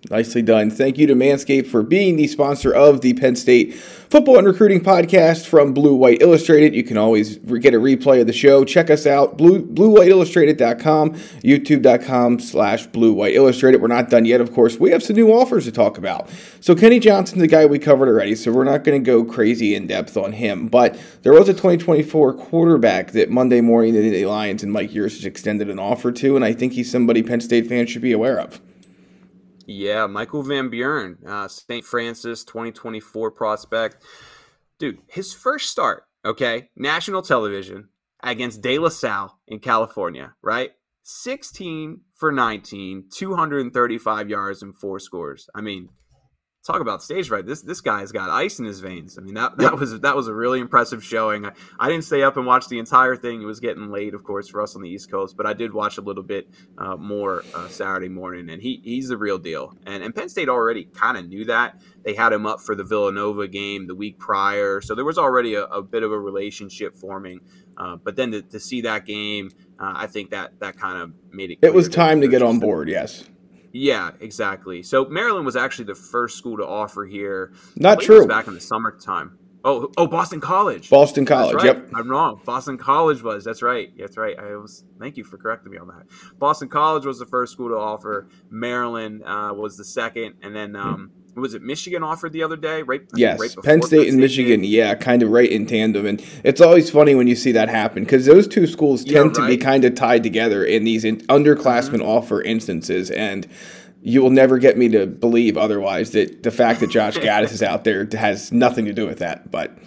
Nicely 0.09 0.41
done. 0.41 0.71
Thank 0.71 0.97
you 0.97 1.07
to 1.07 1.13
Manscaped 1.13 1.67
for 1.67 1.83
being 1.83 2.15
the 2.15 2.27
sponsor 2.27 2.73
of 2.73 3.01
the 3.01 3.13
Penn 3.15 3.35
State 3.35 3.75
Football 3.75 4.37
and 4.37 4.47
Recruiting 4.47 4.79
Podcast 4.79 5.45
from 5.45 5.73
Blue 5.73 5.93
White 5.93 6.21
Illustrated. 6.21 6.73
You 6.73 6.83
can 6.83 6.97
always 6.97 7.35
get 7.37 7.73
a 7.73 7.79
replay 7.79 8.21
of 8.21 8.25
the 8.25 8.33
show. 8.33 8.63
Check 8.63 8.89
us 8.89 9.05
out, 9.05 9.37
blue, 9.37 9.63
bluewhiteillustrated.com, 9.65 11.11
youtube.com 11.13 12.39
slash 12.39 12.87
Blue 12.87 13.11
White 13.13 13.35
Illustrated. 13.35 13.81
We're 13.81 13.87
not 13.87 14.09
done 14.09 14.23
yet, 14.23 14.39
of 14.39 14.53
course. 14.53 14.77
We 14.79 14.89
have 14.91 15.03
some 15.03 15.17
new 15.17 15.31
offers 15.31 15.65
to 15.65 15.71
talk 15.71 15.97
about. 15.97 16.29
So 16.61 16.75
Kenny 16.75 16.99
Johnson, 16.99 17.39
the 17.39 17.47
guy 17.47 17.65
we 17.65 17.77
covered 17.77 18.07
already, 18.07 18.35
so 18.35 18.53
we're 18.53 18.63
not 18.63 18.85
going 18.85 19.03
to 19.03 19.05
go 19.05 19.25
crazy 19.25 19.75
in 19.75 19.85
depth 19.85 20.15
on 20.15 20.31
him. 20.31 20.69
But 20.69 20.97
there 21.23 21.33
was 21.33 21.49
a 21.49 21.53
2024 21.53 22.33
quarterback 22.35 23.11
that 23.11 23.29
Monday 23.29 23.59
morning 23.59 23.93
the 23.93 24.25
Lions 24.25 24.63
and 24.63 24.71
Mike 24.71 24.91
Yurcich 24.91 25.25
extended 25.25 25.69
an 25.69 25.77
offer 25.77 26.11
to, 26.13 26.37
and 26.37 26.45
I 26.45 26.53
think 26.53 26.73
he's 26.73 26.89
somebody 26.89 27.21
Penn 27.21 27.41
State 27.41 27.67
fans 27.67 27.89
should 27.89 28.01
be 28.01 28.13
aware 28.13 28.39
of. 28.39 28.61
Yeah, 29.71 30.07
Michael 30.07 30.41
Van 30.41 30.69
Buren, 30.69 31.19
uh, 31.27 31.47
St. 31.47 31.85
Francis 31.85 32.43
2024 32.43 33.29
prospect. 33.29 34.03
Dude, 34.79 34.97
his 35.05 35.31
first 35.31 35.69
start, 35.69 36.05
okay, 36.25 36.71
national 36.75 37.21
television 37.21 37.89
against 38.23 38.63
De 38.63 38.79
La 38.79 38.89
Salle 38.89 39.37
in 39.47 39.59
California, 39.59 40.33
right? 40.41 40.71
16 41.03 42.01
for 42.15 42.31
19, 42.31 43.09
235 43.13 44.27
yards 44.27 44.63
and 44.63 44.75
four 44.75 44.99
scores. 44.99 45.47
I 45.53 45.61
mean, 45.61 45.89
talk 46.65 46.81
about 46.81 47.01
stage 47.01 47.27
fright. 47.27 47.45
This 47.45 47.61
this 47.61 47.81
guy's 47.81 48.11
got 48.11 48.29
ice 48.29 48.59
in 48.59 48.65
his 48.65 48.79
veins. 48.79 49.17
I 49.17 49.21
mean 49.21 49.33
that 49.35 49.57
that 49.57 49.71
yep. 49.71 49.79
was 49.79 49.99
that 49.99 50.15
was 50.15 50.27
a 50.27 50.33
really 50.33 50.59
impressive 50.59 51.03
showing. 51.03 51.45
I, 51.45 51.51
I, 51.79 51.89
didn't 51.89 52.03
stay 52.03 52.21
up 52.21 52.37
and 52.37 52.45
watch 52.45 52.67
the 52.67 52.79
entire 52.79 53.15
thing. 53.15 53.41
It 53.41 53.45
was 53.45 53.59
getting 53.59 53.89
late, 53.89 54.13
of 54.13 54.23
course, 54.23 54.49
for 54.49 54.61
us 54.61 54.75
on 54.75 54.81
the 54.81 54.89
East 54.89 55.09
Coast, 55.09 55.37
but 55.37 55.45
I 55.45 55.53
did 55.53 55.73
watch 55.73 55.97
a 55.97 56.01
little 56.01 56.23
bit 56.23 56.49
uh, 56.77 56.95
more 56.97 57.43
uh, 57.53 57.67
Saturday 57.67 58.09
morning, 58.09 58.49
and 58.49 58.61
he 58.61 58.81
he's 58.83 59.09
the 59.09 59.17
real 59.17 59.37
deal. 59.37 59.75
And 59.85 60.03
and 60.03 60.13
Penn 60.13 60.29
State 60.29 60.49
already 60.49 60.85
kind 60.85 61.17
of 61.17 61.27
knew 61.27 61.45
that. 61.45 61.79
They 62.03 62.13
had 62.13 62.33
him 62.33 62.45
up 62.45 62.61
for 62.61 62.75
the 62.75 62.83
Villanova 62.83 63.47
game 63.47 63.87
the 63.87 63.95
week 63.95 64.19
prior, 64.19 64.81
so 64.81 64.95
there 64.95 65.05
was 65.05 65.17
already 65.17 65.55
a, 65.55 65.63
a 65.65 65.81
bit 65.81 66.03
of 66.03 66.11
a 66.11 66.19
relationship 66.19 66.97
forming. 66.97 67.41
Uh, 67.77 67.95
but 67.95 68.17
then 68.17 68.31
to, 68.31 68.41
to, 68.41 68.59
see 68.59 68.81
that 68.81 69.05
game, 69.05 69.49
uh, 69.79 69.93
I 69.95 70.07
think 70.07 70.31
that 70.31 70.59
that 70.59 70.77
kind 70.77 71.01
of 71.01 71.13
made 71.31 71.51
it. 71.51 71.59
It 71.61 71.73
was 71.73 71.87
time 71.87 72.19
to 72.19 72.27
get 72.27 72.41
on 72.41 72.59
board. 72.59 72.89
Yes. 72.89 73.23
Yeah, 73.71 74.11
exactly. 74.19 74.83
So 74.83 75.05
Maryland 75.05 75.45
was 75.45 75.55
actually 75.55 75.85
the 75.85 75.95
first 75.95 76.37
school 76.37 76.57
to 76.57 76.65
offer 76.65 77.05
here. 77.05 77.53
Not 77.75 77.99
true. 77.99 78.25
back 78.25 78.47
in 78.47 78.53
the 78.53 78.61
summertime. 78.61 79.37
Oh, 79.63 79.91
oh, 79.97 80.07
Boston 80.07 80.39
College. 80.39 80.89
Boston 80.89 81.25
College. 81.25 81.55
Right. 81.55 81.65
Yep. 81.65 81.89
I'm 81.93 82.09
wrong. 82.09 82.39
Boston 82.45 82.77
College 82.77 83.21
was. 83.21 83.43
That's 83.43 83.61
right. 83.61 83.91
That's 83.97 84.15
right. 84.15 84.39
I 84.39 84.55
was. 84.55 84.85
Thank 84.99 85.17
you 85.17 85.25
for 85.25 85.37
correcting 85.37 85.71
me 85.71 85.77
on 85.77 85.87
that. 85.87 86.05
Boston 86.37 86.69
College 86.69 87.05
was 87.05 87.19
the 87.19 87.25
first 87.25 87.53
school 87.53 87.69
to 87.69 87.75
offer. 87.75 88.29
Maryland 88.49 89.21
uh, 89.25 89.53
was 89.53 89.75
the 89.75 89.83
second, 89.83 90.35
and 90.41 90.55
then 90.55 90.77
um, 90.77 91.11
was 91.35 91.53
it 91.53 91.61
Michigan 91.61 92.03
offered 92.03 92.33
the 92.33 92.43
other 92.43 92.57
day? 92.57 92.81
Right. 92.81 93.01
Yes, 93.15 93.39
right 93.39 93.55
Penn 93.63 93.81
State 93.81 94.07
and 94.07 94.19
Michigan. 94.19 94.63
Yeah, 94.63 94.95
kind 94.95 95.23
of 95.23 95.29
right 95.29 95.49
in 95.49 95.65
tandem, 95.65 96.05
and 96.05 96.23
it's 96.43 96.61
always 96.61 96.89
funny 96.89 97.15
when 97.15 97.27
you 97.27 97.35
see 97.35 97.51
that 97.53 97.69
happen 97.69 98.03
because 98.03 98.25
those 98.25 98.47
two 98.47 98.67
schools 98.67 99.03
tend 99.03 99.13
yeah, 99.15 99.21
right. 99.21 99.33
to 99.35 99.47
be 99.47 99.57
kind 99.57 99.85
of 99.85 99.95
tied 99.95 100.23
together 100.23 100.63
in 100.63 100.83
these 100.83 101.03
in- 101.03 101.19
underclassmen 101.27 101.99
mm-hmm. 101.99 102.09
offer 102.09 102.41
instances, 102.41 103.11
and 103.11 103.47
you 104.01 104.21
will 104.21 104.29
never 104.29 104.57
get 104.57 104.77
me 104.77 104.89
to 104.89 105.05
believe 105.05 105.57
otherwise 105.57 106.11
that 106.11 106.43
the 106.43 106.51
fact 106.51 106.79
that 106.79 106.89
Josh 106.89 107.17
Gattis 107.17 107.51
is 107.51 107.63
out 107.63 107.83
there 107.83 108.07
has 108.13 108.51
nothing 108.51 108.85
to 108.85 108.93
do 108.93 109.05
with 109.05 109.19
that. 109.19 109.51
But 109.51 109.77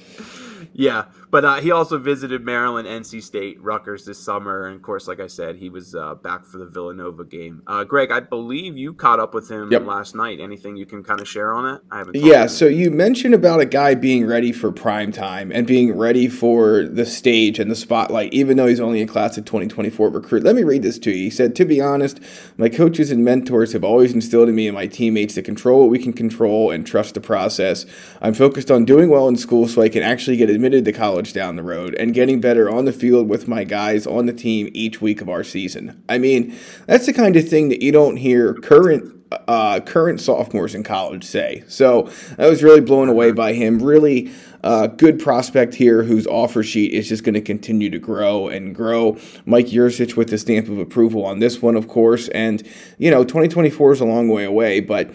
yeah, 0.72 1.05
but 1.33 1.47
uh, 1.47 1.55
he 1.62 1.71
also 1.71 1.97
visited 1.97 2.45
Maryland, 2.45 2.87
NC 2.87 3.23
State, 3.23 3.59
Rutgers 3.59 4.05
this 4.05 4.18
summer, 4.18 4.66
and 4.66 4.77
of 4.77 4.83
course, 4.83 5.09
like 5.09 5.18
I 5.18 5.29
said, 5.29 5.57
he 5.57 5.71
was 5.71 5.95
uh, 5.95 6.14
back 6.14 6.45
for 6.45 6.59
the 6.59 6.66
Villanova 6.66 7.25
game. 7.25 7.62
Uh, 7.66 7.85
Greg, 7.85 8.12
I 8.12 8.21
believe 8.21 8.77
you 8.77 8.92
caught 8.92 9.18
up 9.18 9.33
with 9.33 9.51
him 9.51 9.73
yep. 9.73 9.87
last 9.87 10.14
night. 10.14 10.40
Anything 10.40 10.77
you 10.77 10.85
can 10.85 11.03
kind 11.03 11.23
of 11.23 11.27
share 11.27 11.55
on 11.55 11.75
it? 11.75 11.81
I 11.90 11.99
haven't. 11.99 12.16
Yeah, 12.16 12.47
so 12.49 12.66
you 12.66 12.90
mentioned 12.90 13.33
about 13.35 13.61
a 13.61 13.64
guy 13.64 13.95
being 13.95 14.27
ready 14.27 14.53
for 14.53 14.71
prime 14.71 15.11
time 15.11 15.51
and 15.51 15.66
being 15.66 15.97
ready 15.97 16.29
for 16.29 16.83
the 16.83 17.07
stage 17.07 17.59
and 17.59 17.71
the 17.71 17.77
spotlight, 17.77 18.35
even 18.35 18.59
though 18.59 18.66
he's 18.66 18.79
only 18.79 19.01
a 19.01 19.07
class 19.07 19.38
of 19.38 19.47
2024 19.47 20.11
recruit. 20.11 20.42
Let 20.42 20.55
me 20.55 20.64
read 20.64 20.83
this 20.83 20.99
to 20.99 21.11
you. 21.11 21.16
He 21.16 21.31
said, 21.31 21.57
"To 21.57 21.64
be 21.64 21.81
honest, 21.81 22.21
my 22.59 22.68
coaches 22.68 23.11
and 23.11 23.25
mentors 23.25 23.73
have 23.73 23.85
always 23.85 24.12
instilled 24.12 24.51
in 24.51 24.55
me 24.55 24.68
and 24.68 24.75
my 24.75 24.87
teammates 24.87 25.33
to 25.37 25.42
control 25.42 25.81
what 25.81 25.88
we 25.88 25.99
can 25.99 26.12
control 26.12 26.71
and 26.71 26.87
trust 26.87 27.14
the 27.14 27.23
process. 27.23 27.87
I'm 28.21 28.35
focused 28.35 28.71
on 28.71 28.85
doing 28.85 29.09
well 29.09 29.29
in 29.29 29.37
school 29.37 29.66
so 29.66 29.81
I 29.81 29.88
can 29.88 30.03
actually 30.03 30.37
get 30.37 30.51
admitted 30.51 30.85
to 30.85 30.92
college 30.92 31.21
down 31.30 31.56
the 31.56 31.62
road 31.62 31.94
and 31.96 32.14
getting 32.14 32.40
better 32.40 32.70
on 32.70 32.87
the 32.87 32.92
field 32.92 33.28
with 33.28 33.46
my 33.46 33.64
guys 33.64 34.06
on 34.06 34.24
the 34.24 34.32
team 34.32 34.70
each 34.72 35.02
week 35.02 35.20
of 35.20 35.28
our 35.28 35.44
season. 35.44 36.02
I 36.08 36.16
mean, 36.16 36.56
that's 36.87 37.04
the 37.04 37.12
kind 37.12 37.37
of 37.37 37.46
thing 37.46 37.68
that 37.68 37.82
you 37.82 37.92
don't 37.92 38.16
hear 38.16 38.54
current 38.54 39.22
uh, 39.48 39.80
current 39.80 40.20
sophomores 40.20 40.74
in 40.74 40.82
college 40.82 41.24
say. 41.24 41.64
So 41.68 42.11
I 42.38 42.48
was 42.48 42.62
really 42.62 42.80
blown 42.80 43.08
away 43.08 43.32
by 43.32 43.52
him. 43.52 43.82
Really 43.82 44.30
uh, 44.62 44.87
good 44.87 45.18
prospect 45.18 45.74
here 45.74 46.02
whose 46.04 46.26
offer 46.26 46.62
sheet 46.62 46.92
is 46.92 47.08
just 47.08 47.24
going 47.24 47.35
to 47.35 47.40
continue 47.40 47.90
to 47.90 47.98
grow 47.98 48.48
and 48.48 48.74
grow. 48.74 49.18
Mike 49.44 49.66
Yurcich 49.66 50.16
with 50.16 50.30
the 50.30 50.38
stamp 50.38 50.68
of 50.68 50.78
approval 50.78 51.24
on 51.24 51.40
this 51.40 51.61
one, 51.61 51.76
of 51.76 51.88
course. 51.88 52.28
And, 52.28 52.62
you 52.98 53.11
know, 53.11 53.24
2024 53.24 53.92
is 53.92 54.00
a 54.00 54.04
long 54.04 54.28
way 54.28 54.44
away, 54.44 54.80
but 54.80 55.12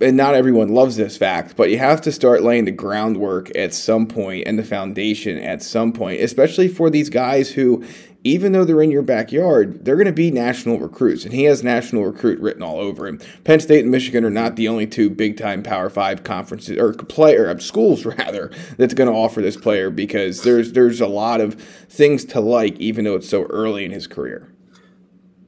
and 0.00 0.16
not 0.16 0.34
everyone 0.34 0.68
loves 0.68 0.96
this 0.96 1.16
fact, 1.16 1.56
but 1.56 1.70
you 1.70 1.78
have 1.78 2.00
to 2.02 2.12
start 2.12 2.42
laying 2.42 2.64
the 2.64 2.70
groundwork 2.70 3.54
at 3.56 3.74
some 3.74 4.06
point 4.06 4.46
and 4.46 4.58
the 4.58 4.64
foundation 4.64 5.38
at 5.38 5.62
some 5.62 5.92
point, 5.92 6.20
especially 6.20 6.68
for 6.68 6.88
these 6.88 7.10
guys 7.10 7.50
who, 7.50 7.84
even 8.22 8.52
though 8.52 8.64
they're 8.64 8.82
in 8.82 8.90
your 8.90 9.02
backyard, 9.02 9.84
they're 9.84 9.96
going 9.96 10.06
to 10.06 10.12
be 10.12 10.30
national 10.30 10.78
recruits. 10.78 11.24
And 11.24 11.32
he 11.32 11.44
has 11.44 11.62
national 11.62 12.04
recruit 12.04 12.38
written 12.40 12.62
all 12.62 12.78
over 12.78 13.06
him. 13.06 13.20
Penn 13.44 13.60
State 13.60 13.82
and 13.82 13.90
Michigan 13.90 14.24
are 14.24 14.30
not 14.30 14.56
the 14.56 14.68
only 14.68 14.86
two 14.86 15.10
big 15.10 15.36
time 15.36 15.62
Power 15.62 15.90
Five 15.90 16.22
conferences 16.22 16.78
or 16.78 16.92
player 16.92 17.48
uh, 17.48 17.58
schools 17.58 18.04
rather 18.04 18.52
that's 18.76 18.94
going 18.94 19.10
to 19.10 19.16
offer 19.16 19.40
this 19.40 19.56
player 19.56 19.90
because 19.90 20.42
there's 20.42 20.72
there's 20.72 21.00
a 21.00 21.06
lot 21.06 21.40
of 21.40 21.54
things 21.88 22.24
to 22.26 22.40
like, 22.40 22.78
even 22.78 23.04
though 23.04 23.16
it's 23.16 23.28
so 23.28 23.44
early 23.44 23.84
in 23.84 23.90
his 23.90 24.06
career. 24.06 24.52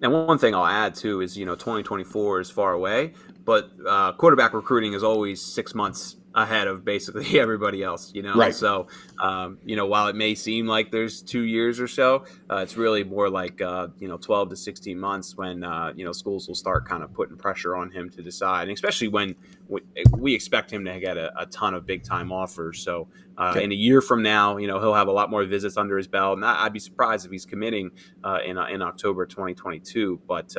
And 0.03 0.13
one 0.13 0.39
thing 0.39 0.55
I'll 0.55 0.67
add 0.67 0.95
too 0.95 1.21
is 1.21 1.37
you 1.37 1.47
know 1.47 1.55
2024 1.55 2.41
is 2.41 2.51
far 2.51 2.73
away, 2.73 3.13
but 3.45 3.71
uh, 3.87 4.13
quarterback 4.13 4.55
recruiting 4.55 4.95
is 4.95 5.03
always 5.03 5.43
six 5.43 5.75
months 5.75 6.17
ahead 6.35 6.69
of 6.69 6.85
basically 6.85 7.41
everybody 7.41 7.83
else, 7.83 8.13
you 8.15 8.23
know. 8.23 8.35
Right. 8.35 8.55
So, 8.55 8.87
um, 9.21 9.59
you 9.65 9.77
know, 9.77 9.87
while 9.87 10.09
it 10.09 10.17
may 10.17 10.35
seem 10.35 10.67
like 10.67 10.91
there's 10.91 11.23
two 11.23 11.43
years 11.43 11.81
or 11.81 11.89
so, 11.89 12.25
uh, 12.51 12.57
it's 12.59 12.77
really 12.77 13.05
more 13.05 13.29
like 13.29 13.61
uh, 13.61 13.89
you 13.99 14.09
know 14.09 14.17
12 14.17 14.51
to 14.51 14.57
16 14.57 14.99
months 14.99 15.37
when 15.37 15.65
uh, 15.65 15.93
you 15.95 16.05
know 16.05 16.13
schools 16.13 16.49
will 16.49 16.55
start 16.55 16.87
kind 16.87 17.03
of 17.03 17.13
putting 17.13 17.37
pressure 17.37 17.77
on 17.77 17.91
him 17.91 18.11
to 18.11 18.23
decide, 18.23 18.63
and 18.63 18.73
especially 18.73 19.09
when 19.09 19.35
we, 19.71 19.81
we 20.19 20.35
expect 20.35 20.73
him 20.73 20.85
to 20.85 20.99
get 20.99 21.17
a, 21.17 21.33
a, 21.41 21.47
ton 21.47 21.75
of 21.75 21.87
big 21.87 22.03
time 22.03 22.33
offers. 22.33 22.83
So, 22.83 23.09
uh, 23.39 23.51
okay. 23.51 23.65
in 23.65 23.73
a 23.73 23.75
year 23.75 24.01
from 24.01 24.23
now, 24.23 24.57
you 24.57 24.67
know, 24.67 24.81
he'll 24.81 24.95
have 24.95 25.09
a 25.09 25.13
lot 25.13 25.31
more 25.31 25.45
visits 25.45 25.77
under 25.77 25.97
his 25.97 26.09
belt, 26.09 26.37
and 26.37 26.45
I'd 26.45 26.73
be 26.73 26.81
surprised 26.81 27.25
if 27.25 27.33
he's 27.33 27.47
committing 27.47 27.91
uh, 28.25 28.39
in 28.45 28.59
uh, 28.59 28.67
in 28.67 28.83
October 28.83 29.25
2022. 29.25 30.21
But 30.27 30.55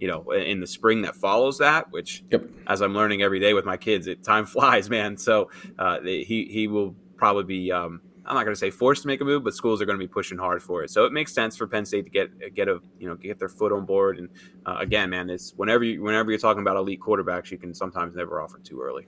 you 0.00 0.08
know, 0.08 0.30
in 0.32 0.60
the 0.60 0.66
spring 0.66 1.02
that 1.02 1.14
follows 1.14 1.58
that, 1.58 1.90
which 1.90 2.24
yep. 2.30 2.44
as 2.66 2.82
I'm 2.82 2.94
learning 2.94 3.22
every 3.22 3.40
day 3.40 3.54
with 3.54 3.64
my 3.64 3.76
kids, 3.76 4.06
it 4.06 4.22
time 4.22 4.44
flies, 4.56 4.90
man. 4.90 5.16
So 5.16 5.50
uh, 5.78 6.00
he 6.02 6.48
he 6.50 6.68
will 6.68 6.94
probably 7.16 7.44
be. 7.44 7.72
Um, 7.72 8.00
I'm 8.26 8.34
not 8.34 8.44
going 8.44 8.54
to 8.54 8.58
say 8.58 8.70
forced 8.70 9.02
to 9.02 9.08
make 9.08 9.20
a 9.20 9.24
move, 9.24 9.44
but 9.44 9.54
schools 9.54 9.80
are 9.80 9.84
going 9.84 9.98
to 9.98 10.04
be 10.04 10.08
pushing 10.08 10.36
hard 10.36 10.62
for 10.62 10.82
it. 10.82 10.90
So 10.90 11.04
it 11.04 11.12
makes 11.12 11.32
sense 11.32 11.56
for 11.56 11.66
Penn 11.66 11.84
State 11.84 12.04
to 12.04 12.10
get 12.10 12.54
get 12.54 12.68
a 12.68 12.80
you 12.98 13.08
know 13.08 13.14
get 13.14 13.38
their 13.38 13.48
foot 13.48 13.72
on 13.72 13.84
board. 13.84 14.18
And 14.18 14.28
uh, 14.66 14.76
again, 14.80 15.10
man, 15.10 15.30
it's 15.30 15.52
whenever 15.56 15.84
you 15.84 16.02
whenever 16.02 16.30
you're 16.30 16.40
talking 16.40 16.62
about 16.62 16.76
elite 16.76 17.00
quarterbacks, 17.00 17.50
you 17.50 17.58
can 17.58 17.72
sometimes 17.72 18.14
never 18.16 18.40
offer 18.40 18.58
too 18.58 18.80
early. 18.80 19.06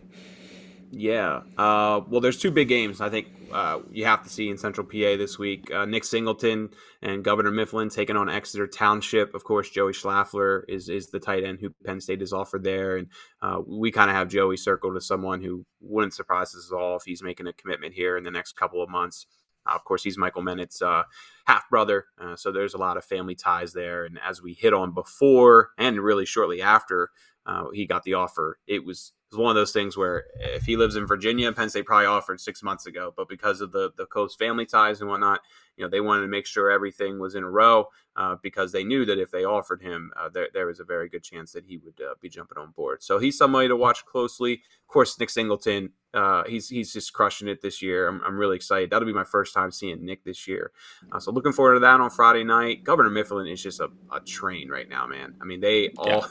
Yeah. 0.91 1.43
Uh, 1.59 2.03
well, 2.09 2.21
there's 2.21 2.39
two 2.39 2.53
big 2.53 2.69
games 2.69 3.01
I 3.01 3.11
think 3.11 3.27
uh, 3.53 3.81
you 3.91 4.05
have 4.05 4.23
to 4.25 4.29
see 4.29 4.49
in 4.49 4.59
Central 4.59 4.87
PA 4.87 5.17
this 5.17 5.39
week. 5.39 5.71
Uh, 5.73 5.85
Nick 5.85 6.05
Singleton 6.05 6.71
and 7.03 7.25
Governor 7.25 7.51
Mifflin 7.51 7.89
taking 7.89 8.17
on 8.17 8.29
Exeter 8.29 8.67
Township. 8.67 9.35
Of 9.35 9.45
course, 9.45 9.71
Joey 9.71 9.93
Schlaffer 9.93 10.63
is 10.69 10.89
is 10.89 11.09
the 11.09 11.21
tight 11.21 11.45
end 11.45 11.59
who 11.61 11.71
Penn 11.85 12.01
State 12.01 12.21
has 12.21 12.33
offered 12.33 12.65
there, 12.65 12.97
and 12.97 13.09
uh, 13.43 13.61
we 13.67 13.93
kind 13.93 14.11
of 14.11 14.17
have 14.17 14.29
Joey 14.29 14.57
circled 14.57 14.97
as 14.97 15.07
someone 15.07 15.41
who 15.41 15.65
wouldn't 15.81 16.15
surprise 16.15 16.55
us 16.55 16.71
at 16.73 16.77
all 16.77 16.97
if 16.97 17.05
he's 17.05 17.23
making 17.23 17.47
a 17.47 17.53
commitment 17.53 17.95
here 17.95 18.17
in 18.17 18.25
the 18.25 18.31
next 18.31 18.57
couple 18.57 18.83
of 18.83 18.91
months. 18.91 19.27
Uh, 19.67 19.75
of 19.75 19.85
course, 19.85 20.03
he's 20.03 20.19
Michael 20.19 20.43
Mennett's 20.43 20.83
uh, 20.83 21.05
half 21.47 21.69
brother, 21.71 22.07
uh, 22.21 22.37
so 22.37 22.53
there's 22.53 22.75
a 22.75 22.79
lot 22.79 22.97
of 22.97 23.05
family 23.05 23.35
ties 23.35 23.73
there. 23.73 24.05
And 24.05 24.19
as 24.23 24.43
we 24.43 24.53
hit 24.53 24.75
on 24.75 24.93
before, 24.93 25.71
and 25.79 25.99
really 26.01 26.27
shortly 26.27 26.63
after 26.63 27.11
uh, 27.47 27.65
he 27.73 27.87
got 27.87 28.03
the 28.05 28.15
offer, 28.15 28.59
it 28.67 28.85
was, 28.85 29.13
was 29.35 29.43
one 29.43 29.51
of 29.51 29.57
those 29.57 29.73
things 29.73 29.97
where 29.97 30.25
if 30.41 30.65
he 30.65 30.77
lives 30.77 30.97
in 30.97 31.07
Virginia, 31.07 31.51
Penn 31.53 31.69
State 31.69 31.87
probably 31.87 32.07
offered 32.07 32.41
six 32.41 32.63
months 32.63 32.87
ago, 32.87 33.13
but 33.17 33.29
because 33.29 33.61
of 33.61 33.73
the 33.73 33.91
the 33.97 34.07
close 34.07 34.35
family 34.35 34.67
ties 34.67 35.01
and 35.01 35.11
whatnot, 35.11 35.41
you 35.77 35.85
know 35.85 35.91
they 35.91 36.01
wanted 36.01 36.23
to 36.23 36.29
make 36.29 36.47
sure 36.47 36.71
everything 36.71 37.19
was 37.19 37.35
in 37.35 37.43
a 37.43 37.51
row 37.51 37.89
uh, 38.17 38.37
because 38.43 38.73
they 38.73 38.85
knew 38.85 39.05
that 39.05 39.19
if 39.19 39.31
they 39.31 39.45
offered 39.45 39.83
him, 39.83 40.13
uh, 40.17 40.29
there, 40.29 40.49
there 40.55 40.67
was 40.67 40.81
a 40.81 40.85
very 40.85 41.09
good 41.09 41.23
chance 41.23 41.53
that 41.53 41.65
he 41.65 41.79
would 41.79 42.01
uh, 42.01 42.15
be 42.21 42.29
jumping 42.29 42.59
on 42.59 42.71
board. 42.71 43.03
So 43.03 43.19
he's 43.19 43.37
somebody 43.37 43.69
to 43.69 43.77
watch 43.77 44.05
closely. 44.05 44.55
Of 44.55 44.89
course, 44.89 45.19
Nick 45.19 45.31
Singleton, 45.31 45.91
uh, 46.13 46.45
he's 46.45 46.69
he's 46.69 46.93
just 46.93 47.13
crushing 47.13 47.49
it 47.49 47.61
this 47.61 47.83
year. 47.83 48.07
I'm, 48.09 48.23
I'm 48.25 48.39
really 48.39 48.57
excited. 48.57 48.91
That'll 48.91 49.07
be 49.07 49.13
my 49.13 49.25
first 49.25 49.53
time 49.53 49.73
seeing 49.73 50.05
Nick 50.05 50.25
this 50.25 50.47
year. 50.47 50.71
Uh, 51.11 51.19
so 51.19 51.33
looking 51.33 51.53
forward 51.53 51.75
to 51.75 51.81
that 51.81 52.01
on 52.01 52.11
Friday 52.11 52.45
night. 52.45 52.85
Governor 52.85 53.11
Mifflin 53.11 53.49
is 53.49 53.63
just 53.63 53.81
a, 53.81 53.89
a 54.13 54.21
train 54.21 54.69
right 54.69 54.89
now, 54.89 55.07
man. 55.07 55.35
I 55.41 55.45
mean, 55.45 55.61
they 55.61 55.91
all. 55.99 56.07
Yeah. 56.07 56.27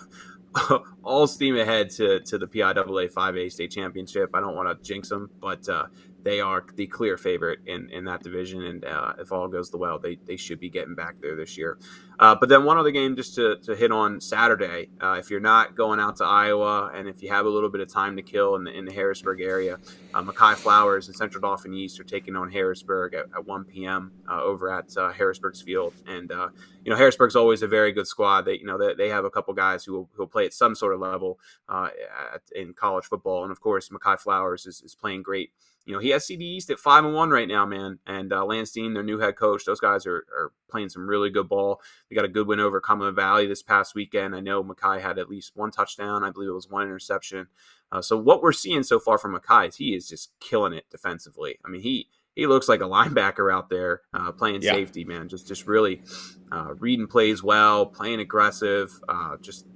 All 1.04 1.28
steam 1.28 1.58
ahead 1.58 1.90
to, 1.92 2.20
to 2.22 2.38
the 2.38 2.48
PIAA 2.48 3.12
5A 3.12 3.52
state 3.52 3.72
championship. 3.72 4.30
I 4.34 4.40
don't 4.40 4.56
want 4.56 4.70
to 4.70 4.88
jinx 4.88 5.10
them, 5.10 5.30
but 5.42 5.68
uh, 5.68 5.88
they 6.24 6.40
are 6.40 6.66
the 6.76 6.88
clear 6.88 7.18
favorite 7.18 7.60
in, 7.66 7.90
in 7.90 8.06
that 8.06 8.24
division. 8.24 8.64
And 8.64 8.86
uh, 8.86 9.14
if 9.20 9.32
all 9.32 9.48
goes 9.48 9.70
the 9.70 9.78
well, 9.78 10.00
they, 10.00 10.18
they 10.26 10.38
should 10.38 10.60
be 10.60 10.70
getting 10.70 10.96
back 10.96 11.16
there 11.22 11.36
this 11.36 11.58
year. 11.58 11.78
Uh, 12.20 12.36
but 12.36 12.48
then 12.48 12.64
one 12.64 12.78
other 12.78 12.92
game 12.92 13.16
just 13.16 13.36
to, 13.36 13.58
to 13.58 13.76
hit 13.76 13.92
on 13.92 14.22
Saturday. 14.22 14.90
Uh, 15.02 15.14
if 15.14 15.30
you're 15.30 15.42
not 15.42 15.76
going 15.76 16.00
out 16.00 16.16
to 16.18 16.24
Iowa 16.24 16.92
and 16.94 17.08
if 17.10 17.22
you 17.22 17.30
have 17.30 17.46
a 17.46 17.50
little 17.50 17.70
bit 17.70 17.82
of 17.82 17.92
time 17.92 18.16
to 18.16 18.22
kill 18.22 18.56
in 18.56 18.64
the, 18.64 18.72
in 18.72 18.86
the 18.86 18.94
Harrisburg 18.94 19.42
area, 19.42 19.80
uh, 20.14 20.24
Mekhi 20.24 20.56
Flowers 20.56 21.08
and 21.08 21.16
Central 21.16 21.42
Dauphin 21.42 21.74
East 21.74 22.00
are 22.00 22.06
taking 22.06 22.36
on 22.36 22.50
Harrisburg 22.50 23.14
at, 23.14 23.26
at 23.36 23.46
1 23.46 23.66
p.m. 23.66 24.12
Uh, 24.30 24.42
over 24.42 24.72
at 24.72 24.96
uh, 24.96 25.12
Harrisburg's 25.12 25.62
field. 25.62 25.94
And, 26.08 26.32
you 26.86 26.90
know, 26.90 26.96
Harrisburg's 26.96 27.36
always 27.36 27.62
a 27.62 27.68
very 27.68 27.92
good 27.92 28.08
squad. 28.08 28.46
They, 28.46 28.60
you 28.60 28.66
know, 28.66 28.78
they, 28.78 28.94
they 28.94 29.10
have 29.10 29.26
a 29.26 29.30
couple 29.30 29.54
guys 29.54 29.84
who 29.84 29.94
will, 29.94 30.10
who 30.14 30.22
will 30.22 30.28
play 30.28 30.46
at 30.46 30.54
some 30.54 30.76
sort 30.76 30.94
of 30.94 31.02
level 31.02 31.40
at, 31.70 31.94
in 32.56 32.74
college 32.74 33.06
football. 33.06 33.44
And 33.44 33.52
of 33.52 33.60
course, 33.60 33.90
Mekhi 33.90 34.20
Flowers 34.20 34.66
is, 34.66 34.82
is 34.82 34.96
playing 34.96 35.24
great 35.24 35.52
you 35.86 35.94
know, 35.94 36.00
he 36.00 36.10
has 36.10 36.26
CD 36.26 36.46
East 36.46 36.70
at 36.70 36.80
five 36.80 37.04
and 37.04 37.14
one 37.14 37.30
right 37.30 37.48
now, 37.48 37.66
man. 37.66 38.00
And 38.08 38.32
uh, 38.32 38.46
Lance 38.46 38.72
Dean, 38.72 38.94
their 38.94 39.04
new 39.04 39.20
head 39.20 39.36
coach, 39.36 39.66
those 39.66 39.80
guys 39.80 40.06
are, 40.06 40.26
are 40.36 40.52
playing 40.70 40.90
some 40.90 41.08
really 41.08 41.30
good 41.30 41.50
ball. 41.50 41.82
They 42.10 42.16
got 42.16 42.26
a 42.26 42.30
good 42.30 42.48
win 42.48 42.60
over 42.60 42.80
Cumberland 42.80 43.18
Valley 43.18 43.48
this 43.48 43.62
past 43.62 43.94
weekend. 43.94 44.36
I 44.36 44.40
know 44.40 44.64
Mekhi 44.64 45.02
had 45.02 45.20
at 45.20 45.30
least 45.30 45.56
one 45.56 45.72
touchdown. 45.72 46.24
I 46.24 46.32
believe 46.32 46.50
it 46.50 46.54
was 46.54 46.70
one 46.70 46.84
interception. 46.84 47.48
Uh, 47.92 48.02
so 48.02 48.18
what 48.18 48.42
we're 48.42 48.54
seeing 48.54 48.84
so 48.84 49.00
far 49.00 49.18
from 49.18 49.36
Mekhi 49.36 49.68
is 49.68 49.76
he 49.76 49.94
is 49.94 50.08
just 50.08 50.32
killing 50.40 50.74
it 50.74 50.86
defensively. 50.90 51.60
I 51.66 51.70
mean, 51.70 51.82
he 51.82 52.08
he 52.36 52.48
looks 52.48 52.68
like 52.68 52.82
a 52.82 52.86
linebacker 52.86 53.54
out 53.54 53.70
there 53.70 54.02
uh, 54.14 54.32
playing 54.32 54.62
yeah. 54.62 54.72
safety, 54.72 55.04
man. 55.04 55.28
Just 55.28 55.48
just 55.48 55.68
really 55.68 56.02
uh, 56.52 56.74
reading 56.80 57.08
plays 57.08 57.44
well, 57.44 57.86
playing 57.86 58.20
aggressive. 58.20 59.00
Uh, 59.08 59.38
just 59.42 59.68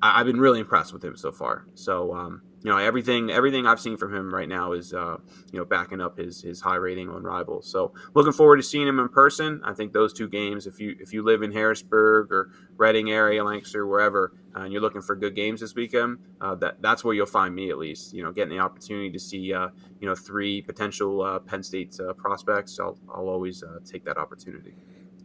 I, 0.00 0.18
have 0.18 0.26
been 0.26 0.40
really 0.40 0.60
impressed 0.60 0.92
with 0.92 1.04
him 1.04 1.16
so 1.16 1.32
far. 1.32 1.66
So 1.74 2.14
um, 2.14 2.42
you 2.64 2.70
know 2.70 2.78
everything 2.78 3.30
everything 3.30 3.66
I've 3.66 3.78
seen 3.78 3.98
from 3.98 4.14
him 4.14 4.32
right 4.32 4.48
now 4.48 4.72
is 4.72 4.94
uh, 4.94 5.18
you 5.52 5.58
know 5.58 5.66
backing 5.66 6.00
up 6.00 6.16
his 6.16 6.40
his 6.40 6.62
high 6.62 6.76
rating 6.76 7.10
on 7.10 7.22
rivals. 7.22 7.70
So 7.70 7.92
looking 8.14 8.32
forward 8.32 8.56
to 8.56 8.62
seeing 8.62 8.88
him 8.88 8.98
in 8.98 9.08
person. 9.10 9.60
I 9.62 9.74
think 9.74 9.92
those 9.92 10.14
two 10.14 10.28
games, 10.28 10.66
if 10.66 10.80
you 10.80 10.96
if 10.98 11.12
you 11.12 11.22
live 11.22 11.42
in 11.42 11.52
Harrisburg 11.52 12.32
or 12.32 12.50
Reading 12.78 13.10
area, 13.10 13.44
Lancaster, 13.44 13.86
wherever, 13.86 14.32
uh, 14.56 14.60
and 14.60 14.72
you're 14.72 14.80
looking 14.80 15.02
for 15.02 15.14
good 15.14 15.36
games 15.36 15.60
this 15.60 15.74
weekend, 15.74 16.18
uh, 16.40 16.54
that 16.56 16.80
that's 16.80 17.04
where 17.04 17.14
you'll 17.14 17.26
find 17.26 17.54
me 17.54 17.70
at 17.70 17.76
least. 17.76 18.14
You 18.14 18.22
know, 18.24 18.32
getting 18.32 18.56
the 18.56 18.62
opportunity 18.62 19.10
to 19.10 19.18
see 19.18 19.52
uh, 19.52 19.68
you 20.00 20.08
know 20.08 20.14
three 20.14 20.62
potential 20.62 21.22
uh, 21.22 21.40
Penn 21.40 21.62
State 21.62 21.94
uh, 22.00 22.14
prospects. 22.14 22.80
I'll 22.80 22.98
I'll 23.14 23.28
always 23.28 23.62
take 23.84 24.06
that 24.06 24.16
opportunity. 24.16 24.74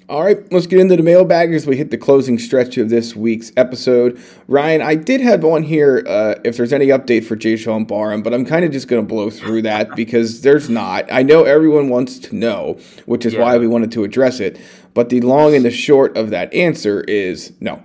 All 0.10 0.24
right, 0.24 0.52
let's 0.52 0.66
get 0.66 0.80
into 0.80 0.96
the 0.96 1.04
mailbag 1.04 1.54
as 1.54 1.68
we 1.68 1.78
hit 1.78 1.92
the 1.92 1.98
closing 1.98 2.40
stretch 2.40 2.80
of 2.80 2.90
this 2.90 3.16
week's 3.16 3.52
episode. 3.56 4.20
Ryan, 4.48 4.82
I 4.82 4.96
did 4.96 5.22
have 5.22 5.46
on 5.46 5.62
here 5.62 6.04
uh, 6.08 6.34
if 6.44 6.58
there's 6.58 6.74
any 6.74 6.88
update 6.88 7.26
for 7.26 7.36
Jaishawn 7.36 7.88
Barham, 7.88 8.24
but 8.24 8.34
I'm 8.34 8.44
kind 8.44 8.66
of 8.66 8.72
just 8.72 8.88
going 8.88 9.04
to 9.04 9.08
blow 9.08 9.30
through 9.30 9.62
that 9.62 9.96
because 9.96 10.42
there's 10.42 10.68
not. 10.68 11.06
I 11.12 11.22
know 11.22 11.44
everyone 11.44 11.90
wants 11.90 12.18
to 12.20 12.36
know, 12.36 12.80
which 13.06 13.24
is 13.24 13.36
yeah. 13.36 13.42
why 13.42 13.60
we 13.60 13.68
wanted 13.68 13.92
to 13.92 14.04
address 14.04 14.40
it. 14.40 14.60
But 14.96 15.10
the 15.10 15.22
long 15.22 15.54
and 15.54 15.64
the 15.64 15.70
short 15.70 16.18
of 16.18 16.32
that 16.32 16.52
answer 16.56 17.02
is 17.02 17.54
no. 17.60 17.84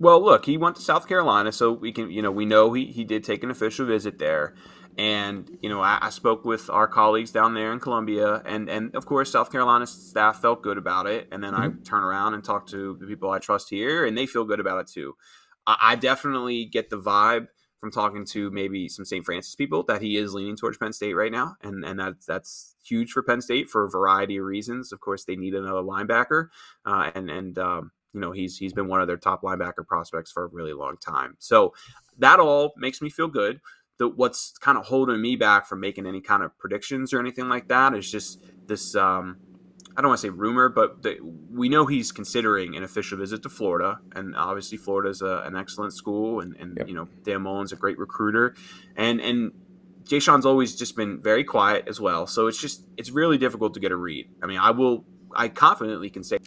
Well, 0.00 0.20
look, 0.20 0.46
he 0.46 0.56
went 0.56 0.74
to 0.74 0.82
South 0.82 1.06
Carolina, 1.06 1.52
so 1.52 1.70
we 1.70 1.92
can, 1.92 2.10
you 2.10 2.22
know, 2.22 2.32
we 2.32 2.46
know 2.46 2.72
he, 2.72 2.86
he 2.86 3.04
did 3.04 3.22
take 3.22 3.44
an 3.44 3.50
official 3.52 3.86
visit 3.86 4.18
there. 4.18 4.56
And 4.98 5.58
you 5.62 5.68
know, 5.70 5.80
I, 5.80 5.98
I, 6.02 6.10
spoke 6.10 6.44
with 6.44 6.68
our 6.68 6.86
colleagues 6.86 7.30
down 7.30 7.54
there 7.54 7.72
in 7.72 7.80
Columbia, 7.80 8.42
and 8.44 8.68
and 8.68 8.94
of 8.94 9.06
course, 9.06 9.32
South 9.32 9.50
Carolina 9.50 9.86
staff 9.86 10.42
felt 10.42 10.62
good 10.62 10.76
about 10.76 11.06
it. 11.06 11.28
And 11.32 11.42
then 11.42 11.54
mm-hmm. 11.54 11.78
I 11.80 11.84
turn 11.84 12.04
around 12.04 12.34
and 12.34 12.44
talk 12.44 12.66
to 12.68 12.98
the 13.00 13.06
people 13.06 13.30
I 13.30 13.38
trust 13.38 13.70
here, 13.70 14.04
and 14.04 14.16
they 14.16 14.26
feel 14.26 14.44
good 14.44 14.60
about 14.60 14.80
it 14.80 14.86
too. 14.88 15.16
I, 15.66 15.76
I 15.80 15.96
definitely 15.96 16.66
get 16.66 16.90
the 16.90 16.98
vibe 16.98 17.46
from 17.82 17.90
talking 17.90 18.24
to 18.24 18.48
maybe 18.52 18.88
some 18.88 19.04
St. 19.04 19.24
Francis 19.24 19.56
people 19.56 19.82
that 19.88 20.00
he 20.00 20.16
is 20.16 20.34
leaning 20.34 20.56
towards 20.56 20.78
Penn 20.78 20.92
State 20.92 21.14
right 21.14 21.32
now, 21.32 21.56
and 21.62 21.84
and 21.84 21.98
that's 21.98 22.26
that's 22.26 22.76
huge 22.84 23.10
for 23.10 23.22
Penn 23.22 23.40
State 23.40 23.68
for 23.68 23.84
a 23.84 23.90
variety 23.90 24.36
of 24.36 24.44
reasons. 24.44 24.92
Of 24.92 25.00
course, 25.00 25.24
they 25.24 25.36
need 25.36 25.54
another 25.54 25.82
linebacker, 25.82 26.48
uh, 26.86 27.10
and 27.14 27.28
and 27.28 27.58
um, 27.58 27.90
you 28.12 28.20
know 28.20 28.30
he's 28.30 28.56
he's 28.56 28.72
been 28.72 28.86
one 28.86 29.00
of 29.00 29.08
their 29.08 29.16
top 29.16 29.42
linebacker 29.42 29.86
prospects 29.86 30.30
for 30.30 30.44
a 30.44 30.48
really 30.48 30.72
long 30.72 30.96
time. 30.96 31.36
So 31.40 31.74
that 32.18 32.38
all 32.38 32.72
makes 32.76 33.02
me 33.02 33.10
feel 33.10 33.28
good. 33.28 33.60
The, 33.98 34.08
what's 34.08 34.52
kind 34.58 34.78
of 34.78 34.86
holding 34.86 35.20
me 35.20 35.36
back 35.36 35.66
from 35.66 35.80
making 35.80 36.06
any 36.06 36.20
kind 36.20 36.42
of 36.42 36.56
predictions 36.58 37.12
or 37.12 37.20
anything 37.20 37.48
like 37.48 37.68
that 37.68 37.94
is 37.94 38.10
just 38.10 38.42
this. 38.66 38.94
Um, 38.94 39.38
I 39.94 40.00
don't 40.00 40.08
want 40.08 40.20
to 40.22 40.26
say 40.26 40.30
rumor, 40.30 40.70
but 40.70 41.02
the, 41.02 41.18
we 41.50 41.68
know 41.68 41.84
he's 41.84 42.12
considering 42.12 42.76
an 42.76 42.82
official 42.82 43.18
visit 43.18 43.42
to 43.42 43.50
Florida, 43.50 43.98
and 44.16 44.34
obviously 44.34 44.78
Florida 44.78 45.10
is 45.10 45.20
an 45.20 45.54
excellent 45.54 45.92
school, 45.92 46.40
and, 46.40 46.56
and 46.56 46.78
yep. 46.78 46.88
you 46.88 46.94
know 46.94 47.08
Dan 47.24 47.42
Mullen's 47.42 47.72
a 47.72 47.76
great 47.76 47.98
recruiter, 47.98 48.54
and 48.96 49.20
and 49.20 49.52
Jaishawn's 50.04 50.46
always 50.46 50.74
just 50.74 50.96
been 50.96 51.20
very 51.20 51.44
quiet 51.44 51.84
as 51.88 52.00
well. 52.00 52.26
So 52.26 52.46
it's 52.46 52.60
just 52.60 52.86
it's 52.96 53.10
really 53.10 53.38
difficult 53.38 53.74
to 53.74 53.80
get 53.80 53.92
a 53.92 53.96
read. 53.96 54.28
I 54.42 54.46
mean, 54.46 54.58
I 54.58 54.70
will 54.70 55.04
I 55.34 55.48
confidently 55.48 56.10
can 56.10 56.24
say 56.24 56.38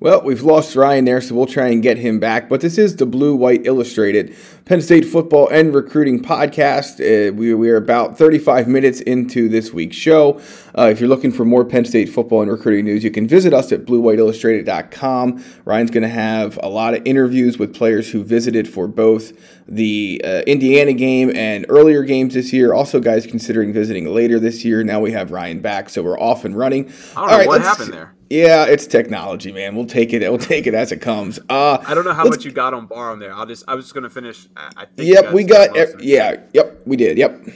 well, 0.00 0.22
we've 0.22 0.40
lost 0.40 0.74
Ryan 0.76 1.04
there, 1.04 1.20
so 1.20 1.34
we'll 1.34 1.44
try 1.44 1.68
and 1.68 1.82
get 1.82 1.98
him 1.98 2.18
back. 2.18 2.48
But 2.48 2.62
this 2.62 2.78
is 2.78 2.96
the 2.96 3.04
Blue 3.04 3.36
White 3.36 3.66
Illustrated 3.66 4.34
Penn 4.70 4.80
State 4.80 5.04
football 5.04 5.48
and 5.48 5.74
recruiting 5.74 6.22
podcast. 6.22 7.00
Uh, 7.00 7.32
we, 7.32 7.52
we, 7.54 7.68
are 7.70 7.76
about 7.76 8.16
35 8.16 8.68
minutes 8.68 9.00
into 9.00 9.48
this 9.48 9.72
week's 9.72 9.96
show. 9.96 10.40
Uh, 10.78 10.84
if 10.92 11.00
you're 11.00 11.08
looking 11.08 11.32
for 11.32 11.44
more 11.44 11.64
Penn 11.64 11.84
State 11.84 12.08
football 12.08 12.40
and 12.40 12.48
recruiting 12.48 12.84
news, 12.84 13.02
you 13.02 13.10
can 13.10 13.26
visit 13.26 13.52
us 13.52 13.72
at 13.72 13.84
bluewhiteillustrated.com. 13.84 15.44
Ryan's 15.64 15.90
going 15.90 16.04
to 16.04 16.08
have 16.08 16.56
a 16.62 16.68
lot 16.68 16.94
of 16.94 17.02
interviews 17.04 17.58
with 17.58 17.74
players 17.74 18.12
who 18.12 18.22
visited 18.22 18.68
for 18.68 18.86
both 18.86 19.32
the 19.66 20.22
uh, 20.22 20.42
Indiana 20.46 20.92
game 20.92 21.34
and 21.34 21.66
earlier 21.68 22.04
games 22.04 22.34
this 22.34 22.52
year. 22.52 22.72
Also, 22.72 23.00
guys 23.00 23.26
considering 23.26 23.72
visiting 23.72 24.04
later 24.06 24.38
this 24.38 24.64
year. 24.64 24.84
Now 24.84 25.00
we 25.00 25.10
have 25.10 25.32
Ryan 25.32 25.58
back, 25.58 25.88
so 25.88 26.00
we're 26.00 26.20
off 26.20 26.44
and 26.44 26.56
running. 26.56 26.92
All 27.16 27.26
right, 27.26 27.48
what 27.48 27.60
happened 27.60 27.92
there. 27.92 28.14
Yeah, 28.30 28.66
it's 28.66 28.86
technology, 28.86 29.50
man. 29.50 29.74
We'll 29.74 29.86
take 29.86 30.12
it. 30.12 30.20
We'll 30.20 30.38
take 30.38 30.68
it 30.68 30.74
as 30.74 30.92
it 30.92 30.98
comes. 30.98 31.40
Uh, 31.48 31.78
I 31.84 31.94
don't 31.94 32.04
know 32.04 32.14
how 32.14 32.24
much 32.24 32.44
you 32.44 32.52
got 32.52 32.72
on 32.72 32.86
Barham 32.86 33.18
there. 33.18 33.34
I'll 33.34 33.44
just. 33.44 33.64
I 33.66 33.74
was 33.74 33.86
just 33.86 33.94
going 33.94 34.04
to 34.04 34.10
finish. 34.10 34.46
I 34.76 34.84
think. 34.84 35.14
Yep, 35.14 35.32
we 35.32 35.44
got. 35.44 35.76
yeah. 36.02 36.36
Yep, 36.52 36.82
we 36.86 36.96
did. 36.96 37.18
Yep. 37.18 37.48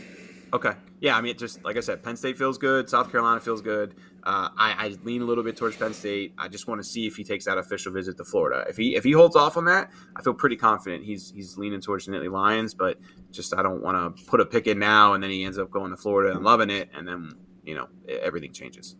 Okay. 0.52 0.72
Yeah, 1.00 1.16
I 1.16 1.20
mean, 1.20 1.36
just 1.36 1.62
like 1.64 1.76
I 1.76 1.80
said, 1.80 2.02
Penn 2.02 2.16
State 2.16 2.38
feels 2.38 2.56
good. 2.56 2.88
South 2.88 3.10
Carolina 3.10 3.38
feels 3.38 3.60
good. 3.60 3.94
Uh, 4.22 4.48
I, 4.56 4.86
I, 4.86 4.96
lean 5.02 5.20
a 5.20 5.26
little 5.26 5.44
bit 5.44 5.54
towards 5.54 5.76
Penn 5.76 5.92
State. 5.92 6.32
I 6.38 6.48
just 6.48 6.66
want 6.66 6.82
to 6.82 6.84
see 6.84 7.06
if 7.06 7.14
he 7.14 7.24
takes 7.24 7.44
that 7.44 7.58
official 7.58 7.92
visit 7.92 8.16
to 8.16 8.24
Florida. 8.24 8.64
If 8.70 8.78
he 8.78 8.96
if 8.96 9.04
he 9.04 9.12
holds 9.12 9.36
off 9.36 9.58
on 9.58 9.66
that, 9.66 9.90
I 10.16 10.22
feel 10.22 10.32
pretty 10.32 10.56
confident 10.56 11.04
he's 11.04 11.30
he's 11.30 11.58
leaning 11.58 11.82
towards 11.82 12.06
the 12.06 12.12
Nittany 12.12 12.32
Lions. 12.32 12.72
But 12.72 12.98
just 13.30 13.54
I 13.54 13.62
don't 13.62 13.82
want 13.82 14.16
to 14.16 14.24
put 14.24 14.40
a 14.40 14.46
pick 14.46 14.66
in 14.66 14.78
now, 14.78 15.12
and 15.12 15.22
then 15.22 15.30
he 15.30 15.44
ends 15.44 15.58
up 15.58 15.70
going 15.70 15.90
to 15.90 15.96
Florida 15.98 16.34
and 16.34 16.42
loving 16.42 16.70
it, 16.70 16.88
and 16.94 17.06
then 17.06 17.32
you 17.64 17.74
know 17.74 17.88
everything 18.08 18.54
changes. 18.54 18.96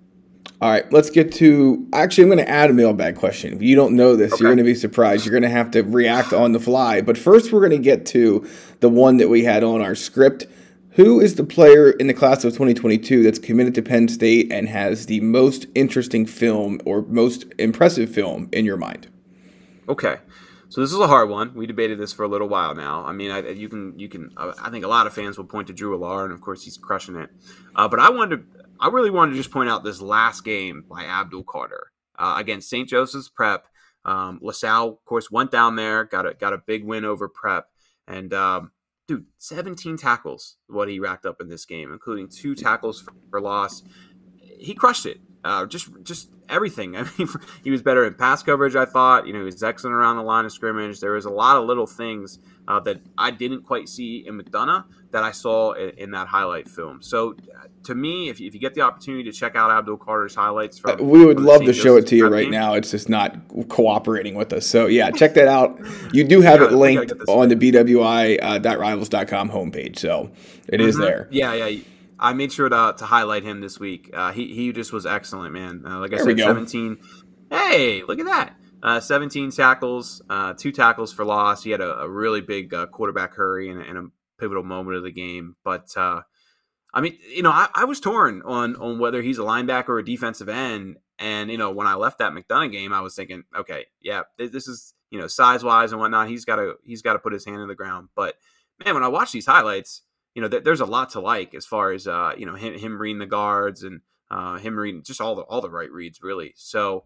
All 0.61 0.71
right, 0.71 0.91
let's 0.93 1.11
get 1.11 1.33
to. 1.33 1.87
Actually, 1.93 2.25
I'm 2.25 2.31
going 2.31 2.45
to 2.45 2.49
add 2.49 2.71
a 2.71 2.73
mailbag 2.73 3.17
question. 3.17 3.53
If 3.53 3.63
you 3.63 3.77
don't 3.77 3.97
know 3.97 4.17
this, 4.17 4.33
okay. 4.33 4.43
you're 4.43 4.49
going 4.49 4.59
to 4.59 4.65
be 4.65 4.75
surprised. 4.75 5.27
You're 5.27 5.33
going 5.33 5.43
to 5.43 5.49
have 5.49 5.71
to 5.73 5.83
react 5.83 6.33
on 6.33 6.53
the 6.53 6.61
fly. 6.61 7.03
But 7.03 7.19
first, 7.19 7.53
we're 7.53 7.61
going 7.61 7.73
to 7.73 7.79
get 7.79 8.07
to 8.07 8.49
the 8.81 8.89
one 8.89 9.19
that 9.19 9.29
we 9.29 9.45
had 9.45 9.63
on 9.63 9.83
our 9.83 9.95
script. 9.95 10.47
Who 10.93 11.21
is 11.21 11.35
the 11.35 11.45
player 11.45 11.91
in 11.91 12.07
the 12.07 12.15
class 12.15 12.45
of 12.45 12.53
2022 12.53 13.25
that's 13.25 13.39
committed 13.41 13.75
to 13.75 13.83
Penn 13.83 14.07
State 14.07 14.53
and 14.53 14.69
has 14.69 15.07
the 15.07 15.21
most 15.21 15.67
interesting 15.75 16.25
film 16.25 16.81
or 16.85 17.03
most 17.03 17.47
impressive 17.59 18.09
film 18.09 18.49
in 18.53 18.65
your 18.65 18.77
mind? 18.77 19.09
Okay. 19.89 20.19
So 20.69 20.81
this 20.81 20.93
is 20.93 20.99
a 20.99 21.07
hard 21.07 21.29
one. 21.29 21.55
We 21.55 21.67
debated 21.67 21.99
this 21.99 22.13
for 22.13 22.25
a 22.25 22.29
little 22.29 22.49
while 22.49 22.75
now. 22.75 23.05
I 23.05 23.13
mean, 23.13 23.31
I, 23.31 23.49
you 23.51 23.69
can, 23.69 23.99
you 23.99 24.09
can. 24.09 24.31
I 24.37 24.71
think 24.71 24.85
a 24.85 24.89
lot 24.89 25.07
of 25.07 25.13
fans 25.13 25.37
will 25.37 25.45
point 25.45 25.67
to 25.69 25.73
Drew 25.73 25.97
Allar, 25.99 26.25
and 26.25 26.33
of 26.33 26.41
course 26.41 26.65
he's 26.65 26.77
crushing 26.77 27.17
it. 27.17 27.31
Uh, 27.77 27.87
but 27.87 28.01
I 28.01 28.11
wanted 28.11 28.37
to 28.37 28.54
I 28.81 28.89
really 28.89 29.11
wanted 29.11 29.33
to 29.33 29.39
just 29.39 29.51
point 29.51 29.71
out 29.71 29.85
this 29.85 30.01
last 30.01 30.45
game 30.45 30.85
by 30.89 31.05
Abdul 31.05 31.45
Carter 31.45 31.93
uh, 32.19 32.35
against 32.39 32.69
St. 32.69 32.89
Joseph's 32.89 33.29
Prep. 33.29 33.67
Um, 34.05 34.39
LaSalle, 34.43 34.89
of 34.89 35.05
course, 35.05 35.31
went 35.31 35.51
down 35.51 35.77
there, 35.77 36.05
got 36.05 36.27
a 36.27 36.35
got 36.35 36.53
a 36.53 36.59
big 36.59 36.85
win 36.85 37.05
over 37.05 37.29
Prep, 37.29 37.69
and 38.07 38.35
um, 38.35 38.73
dude, 39.09 39.27
17 39.39 39.97
tackles 39.97 40.57
what 40.67 40.89
he 40.89 40.99
racked 40.99 41.25
up 41.27 41.41
in 41.41 41.49
this 41.49 41.65
game, 41.65 41.93
including 41.93 42.29
two 42.29 42.55
tackles 42.55 43.01
for, 43.01 43.13
for 43.31 43.41
loss. 43.41 43.83
He 44.59 44.75
crushed 44.75 45.07
it. 45.07 45.21
Uh, 45.43 45.67
just 45.67 45.89
just 46.03 46.31
everything. 46.49 46.97
I 46.99 47.03
mean, 47.19 47.29
he 47.63 47.71
was 47.71 47.83
better 47.83 48.05
in 48.05 48.15
pass 48.15 48.43
coverage. 48.43 48.77
I 48.77 48.85
thought. 48.85 49.27
You 49.27 49.33
know, 49.33 49.41
he 49.41 49.47
was 49.47 49.63
excellent 49.63 49.95
around 49.95 50.17
the 50.17 50.23
line 50.23 50.45
of 50.45 50.53
scrimmage. 50.53 51.01
There 51.01 51.13
was 51.13 51.25
a 51.25 51.31
lot 51.31 51.57
of 51.57 51.65
little 51.65 51.87
things 51.87 52.39
uh, 52.67 52.81
that 52.81 53.01
I 53.19 53.31
didn't 53.31 53.63
quite 53.63 53.89
see 53.89 54.27
in 54.27 54.41
McDonogh 54.41 54.85
that 55.11 55.23
I 55.23 55.31
saw 55.31 55.73
in, 55.73 55.91
in 55.91 56.11
that 56.13 56.27
highlight 56.27 56.69
film. 56.69 57.03
So, 57.03 57.33
uh, 57.33 57.67
to 57.85 57.95
me, 57.95 58.29
if 58.29 58.41
you, 58.41 58.49
if 58.49 58.55
you 58.55 58.61
get 58.61 58.75
the 58.75 58.81
opportunity 58.81 59.25
to 59.25 59.33
check 59.33 59.55
out 59.55 59.71
Abdul 59.71 59.99
Carter's 59.99 60.35
highlights, 60.35 60.79
from, 60.79 61.01
uh, 61.01 61.05
we 61.05 61.25
would 61.25 61.41
love 61.41 61.65
to 61.65 61.73
show 61.73 61.97
it 61.97 62.07
to 62.09 62.17
you 62.17 62.29
right 62.29 62.45
game. 62.45 62.51
now. 62.51 62.75
It's 62.75 62.91
just 62.91 63.09
not 63.09 63.37
cooperating 63.69 64.35
with 64.35 64.53
us. 64.53 64.67
So, 64.67 64.87
yeah, 64.87 65.11
check 65.11 65.35
that 65.35 65.49
out. 65.49 65.79
You 66.13 66.25
do 66.25 66.41
have 66.43 66.63
it 66.63 66.73
linked 66.73 67.13
on 67.29 67.49
the 67.49 67.57
BWI.rivals.com 67.57 69.51
uh, 69.51 69.55
homepage. 69.55 69.99
So, 69.99 70.31
it 70.69 70.79
mm-hmm. 70.79 70.89
is 70.89 70.97
there. 70.97 71.29
Yeah, 71.31 71.55
yeah. 71.55 71.83
I 72.19 72.33
made 72.33 72.53
sure 72.53 72.69
to, 72.69 72.95
to 72.97 73.05
highlight 73.05 73.43
him 73.43 73.61
this 73.61 73.79
week. 73.79 74.11
Uh, 74.13 74.33
he, 74.33 74.55
he 74.55 74.73
just 74.73 74.93
was 74.93 75.05
excellent, 75.05 75.53
man. 75.53 75.83
Uh, 75.85 75.99
like 75.99 76.13
I 76.13 76.17
there 76.17 76.37
said, 76.37 76.39
17. 76.39 76.99
Hey, 77.51 78.03
look 78.03 78.19
at 78.19 78.27
that. 78.27 78.57
Uh, 78.85 79.01
17 79.01 79.51
tackles, 79.51 80.21
uh, 80.29 80.53
two 80.53 80.71
tackles 80.71 81.11
for 81.11 81.25
loss. 81.25 81.65
He 81.65 81.71
had 81.71 81.81
a, 81.81 82.01
a 82.01 82.09
really 82.09 82.43
big 82.43 82.75
uh, 82.75 82.85
quarterback 82.85 83.35
hurry 83.35 83.71
and, 83.71 83.81
and, 83.81 83.97
a 83.97 84.07
pivotal 84.39 84.63
moment 84.63 84.99
of 84.99 85.03
the 85.03 85.11
game. 85.11 85.57
But 85.65 85.97
uh, 85.97 86.21
I 86.93 87.01
mean, 87.01 87.17
you 87.35 87.43
know, 87.43 87.51
I, 87.51 87.69
I, 87.75 87.85
was 87.87 87.99
torn 87.99 88.43
on 88.45 88.77
on 88.77 88.99
whether 88.99 89.23
he's 89.23 89.39
a 89.39 89.43
linebacker 89.43 89.89
or 89.89 90.01
a 90.01 90.05
defensive 90.05 90.51
end. 90.51 90.99
And 91.19 91.51
you 91.51 91.57
know, 91.57 91.71
when 91.71 91.87
I 91.87 91.95
left 91.95 92.19
that 92.19 92.33
McDonogh 92.33 92.73
game, 92.73 92.93
I 92.93 93.01
was 93.01 93.15
thinking, 93.15 93.45
okay, 93.57 93.87
yeah, 94.03 94.25
this 94.37 94.69
is 94.69 94.93
you 95.11 95.19
know 95.19 95.29
size 95.29 95.65
wise 95.65 95.93
and 95.93 96.01
whatnot. 96.01 96.29
He's 96.29 96.45
got 96.45 96.57
to 96.57 96.75
he's 96.85 97.01
got 97.01 97.15
to 97.15 97.19
put 97.19 97.33
his 97.33 97.47
hand 97.47 97.63
in 97.63 97.69
the 97.69 97.75
ground. 97.75 98.11
But 98.15 98.35
man, 98.85 98.93
when 98.93 99.03
I 99.03 99.09
watch 99.09 99.33
these 99.33 99.47
highlights, 99.47 100.03
you 100.35 100.43
know, 100.43 100.49
th- 100.49 100.65
there's 100.65 100.81
a 100.81 100.87
lot 100.87 101.09
to 101.11 101.21
like 101.21 101.55
as 101.55 101.65
far 101.65 101.93
as 101.93 102.07
uh, 102.07 102.35
you 102.37 102.45
know 102.45 102.55
him, 102.55 102.79
him 102.79 103.01
reading 103.01 103.19
the 103.19 103.27
guards 103.27 103.83
and 103.83 104.03
uh, 104.31 104.59
him 104.59 104.79
reading 104.79 105.03
just 105.03 105.23
all 105.23 105.35
the 105.37 105.43
all 105.43 105.63
the 105.63 105.71
right 105.71 105.91
reads 105.91 106.21
really. 106.23 106.53
So 106.57 107.05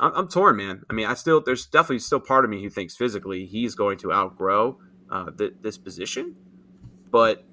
I'm, 0.00 0.12
I'm, 0.14 0.28
torn, 0.28 0.56
man. 0.56 0.82
I 0.88 0.92
mean, 0.92 1.06
I 1.06 1.14
still 1.14 1.40
there's 1.40 1.66
definitely 1.66 2.00
still 2.00 2.20
part 2.20 2.44
of 2.44 2.50
me 2.50 2.62
who 2.62 2.70
thinks 2.70 2.96
physically 2.96 3.46
he's 3.46 3.74
going 3.74 3.98
to 3.98 4.12
outgrow 4.12 4.78
uh, 5.10 5.30
th- 5.30 5.54
this 5.60 5.78
position, 5.78 6.36
but 7.10 7.44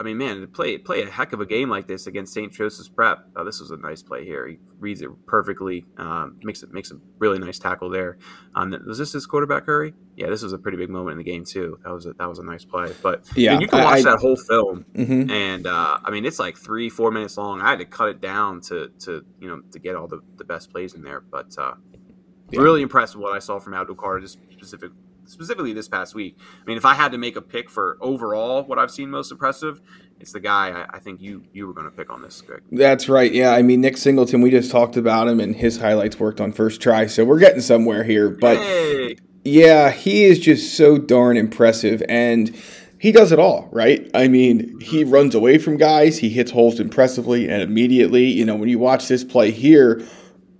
I 0.00 0.04
mean, 0.04 0.16
man, 0.16 0.40
to 0.40 0.46
play 0.46 0.78
play 0.78 1.02
a 1.02 1.10
heck 1.10 1.32
of 1.32 1.40
a 1.40 1.46
game 1.46 1.68
like 1.68 1.88
this 1.88 2.06
against 2.06 2.32
St. 2.32 2.52
Joseph's 2.52 2.88
Prep. 2.88 3.26
Oh, 3.34 3.44
this 3.44 3.60
was 3.60 3.72
a 3.72 3.76
nice 3.76 4.02
play 4.02 4.24
here. 4.24 4.46
He 4.46 4.58
reads 4.78 5.02
it 5.02 5.10
perfectly. 5.26 5.84
Um, 5.96 6.38
makes 6.42 6.62
it 6.62 6.72
makes 6.72 6.92
a 6.92 6.98
really 7.18 7.38
nice 7.38 7.58
tackle 7.58 7.90
there. 7.90 8.18
Um, 8.54 8.76
was 8.86 8.98
this 8.98 9.12
his 9.12 9.26
quarterback 9.26 9.66
hurry? 9.66 9.94
Yeah, 10.16 10.28
this 10.28 10.42
was 10.42 10.52
a 10.52 10.58
pretty 10.58 10.78
big 10.78 10.88
moment 10.88 11.12
in 11.12 11.18
the 11.18 11.24
game 11.24 11.44
too. 11.44 11.80
That 11.84 11.92
was 11.92 12.06
a, 12.06 12.12
that 12.12 12.28
was 12.28 12.38
a 12.38 12.44
nice 12.44 12.64
play. 12.64 12.92
But 13.02 13.24
yeah, 13.34 13.58
you 13.58 13.66
can 13.66 13.82
watch 13.82 13.98
I, 13.98 14.02
that 14.02 14.18
whole 14.18 14.36
film, 14.36 14.84
mm-hmm. 14.94 15.30
and 15.30 15.66
uh, 15.66 15.98
I 16.04 16.10
mean, 16.10 16.24
it's 16.24 16.38
like 16.38 16.56
three 16.56 16.88
four 16.88 17.10
minutes 17.10 17.36
long. 17.36 17.60
I 17.60 17.70
had 17.70 17.80
to 17.80 17.84
cut 17.84 18.08
it 18.08 18.20
down 18.20 18.60
to 18.62 18.90
to 19.00 19.24
you 19.40 19.48
know 19.48 19.62
to 19.72 19.78
get 19.80 19.96
all 19.96 20.06
the, 20.06 20.20
the 20.36 20.44
best 20.44 20.70
plays 20.70 20.94
in 20.94 21.02
there. 21.02 21.20
But 21.20 21.58
uh, 21.58 21.74
yeah. 22.50 22.60
really 22.60 22.82
impressed 22.82 23.16
with 23.16 23.24
what 23.24 23.34
I 23.34 23.40
saw 23.40 23.58
from 23.58 23.74
Abdul 23.74 23.96
Carter, 23.96 24.20
just 24.20 24.38
specific 24.52 24.92
specifically 25.28 25.72
this 25.72 25.88
past 25.88 26.14
week. 26.14 26.36
I 26.40 26.64
mean, 26.66 26.76
if 26.76 26.84
I 26.84 26.94
had 26.94 27.12
to 27.12 27.18
make 27.18 27.36
a 27.36 27.42
pick 27.42 27.70
for 27.70 27.98
overall 28.00 28.64
what 28.64 28.78
I've 28.78 28.90
seen 28.90 29.10
most 29.10 29.30
impressive, 29.30 29.80
it's 30.20 30.32
the 30.32 30.40
guy 30.40 30.70
I, 30.70 30.96
I 30.96 30.98
think 30.98 31.20
you 31.20 31.44
you 31.52 31.66
were 31.66 31.72
going 31.72 31.88
to 31.88 31.96
pick 31.96 32.10
on 32.10 32.22
this, 32.22 32.40
Greg. 32.40 32.62
That's 32.72 33.08
right. 33.08 33.32
Yeah, 33.32 33.52
I 33.52 33.62
mean 33.62 33.80
Nick 33.80 33.96
Singleton. 33.96 34.40
We 34.40 34.50
just 34.50 34.70
talked 34.70 34.96
about 34.96 35.28
him, 35.28 35.40
and 35.40 35.54
his 35.54 35.78
highlights 35.78 36.18
worked 36.18 36.40
on 36.40 36.52
first 36.52 36.80
try, 36.80 37.06
so 37.06 37.24
we're 37.24 37.38
getting 37.38 37.60
somewhere 37.60 38.04
here. 38.04 38.28
But 38.28 38.58
Yay. 38.58 39.16
yeah, 39.44 39.90
he 39.90 40.24
is 40.24 40.38
just 40.38 40.76
so 40.76 40.98
darn 40.98 41.36
impressive, 41.36 42.02
and 42.08 42.54
he 42.98 43.12
does 43.12 43.30
it 43.30 43.38
all, 43.38 43.68
right? 43.70 44.10
I 44.12 44.28
mean, 44.28 44.60
mm-hmm. 44.60 44.78
he 44.80 45.04
runs 45.04 45.34
away 45.34 45.58
from 45.58 45.76
guys, 45.76 46.18
he 46.18 46.30
hits 46.30 46.50
holes 46.50 46.80
impressively 46.80 47.48
and 47.48 47.62
immediately. 47.62 48.24
You 48.24 48.44
know, 48.44 48.56
when 48.56 48.68
you 48.68 48.78
watch 48.78 49.08
this 49.08 49.24
play 49.24 49.50
here 49.50 50.02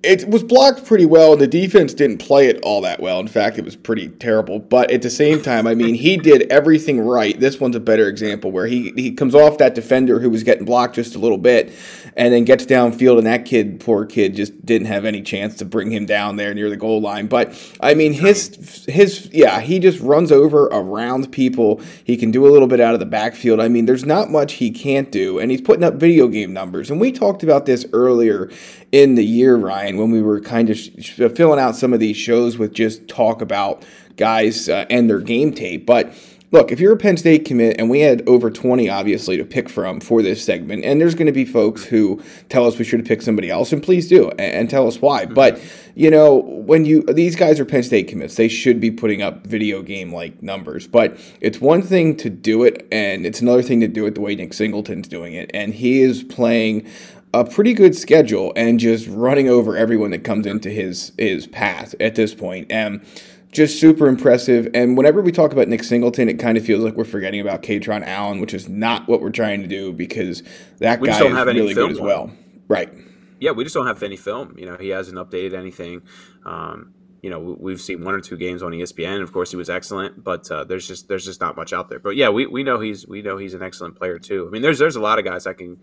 it 0.08 0.26
was 0.26 0.42
blocked 0.42 0.86
pretty 0.86 1.04
well, 1.04 1.32
and 1.32 1.40
the 1.40 1.46
defense 1.46 1.92
didn't 1.92 2.16
play 2.16 2.46
it 2.46 2.58
all 2.62 2.80
that 2.80 2.98
well. 2.98 3.20
In 3.20 3.28
fact, 3.28 3.58
it 3.58 3.64
was 3.64 3.76
pretty 3.76 4.08
terrible. 4.08 4.58
But 4.58 4.90
at 4.90 5.02
the 5.02 5.10
same 5.10 5.42
time, 5.42 5.66
I 5.66 5.74
mean, 5.74 5.94
he 5.94 6.16
did 6.16 6.50
everything 6.50 6.98
right. 6.98 7.38
This 7.38 7.60
one's 7.60 7.76
a 7.76 7.80
better 7.80 8.08
example 8.08 8.50
where 8.50 8.66
he, 8.66 8.90
he 8.96 9.12
comes 9.12 9.34
off 9.34 9.58
that 9.58 9.74
defender 9.74 10.20
who 10.20 10.30
was 10.30 10.44
getting 10.44 10.64
blocked 10.64 10.94
just 10.94 11.14
a 11.14 11.18
little 11.18 11.36
bit 11.36 11.74
and 12.16 12.32
then 12.32 12.46
gets 12.46 12.64
downfield, 12.64 13.18
and 13.18 13.26
that 13.26 13.44
kid, 13.44 13.80
poor 13.80 14.06
kid, 14.06 14.34
just 14.34 14.64
didn't 14.64 14.86
have 14.86 15.04
any 15.04 15.20
chance 15.20 15.56
to 15.56 15.66
bring 15.66 15.90
him 15.90 16.06
down 16.06 16.36
there 16.36 16.54
near 16.54 16.70
the 16.70 16.76
goal 16.76 17.02
line. 17.02 17.26
But 17.26 17.52
I 17.78 17.92
mean, 17.92 18.14
his, 18.14 18.86
his, 18.88 19.28
yeah, 19.30 19.60
he 19.60 19.78
just 19.78 20.00
runs 20.00 20.32
over 20.32 20.64
around 20.68 21.30
people. 21.32 21.82
He 22.02 22.16
can 22.16 22.30
do 22.30 22.46
a 22.46 22.50
little 22.50 22.66
bit 22.66 22.80
out 22.80 22.94
of 22.94 23.00
the 23.00 23.06
backfield. 23.06 23.60
I 23.60 23.68
mean, 23.68 23.84
there's 23.84 24.06
not 24.06 24.30
much 24.30 24.54
he 24.54 24.70
can't 24.70 25.12
do, 25.12 25.38
and 25.38 25.50
he's 25.50 25.60
putting 25.60 25.84
up 25.84 25.94
video 25.94 26.28
game 26.28 26.54
numbers. 26.54 26.90
And 26.90 26.98
we 26.98 27.12
talked 27.12 27.42
about 27.42 27.66
this 27.66 27.84
earlier 27.92 28.50
in 28.90 29.16
the 29.16 29.24
year, 29.24 29.56
Ryan 29.56 29.97
when 29.98 30.10
we 30.10 30.22
were 30.22 30.40
kind 30.40 30.70
of 30.70 30.78
sh- 30.78 31.20
filling 31.34 31.60
out 31.60 31.76
some 31.76 31.92
of 31.92 32.00
these 32.00 32.16
shows 32.16 32.56
with 32.56 32.72
just 32.72 33.08
talk 33.08 33.42
about 33.42 33.84
guys 34.16 34.68
uh, 34.68 34.86
and 34.90 35.08
their 35.08 35.20
game 35.20 35.52
tape. 35.52 35.86
But 35.86 36.14
look, 36.50 36.72
if 36.72 36.80
you're 36.80 36.92
a 36.92 36.96
Penn 36.96 37.16
State 37.16 37.44
commit, 37.44 37.76
and 37.78 37.90
we 37.90 38.00
had 38.00 38.26
over 38.28 38.50
20 38.50 38.88
obviously 38.88 39.36
to 39.36 39.44
pick 39.44 39.68
from 39.68 40.00
for 40.00 40.22
this 40.22 40.44
segment, 40.44 40.84
and 40.84 41.00
there's 41.00 41.14
going 41.14 41.26
to 41.26 41.32
be 41.32 41.44
folks 41.44 41.84
who 41.84 42.22
tell 42.48 42.66
us 42.66 42.78
we 42.78 42.84
should 42.84 43.00
have 43.00 43.06
picked 43.08 43.22
somebody 43.22 43.50
else, 43.50 43.72
and 43.72 43.82
please 43.82 44.08
do, 44.08 44.30
and, 44.30 44.40
and 44.40 44.70
tell 44.70 44.86
us 44.86 45.00
why. 45.00 45.24
Mm-hmm. 45.24 45.34
But 45.34 45.60
you 45.94 46.10
know, 46.10 46.36
when 46.36 46.84
you 46.84 47.02
these 47.02 47.36
guys 47.36 47.58
are 47.60 47.64
Penn 47.64 47.82
State 47.82 48.08
commits, 48.08 48.36
they 48.36 48.48
should 48.48 48.80
be 48.80 48.90
putting 48.90 49.22
up 49.22 49.46
video 49.46 49.82
game 49.82 50.12
like 50.12 50.42
numbers. 50.42 50.86
But 50.86 51.18
it's 51.40 51.60
one 51.60 51.82
thing 51.82 52.16
to 52.18 52.30
do 52.30 52.64
it, 52.64 52.86
and 52.90 53.26
it's 53.26 53.40
another 53.40 53.62
thing 53.62 53.80
to 53.80 53.88
do 53.88 54.06
it 54.06 54.14
the 54.14 54.20
way 54.20 54.34
Nick 54.34 54.54
Singleton's 54.54 55.08
doing 55.08 55.34
it, 55.34 55.50
and 55.54 55.74
he 55.74 56.00
is 56.00 56.22
playing 56.22 56.86
a 57.34 57.44
pretty 57.44 57.74
good 57.74 57.94
schedule 57.94 58.52
and 58.56 58.80
just 58.80 59.06
running 59.08 59.48
over 59.48 59.76
everyone 59.76 60.10
that 60.10 60.24
comes 60.24 60.46
into 60.46 60.70
his 60.70 61.12
his 61.18 61.46
path 61.46 61.94
at 62.00 62.14
this 62.14 62.34
point. 62.34 62.70
And 62.70 63.04
just 63.50 63.80
super 63.80 64.08
impressive. 64.08 64.68
And 64.74 64.96
whenever 64.96 65.22
we 65.22 65.32
talk 65.32 65.52
about 65.52 65.68
Nick 65.68 65.82
Singleton, 65.82 66.28
it 66.28 66.38
kind 66.38 66.58
of 66.58 66.64
feels 66.64 66.84
like 66.84 66.94
we're 66.94 67.04
forgetting 67.04 67.40
about 67.40 67.62
Kaytron 67.62 68.06
Allen, 68.06 68.40
which 68.40 68.52
is 68.52 68.68
not 68.68 69.08
what 69.08 69.22
we're 69.22 69.30
trying 69.30 69.62
to 69.62 69.66
do 69.66 69.92
because 69.92 70.42
that 70.78 71.00
we 71.00 71.08
guy 71.08 71.18
is 71.18 71.32
really 71.32 71.74
good 71.74 71.90
as 71.90 72.00
well. 72.00 72.30
Right. 72.68 72.92
Yeah, 73.40 73.52
we 73.52 73.64
just 73.64 73.74
don't 73.74 73.86
have 73.86 74.02
any 74.02 74.16
film. 74.16 74.54
You 74.58 74.66
know, 74.66 74.76
he 74.76 74.88
hasn't 74.88 75.16
updated 75.16 75.54
anything. 75.54 76.02
Um, 76.44 76.92
you 77.22 77.30
know, 77.30 77.56
we've 77.58 77.80
seen 77.80 78.04
one 78.04 78.14
or 78.14 78.20
two 78.20 78.36
games 78.36 78.62
on 78.62 78.72
ESPN. 78.72 79.22
Of 79.22 79.32
course, 79.32 79.50
he 79.50 79.56
was 79.56 79.70
excellent, 79.70 80.22
but 80.22 80.50
uh, 80.50 80.64
there's 80.64 80.86
just 80.86 81.08
there's 81.08 81.24
just 81.24 81.40
not 81.40 81.56
much 81.56 81.72
out 81.72 81.88
there. 81.88 81.98
But 81.98 82.16
yeah, 82.16 82.28
we, 82.28 82.46
we 82.46 82.62
know 82.62 82.78
he's 82.80 83.06
we 83.06 83.22
know 83.22 83.36
he's 83.38 83.54
an 83.54 83.62
excellent 83.62 83.96
player 83.96 84.18
too. 84.18 84.46
I 84.46 84.50
mean, 84.50 84.62
there's 84.62 84.78
there's 84.78 84.96
a 84.96 85.00
lot 85.00 85.18
of 85.18 85.24
guys 85.24 85.46
I 85.46 85.52
can 85.52 85.78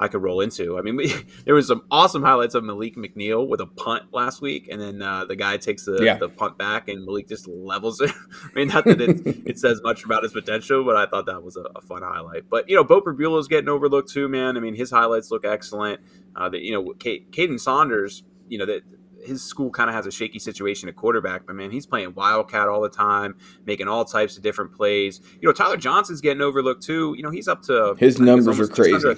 I 0.00 0.08
could 0.08 0.22
roll 0.22 0.40
into. 0.40 0.78
I 0.78 0.82
mean, 0.82 0.96
we, 0.96 1.14
there 1.44 1.54
was 1.54 1.68
some 1.68 1.82
awesome 1.90 2.22
highlights 2.22 2.54
of 2.54 2.64
Malik 2.64 2.96
McNeil 2.96 3.46
with 3.46 3.60
a 3.60 3.66
punt 3.66 4.12
last 4.12 4.40
week, 4.40 4.68
and 4.68 4.80
then 4.80 5.02
uh, 5.02 5.26
the 5.26 5.36
guy 5.36 5.58
takes 5.58 5.84
the, 5.84 6.02
yeah. 6.02 6.16
the 6.16 6.28
punt 6.28 6.58
back, 6.58 6.88
and 6.88 7.04
Malik 7.04 7.28
just 7.28 7.46
levels 7.46 8.00
it. 8.00 8.10
I 8.44 8.48
mean, 8.54 8.68
not 8.68 8.84
that 8.86 9.00
it, 9.00 9.26
it 9.46 9.58
says 9.58 9.80
much 9.82 10.04
about 10.04 10.22
his 10.22 10.32
potential, 10.32 10.82
but 10.84 10.96
I 10.96 11.06
thought 11.06 11.26
that 11.26 11.42
was 11.42 11.56
a, 11.56 11.64
a 11.76 11.82
fun 11.82 12.02
highlight. 12.02 12.48
But 12.48 12.68
you 12.68 12.74
know, 12.74 12.82
Beau 12.82 13.38
is 13.38 13.46
getting 13.46 13.68
overlooked 13.68 14.10
too, 14.10 14.28
man. 14.28 14.56
I 14.56 14.60
mean, 14.60 14.74
his 14.74 14.90
highlights 14.90 15.30
look 15.30 15.44
excellent. 15.44 16.00
Uh, 16.34 16.48
that 16.48 16.62
you 16.62 16.72
know, 16.72 16.94
Kaden 16.94 17.60
Saunders, 17.60 18.22
you 18.48 18.58
know 18.58 18.66
that 18.66 18.82
his 19.22 19.42
school 19.42 19.70
kind 19.70 19.90
of 19.90 19.94
has 19.94 20.06
a 20.06 20.10
shaky 20.10 20.38
situation 20.38 20.88
at 20.88 20.96
quarterback, 20.96 21.46
but 21.46 21.54
man, 21.54 21.70
he's 21.70 21.84
playing 21.84 22.14
wildcat 22.14 22.68
all 22.68 22.80
the 22.80 22.88
time, 22.88 23.34
making 23.66 23.86
all 23.86 24.04
types 24.04 24.36
of 24.38 24.42
different 24.42 24.72
plays. 24.72 25.20
You 25.40 25.48
know, 25.48 25.52
Tyler 25.52 25.76
Johnson's 25.76 26.22
getting 26.22 26.40
overlooked 26.40 26.82
too. 26.82 27.14
You 27.16 27.22
know, 27.22 27.30
he's 27.30 27.48
up 27.48 27.62
to 27.64 27.94
his 27.98 28.18
numbers 28.18 28.58
are 28.58 28.66
crazy. 28.66 29.14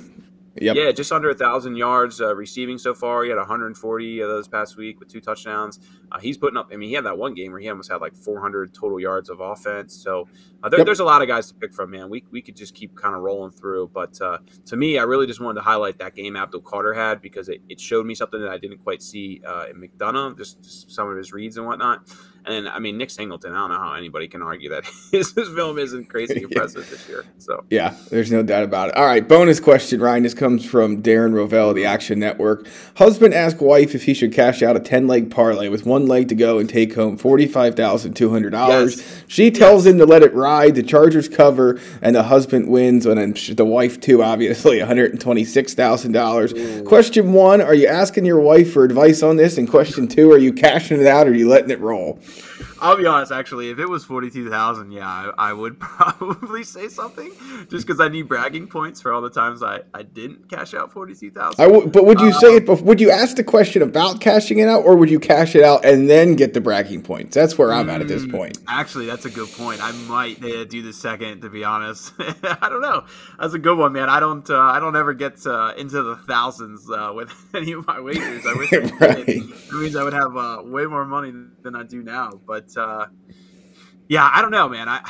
Yep. 0.61 0.77
Yeah, 0.77 0.93
just 0.93 1.11
under 1.13 1.31
a 1.31 1.35
thousand 1.35 1.77
yards 1.77 2.21
uh, 2.21 2.35
receiving 2.35 2.77
so 2.77 2.93
far. 2.93 3.25
He 3.25 3.31
had 3.31 3.39
140 3.39 4.21
of 4.21 4.29
those 4.29 4.49
past 4.49 4.77
week 4.77 5.01
with 5.01 5.09
two 5.09 5.21
touchdowns. 5.21 5.81
Uh, 6.11 6.19
he's 6.19 6.37
putting 6.37 6.59
up. 6.59 6.69
I 6.73 6.77
mean, 6.77 6.91
he 6.91 6.95
had 6.95 7.07
that 7.07 7.17
one 7.17 7.35
game 7.35 7.53
where 7.53 7.61
he 7.61 7.69
almost 7.71 7.91
had 7.91 8.03
like 8.03 8.15
400 8.15 8.75
total 8.75 9.01
yards 9.01 9.31
of 9.31 9.41
offense. 9.41 9.95
So 9.95 10.29
uh, 10.63 10.69
there, 10.69 10.81
yep. 10.81 10.87
there's 10.87 11.01
a 11.01 11.05
lot 11.05 11.23
of 11.23 11.29
guys 11.29 11.49
to 11.49 11.55
pick 11.55 11.75
from, 11.75 11.91
man. 11.91 12.09
We, 12.09 12.25
we 12.31 12.41
could 12.41 12.57
just 12.57 12.75
keep 12.75 12.97
kind 12.97 13.15
of 13.15 13.23
rolling 13.23 13.51
through. 13.51 13.91
But 13.93 14.21
uh, 14.21 14.39
to 14.67 14.77
me, 14.77 14.99
I 14.99 15.03
really 15.03 15.27
just 15.27 15.41
wanted 15.41 15.61
to 15.61 15.65
highlight 15.65 15.99
that 15.99 16.15
game 16.15 16.37
Abdul 16.37 16.61
Carter 16.61 16.95
had 16.95 17.21
because 17.21 17.49
it, 17.49 17.61
it 17.69 17.81
showed 17.81 18.07
me 18.07 18.15
something 18.15 18.41
that 18.41 18.51
I 18.51 18.59
didn't 18.59 18.79
quite 18.79 19.03
see 19.03 19.43
uh, 19.47 19.67
in 19.71 19.77
McDonogh, 19.77 20.37
just, 20.37 20.63
just 20.63 20.91
some 20.91 21.09
of 21.11 21.17
his 21.17 21.33
reads 21.33 21.57
and 21.57 21.67
whatnot. 21.67 22.09
And 22.45 22.69
I 22.69 22.81
mean, 22.81 22.99
Nick 22.99 23.11
Singleton, 23.11 23.53
I 23.53 23.57
don't 23.57 23.71
know 23.71 23.79
how 23.79 23.95
anybody 23.95 24.27
can 24.27 24.43
argue 24.43 24.71
that 24.71 24.85
his, 25.13 25.33
his 25.33 25.49
film 25.49 25.79
isn't 25.79 26.09
crazy 26.09 26.43
impressive 26.43 26.89
this 26.91 27.09
year. 27.09 27.25
So 27.39 27.65
yeah, 27.71 27.95
there's 28.11 28.33
no 28.33 28.43
doubt 28.43 28.65
about 28.65 28.89
it. 28.89 28.97
All 28.97 29.05
right, 29.05 29.27
bonus 29.27 29.61
question, 29.61 30.01
Ryan. 30.01 30.25
This 30.25 30.35
comes 30.35 30.65
from 30.65 31.03
Darren 31.03 31.35
Rovell 31.35 31.71
of 31.71 31.77
the 31.77 31.85
Action 31.85 32.19
Network. 32.19 32.67
Husband 32.97 33.33
asked 33.33 33.61
wife 33.61 33.95
if 33.95 34.05
he 34.05 34.15
should 34.15 34.33
cash 34.33 34.63
out 34.63 34.77
a 34.77 34.81
10 34.81 35.07
leg 35.07 35.31
parlay 35.31 35.69
with 35.69 35.87
one 35.87 36.07
leg 36.07 36.29
to 36.29 36.35
go 36.35 36.59
and 36.59 36.69
take 36.69 36.95
home 36.95 37.17
$45,200. 37.17 38.53
Yes. 38.53 39.25
She 39.29 39.51
tells 39.51 39.85
yes. 39.85 39.93
him 39.93 39.99
to 39.99 40.07
let 40.07 40.23
it 40.23 40.35
ride. 40.35 40.52
The 40.53 40.83
Chargers 40.83 41.29
cover, 41.29 41.81
and 42.01 42.15
the 42.15 42.25
husband 42.25 42.69
wins, 42.69 43.07
and 43.07 43.37
the 43.37 43.65
wife 43.65 44.01
too, 44.01 44.23
obviously, 44.23 44.79
$126,000. 44.79 46.85
Question 46.85 47.33
one: 47.33 47.61
Are 47.61 47.75
you 47.75 47.87
asking 47.87 48.25
your 48.25 48.41
wife 48.41 48.73
for 48.73 48.85
advice 48.85 49.23
on 49.23 49.37
this? 49.37 49.59
And 49.59 49.69
question 49.69 50.09
two: 50.09 50.31
Are 50.33 50.39
you 50.39 50.53
cashing 50.53 51.01
it 51.01 51.07
out, 51.07 51.27
or 51.27 51.31
are 51.31 51.35
you 51.35 51.49
letting 51.49 51.71
it 51.71 51.81
roll? 51.81 52.19
I'll 52.81 52.97
be 52.97 53.07
honest. 53.07 53.33
Actually, 53.33 53.71
if 53.71 53.79
it 53.79 53.87
was 53.87 54.05
forty-two 54.05 54.51
thousand, 54.51 54.93
yeah, 54.93 55.07
I, 55.07 55.51
I, 55.51 55.53
would 55.53 55.79
probably 55.81 56.65
say 56.65 56.89
something, 56.89 57.33
just 57.71 57.87
because 57.87 58.01
I 58.01 58.09
need 58.09 58.29
bragging 58.29 58.67
points 58.67 59.01
for 59.01 59.13
all 59.13 59.21
the 59.21 59.31
times 59.31 59.63
I, 59.63 59.81
I 59.95 60.03
didn't 60.03 60.49
cash 60.49 60.75
out 60.75 60.93
forty-two 60.93 61.31
thousand. 61.31 61.65
W- 61.65 61.89
but 61.89 62.05
would 62.05 62.21
you 62.21 62.29
um, 62.29 62.33
say 62.35 62.57
it? 62.57 62.69
Would 62.69 63.01
you 63.01 63.11
ask 63.11 63.37
the 63.37 63.45
question 63.45 63.83
about 63.83 64.21
cashing 64.21 64.59
it 64.59 64.69
out, 64.69 64.85
or 64.85 64.97
would 64.97 65.11
you 65.11 65.21
cash 65.21 65.55
it 65.55 65.63
out 65.63 65.85
and 65.85 66.09
then 66.09 66.35
get 66.35 66.55
the 66.55 66.61
bragging 66.61 67.03
points? 67.03 67.35
That's 67.35 67.57
where 67.57 67.73
I'm 67.73 67.89
at 67.91 68.01
at 68.01 68.09
this 68.09 68.25
mm, 68.25 68.33
point. 68.33 68.59
Actually, 68.69 69.07
that's 69.07 69.25
a 69.25 69.31
good 69.31 69.51
point. 69.53 69.83
I 69.83 69.93
might 69.93 70.43
uh, 70.43 70.65
do 70.65 70.83
the 70.83 70.93
second. 70.93 71.43
To 71.43 71.51
be 71.51 71.65
honest, 71.65 72.13
I 72.19 72.69
don't 72.69 72.83
know. 72.83 73.05
That's 73.39 73.55
a 73.55 73.59
good 73.59 73.79
one, 73.79 73.93
man. 73.93 74.09
I 74.09 74.21
don't. 74.21 74.49
Uh, 74.49 74.59
I 74.59 74.81
don't 74.81 74.97
ever 74.97 75.15
get 75.15 75.47
uh, 75.47 75.75
into 75.77 76.03
the 76.03 76.17
thousands 76.17 76.91
uh, 76.91 77.13
with 77.15 77.33
any 77.55 77.73
of 77.73 77.87
my 77.87 78.01
wagers. 78.01 78.45
I 78.47 78.55
wish 78.55 78.73
right. 78.73 79.29
It 79.29 79.73
means 79.73 79.97
I 79.97 80.05
would 80.05 80.13
have 80.13 80.37
uh, 80.37 80.63
way 80.65 80.87
more 80.87 81.05
money 81.05 81.33
than 81.63 81.75
I 81.75 81.83
do 81.83 82.03
now. 82.03 82.31
But 82.47 82.52
uh, 82.77 83.07
yeah, 84.09 84.29
I 84.33 84.43
don't 84.43 84.51
know, 84.51 84.69
man. 84.69 84.89
I 84.89 85.01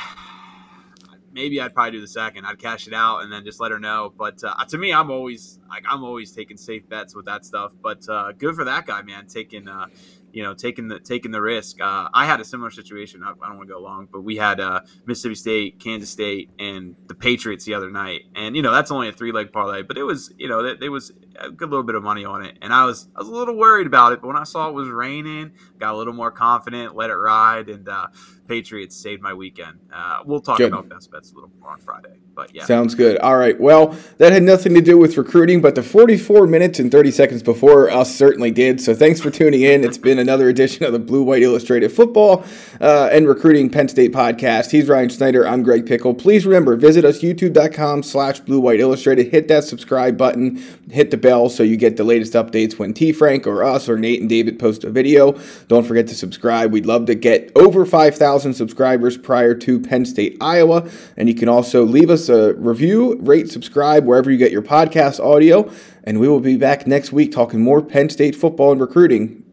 maybe 1.33 1.59
I'd 1.59 1.73
probably 1.73 1.91
do 1.91 2.01
the 2.01 2.07
second. 2.07 2.45
I'd 2.45 2.59
cash 2.59 2.87
it 2.87 2.93
out 2.93 3.23
and 3.23 3.31
then 3.31 3.43
just 3.43 3.59
let 3.59 3.71
her 3.71 3.79
know. 3.79 4.13
But 4.15 4.43
uh, 4.43 4.63
to 4.65 4.77
me, 4.77 4.93
I'm 4.93 5.09
always 5.11 5.59
like 5.67 5.83
I'm 5.89 6.03
always 6.03 6.31
taking 6.31 6.57
safe 6.57 6.87
bets 6.87 7.15
with 7.15 7.25
that 7.25 7.45
stuff. 7.45 7.73
But 7.81 8.07
uh, 8.07 8.31
good 8.33 8.55
for 8.55 8.63
that 8.63 8.85
guy, 8.85 9.01
man, 9.01 9.27
taking 9.27 9.67
uh, 9.67 9.87
you 10.31 10.43
know 10.43 10.53
taking 10.53 10.87
the 10.87 10.99
taking 10.99 11.31
the 11.31 11.41
risk. 11.41 11.81
Uh, 11.81 12.09
I 12.13 12.25
had 12.25 12.39
a 12.39 12.45
similar 12.45 12.69
situation. 12.69 13.23
I, 13.23 13.31
I 13.31 13.47
don't 13.47 13.57
want 13.57 13.67
to 13.67 13.73
go 13.73 13.81
long, 13.81 14.07
but 14.11 14.21
we 14.21 14.37
had 14.37 14.59
uh, 14.59 14.81
Mississippi 15.05 15.35
State, 15.35 15.79
Kansas 15.79 16.09
State, 16.09 16.51
and 16.59 16.95
the 17.07 17.15
Patriots 17.15 17.65
the 17.65 17.73
other 17.73 17.89
night, 17.89 18.21
and 18.35 18.55
you 18.55 18.61
know 18.61 18.71
that's 18.71 18.91
only 18.91 19.09
a 19.09 19.11
three 19.11 19.31
leg 19.31 19.51
parlay, 19.51 19.81
but 19.81 19.97
it 19.97 20.03
was 20.03 20.31
you 20.37 20.47
know 20.47 20.75
there 20.75 20.91
was 20.91 21.11
a 21.39 21.49
good 21.49 21.69
little 21.69 21.83
bit 21.83 21.95
of 21.95 22.03
money 22.03 22.25
on 22.25 22.43
it, 22.45 22.57
and 22.61 22.73
I 22.73 22.85
was 22.85 23.07
I 23.15 23.19
was 23.19 23.27
a 23.27 23.31
little 23.31 23.55
worried 23.55 23.87
about 23.87 24.13
it, 24.13 24.21
but 24.21 24.27
when 24.27 24.37
I 24.37 24.43
saw 24.43 24.69
it 24.69 24.73
was 24.73 24.87
raining, 24.87 25.51
got 25.79 25.93
a 25.93 25.97
little 25.97 26.13
more 26.13 26.31
confident, 26.31 26.95
let 26.95 27.09
it 27.09 27.15
ride, 27.15 27.69
and 27.69 27.87
uh, 27.87 28.07
Patriots 28.47 28.95
saved 28.95 29.21
my 29.21 29.33
weekend. 29.33 29.79
Uh, 29.91 30.19
we'll 30.25 30.41
talk 30.41 30.57
good. 30.57 30.71
about 30.71 30.89
best 30.89 31.11
bets 31.11 31.31
a 31.31 31.35
little 31.35 31.51
more 31.59 31.71
on 31.71 31.79
Friday, 31.79 32.19
but 32.35 32.53
yeah, 32.53 32.65
sounds 32.65 32.95
good. 32.95 33.17
All 33.19 33.37
right, 33.37 33.59
well 33.59 33.95
that 34.17 34.31
had 34.31 34.43
nothing 34.43 34.73
to 34.75 34.81
do 34.81 34.97
with 34.97 35.17
recruiting, 35.17 35.61
but 35.61 35.75
the 35.75 35.83
44 35.83 36.45
minutes 36.47 36.79
and 36.79 36.91
30 36.91 37.11
seconds 37.11 37.43
before 37.43 37.89
us 37.89 38.13
certainly 38.13 38.51
did. 38.51 38.81
So 38.81 38.93
thanks 38.93 39.19
for 39.21 39.31
tuning 39.31 39.61
in. 39.61 39.83
It's 39.83 39.97
been 39.97 40.19
another 40.19 40.49
edition 40.49 40.85
of 40.85 40.93
the 40.93 40.99
Blue 40.99 41.23
White 41.23 41.41
Illustrated 41.41 41.91
Football 41.91 42.43
uh, 42.81 43.09
and 43.11 43.27
Recruiting 43.27 43.69
Penn 43.69 43.87
State 43.87 44.11
podcast. 44.11 44.71
He's 44.71 44.87
Ryan 44.87 45.09
Snyder. 45.09 45.47
I'm 45.47 45.63
Greg 45.63 45.85
Pickel. 45.85 46.13
Please 46.13 46.45
remember 46.45 46.75
visit 46.75 47.05
us 47.05 47.21
youtube.com 47.21 48.03
slash 48.03 48.39
Blue 48.41 48.59
White 48.59 48.79
Illustrated. 48.79 49.31
Hit 49.31 49.47
that 49.47 49.63
subscribe 49.63 50.17
button. 50.17 50.63
Hit 50.91 51.11
the 51.11 51.17
bell 51.23 51.49
so 51.49 51.63
you 51.63 51.75
get 51.75 51.97
the 51.97 52.03
latest 52.03 52.33
updates 52.33 52.77
when 52.77 52.93
T 52.93 53.11
Frank 53.11 53.47
or 53.47 53.63
us 53.63 53.89
or 53.89 53.97
Nate 53.97 54.21
and 54.21 54.29
David 54.29 54.59
post 54.59 54.83
a 54.83 54.91
video. 54.91 55.31
Don't 55.67 55.87
forget 55.87 56.05
to 56.09 56.15
subscribe. 56.15 56.71
We'd 56.71 56.85
love 56.85 57.07
to 57.07 57.15
get 57.15 57.51
over 57.55 57.83
5,000 57.83 58.53
subscribers 58.53 59.17
prior 59.17 59.55
to 59.55 59.79
Penn 59.79 60.05
State, 60.05 60.37
Iowa. 60.39 60.87
And 61.17 61.27
you 61.27 61.33
can 61.33 61.49
also 61.49 61.83
leave 61.83 62.11
us 62.11 62.29
a 62.29 62.53
review, 62.53 63.17
rate, 63.21 63.49
subscribe 63.49 64.05
wherever 64.05 64.29
you 64.29 64.37
get 64.37 64.51
your 64.51 64.61
podcast 64.61 65.19
audio. 65.19 65.71
And 66.03 66.19
we 66.19 66.27
will 66.27 66.41
be 66.41 66.57
back 66.57 66.85
next 66.85 67.11
week 67.11 67.31
talking 67.31 67.61
more 67.61 67.81
Penn 67.81 68.09
State 68.09 68.35
football 68.35 68.73
and 68.73 68.81
recruiting. 68.81 69.43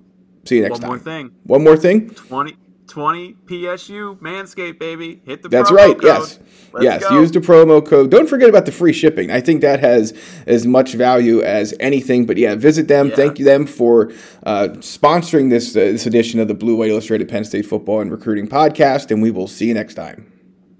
See 0.44 0.56
you 0.56 0.62
next 0.62 0.82
One 0.82 0.82
time. 0.82 0.90
One 0.90 0.98
more 0.98 1.04
thing. 1.04 1.30
One 1.44 1.64
more 1.64 1.76
thing. 1.76 2.10
20. 2.10 2.56
20 2.90 3.34
PSU 3.46 4.18
Manscaped, 4.18 4.78
baby. 4.78 5.22
Hit 5.24 5.42
the 5.42 5.48
That's 5.48 5.70
right. 5.70 5.94
Code. 5.94 6.04
Yes. 6.04 6.38
Let's 6.72 6.84
yes. 6.84 7.02
Go. 7.02 7.20
Use 7.20 7.30
the 7.30 7.40
promo 7.40 7.84
code. 7.84 8.10
Don't 8.10 8.28
forget 8.28 8.48
about 8.48 8.66
the 8.66 8.72
free 8.72 8.92
shipping. 8.92 9.30
I 9.30 9.40
think 9.40 9.60
that 9.62 9.80
has 9.80 10.12
as 10.46 10.66
much 10.66 10.94
value 10.94 11.40
as 11.40 11.74
anything. 11.80 12.26
But 12.26 12.36
yeah, 12.36 12.54
visit 12.56 12.88
them. 12.88 13.08
Yeah. 13.08 13.16
Thank 13.16 13.38
you 13.38 13.44
them 13.44 13.66
for 13.66 14.12
uh, 14.44 14.68
sponsoring 14.78 15.50
this, 15.50 15.74
uh, 15.74 15.80
this 15.80 16.06
edition 16.06 16.40
of 16.40 16.48
the 16.48 16.54
Blue 16.54 16.76
White 16.76 16.90
Illustrated 16.90 17.28
Penn 17.28 17.44
State 17.44 17.66
Football 17.66 18.00
and 18.00 18.10
Recruiting 18.10 18.48
Podcast. 18.48 19.10
And 19.10 19.22
we 19.22 19.30
will 19.30 19.48
see 19.48 19.68
you 19.68 19.74
next 19.74 19.94
time. 19.94 20.30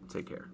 Take 0.08 0.28
care. 0.28 0.49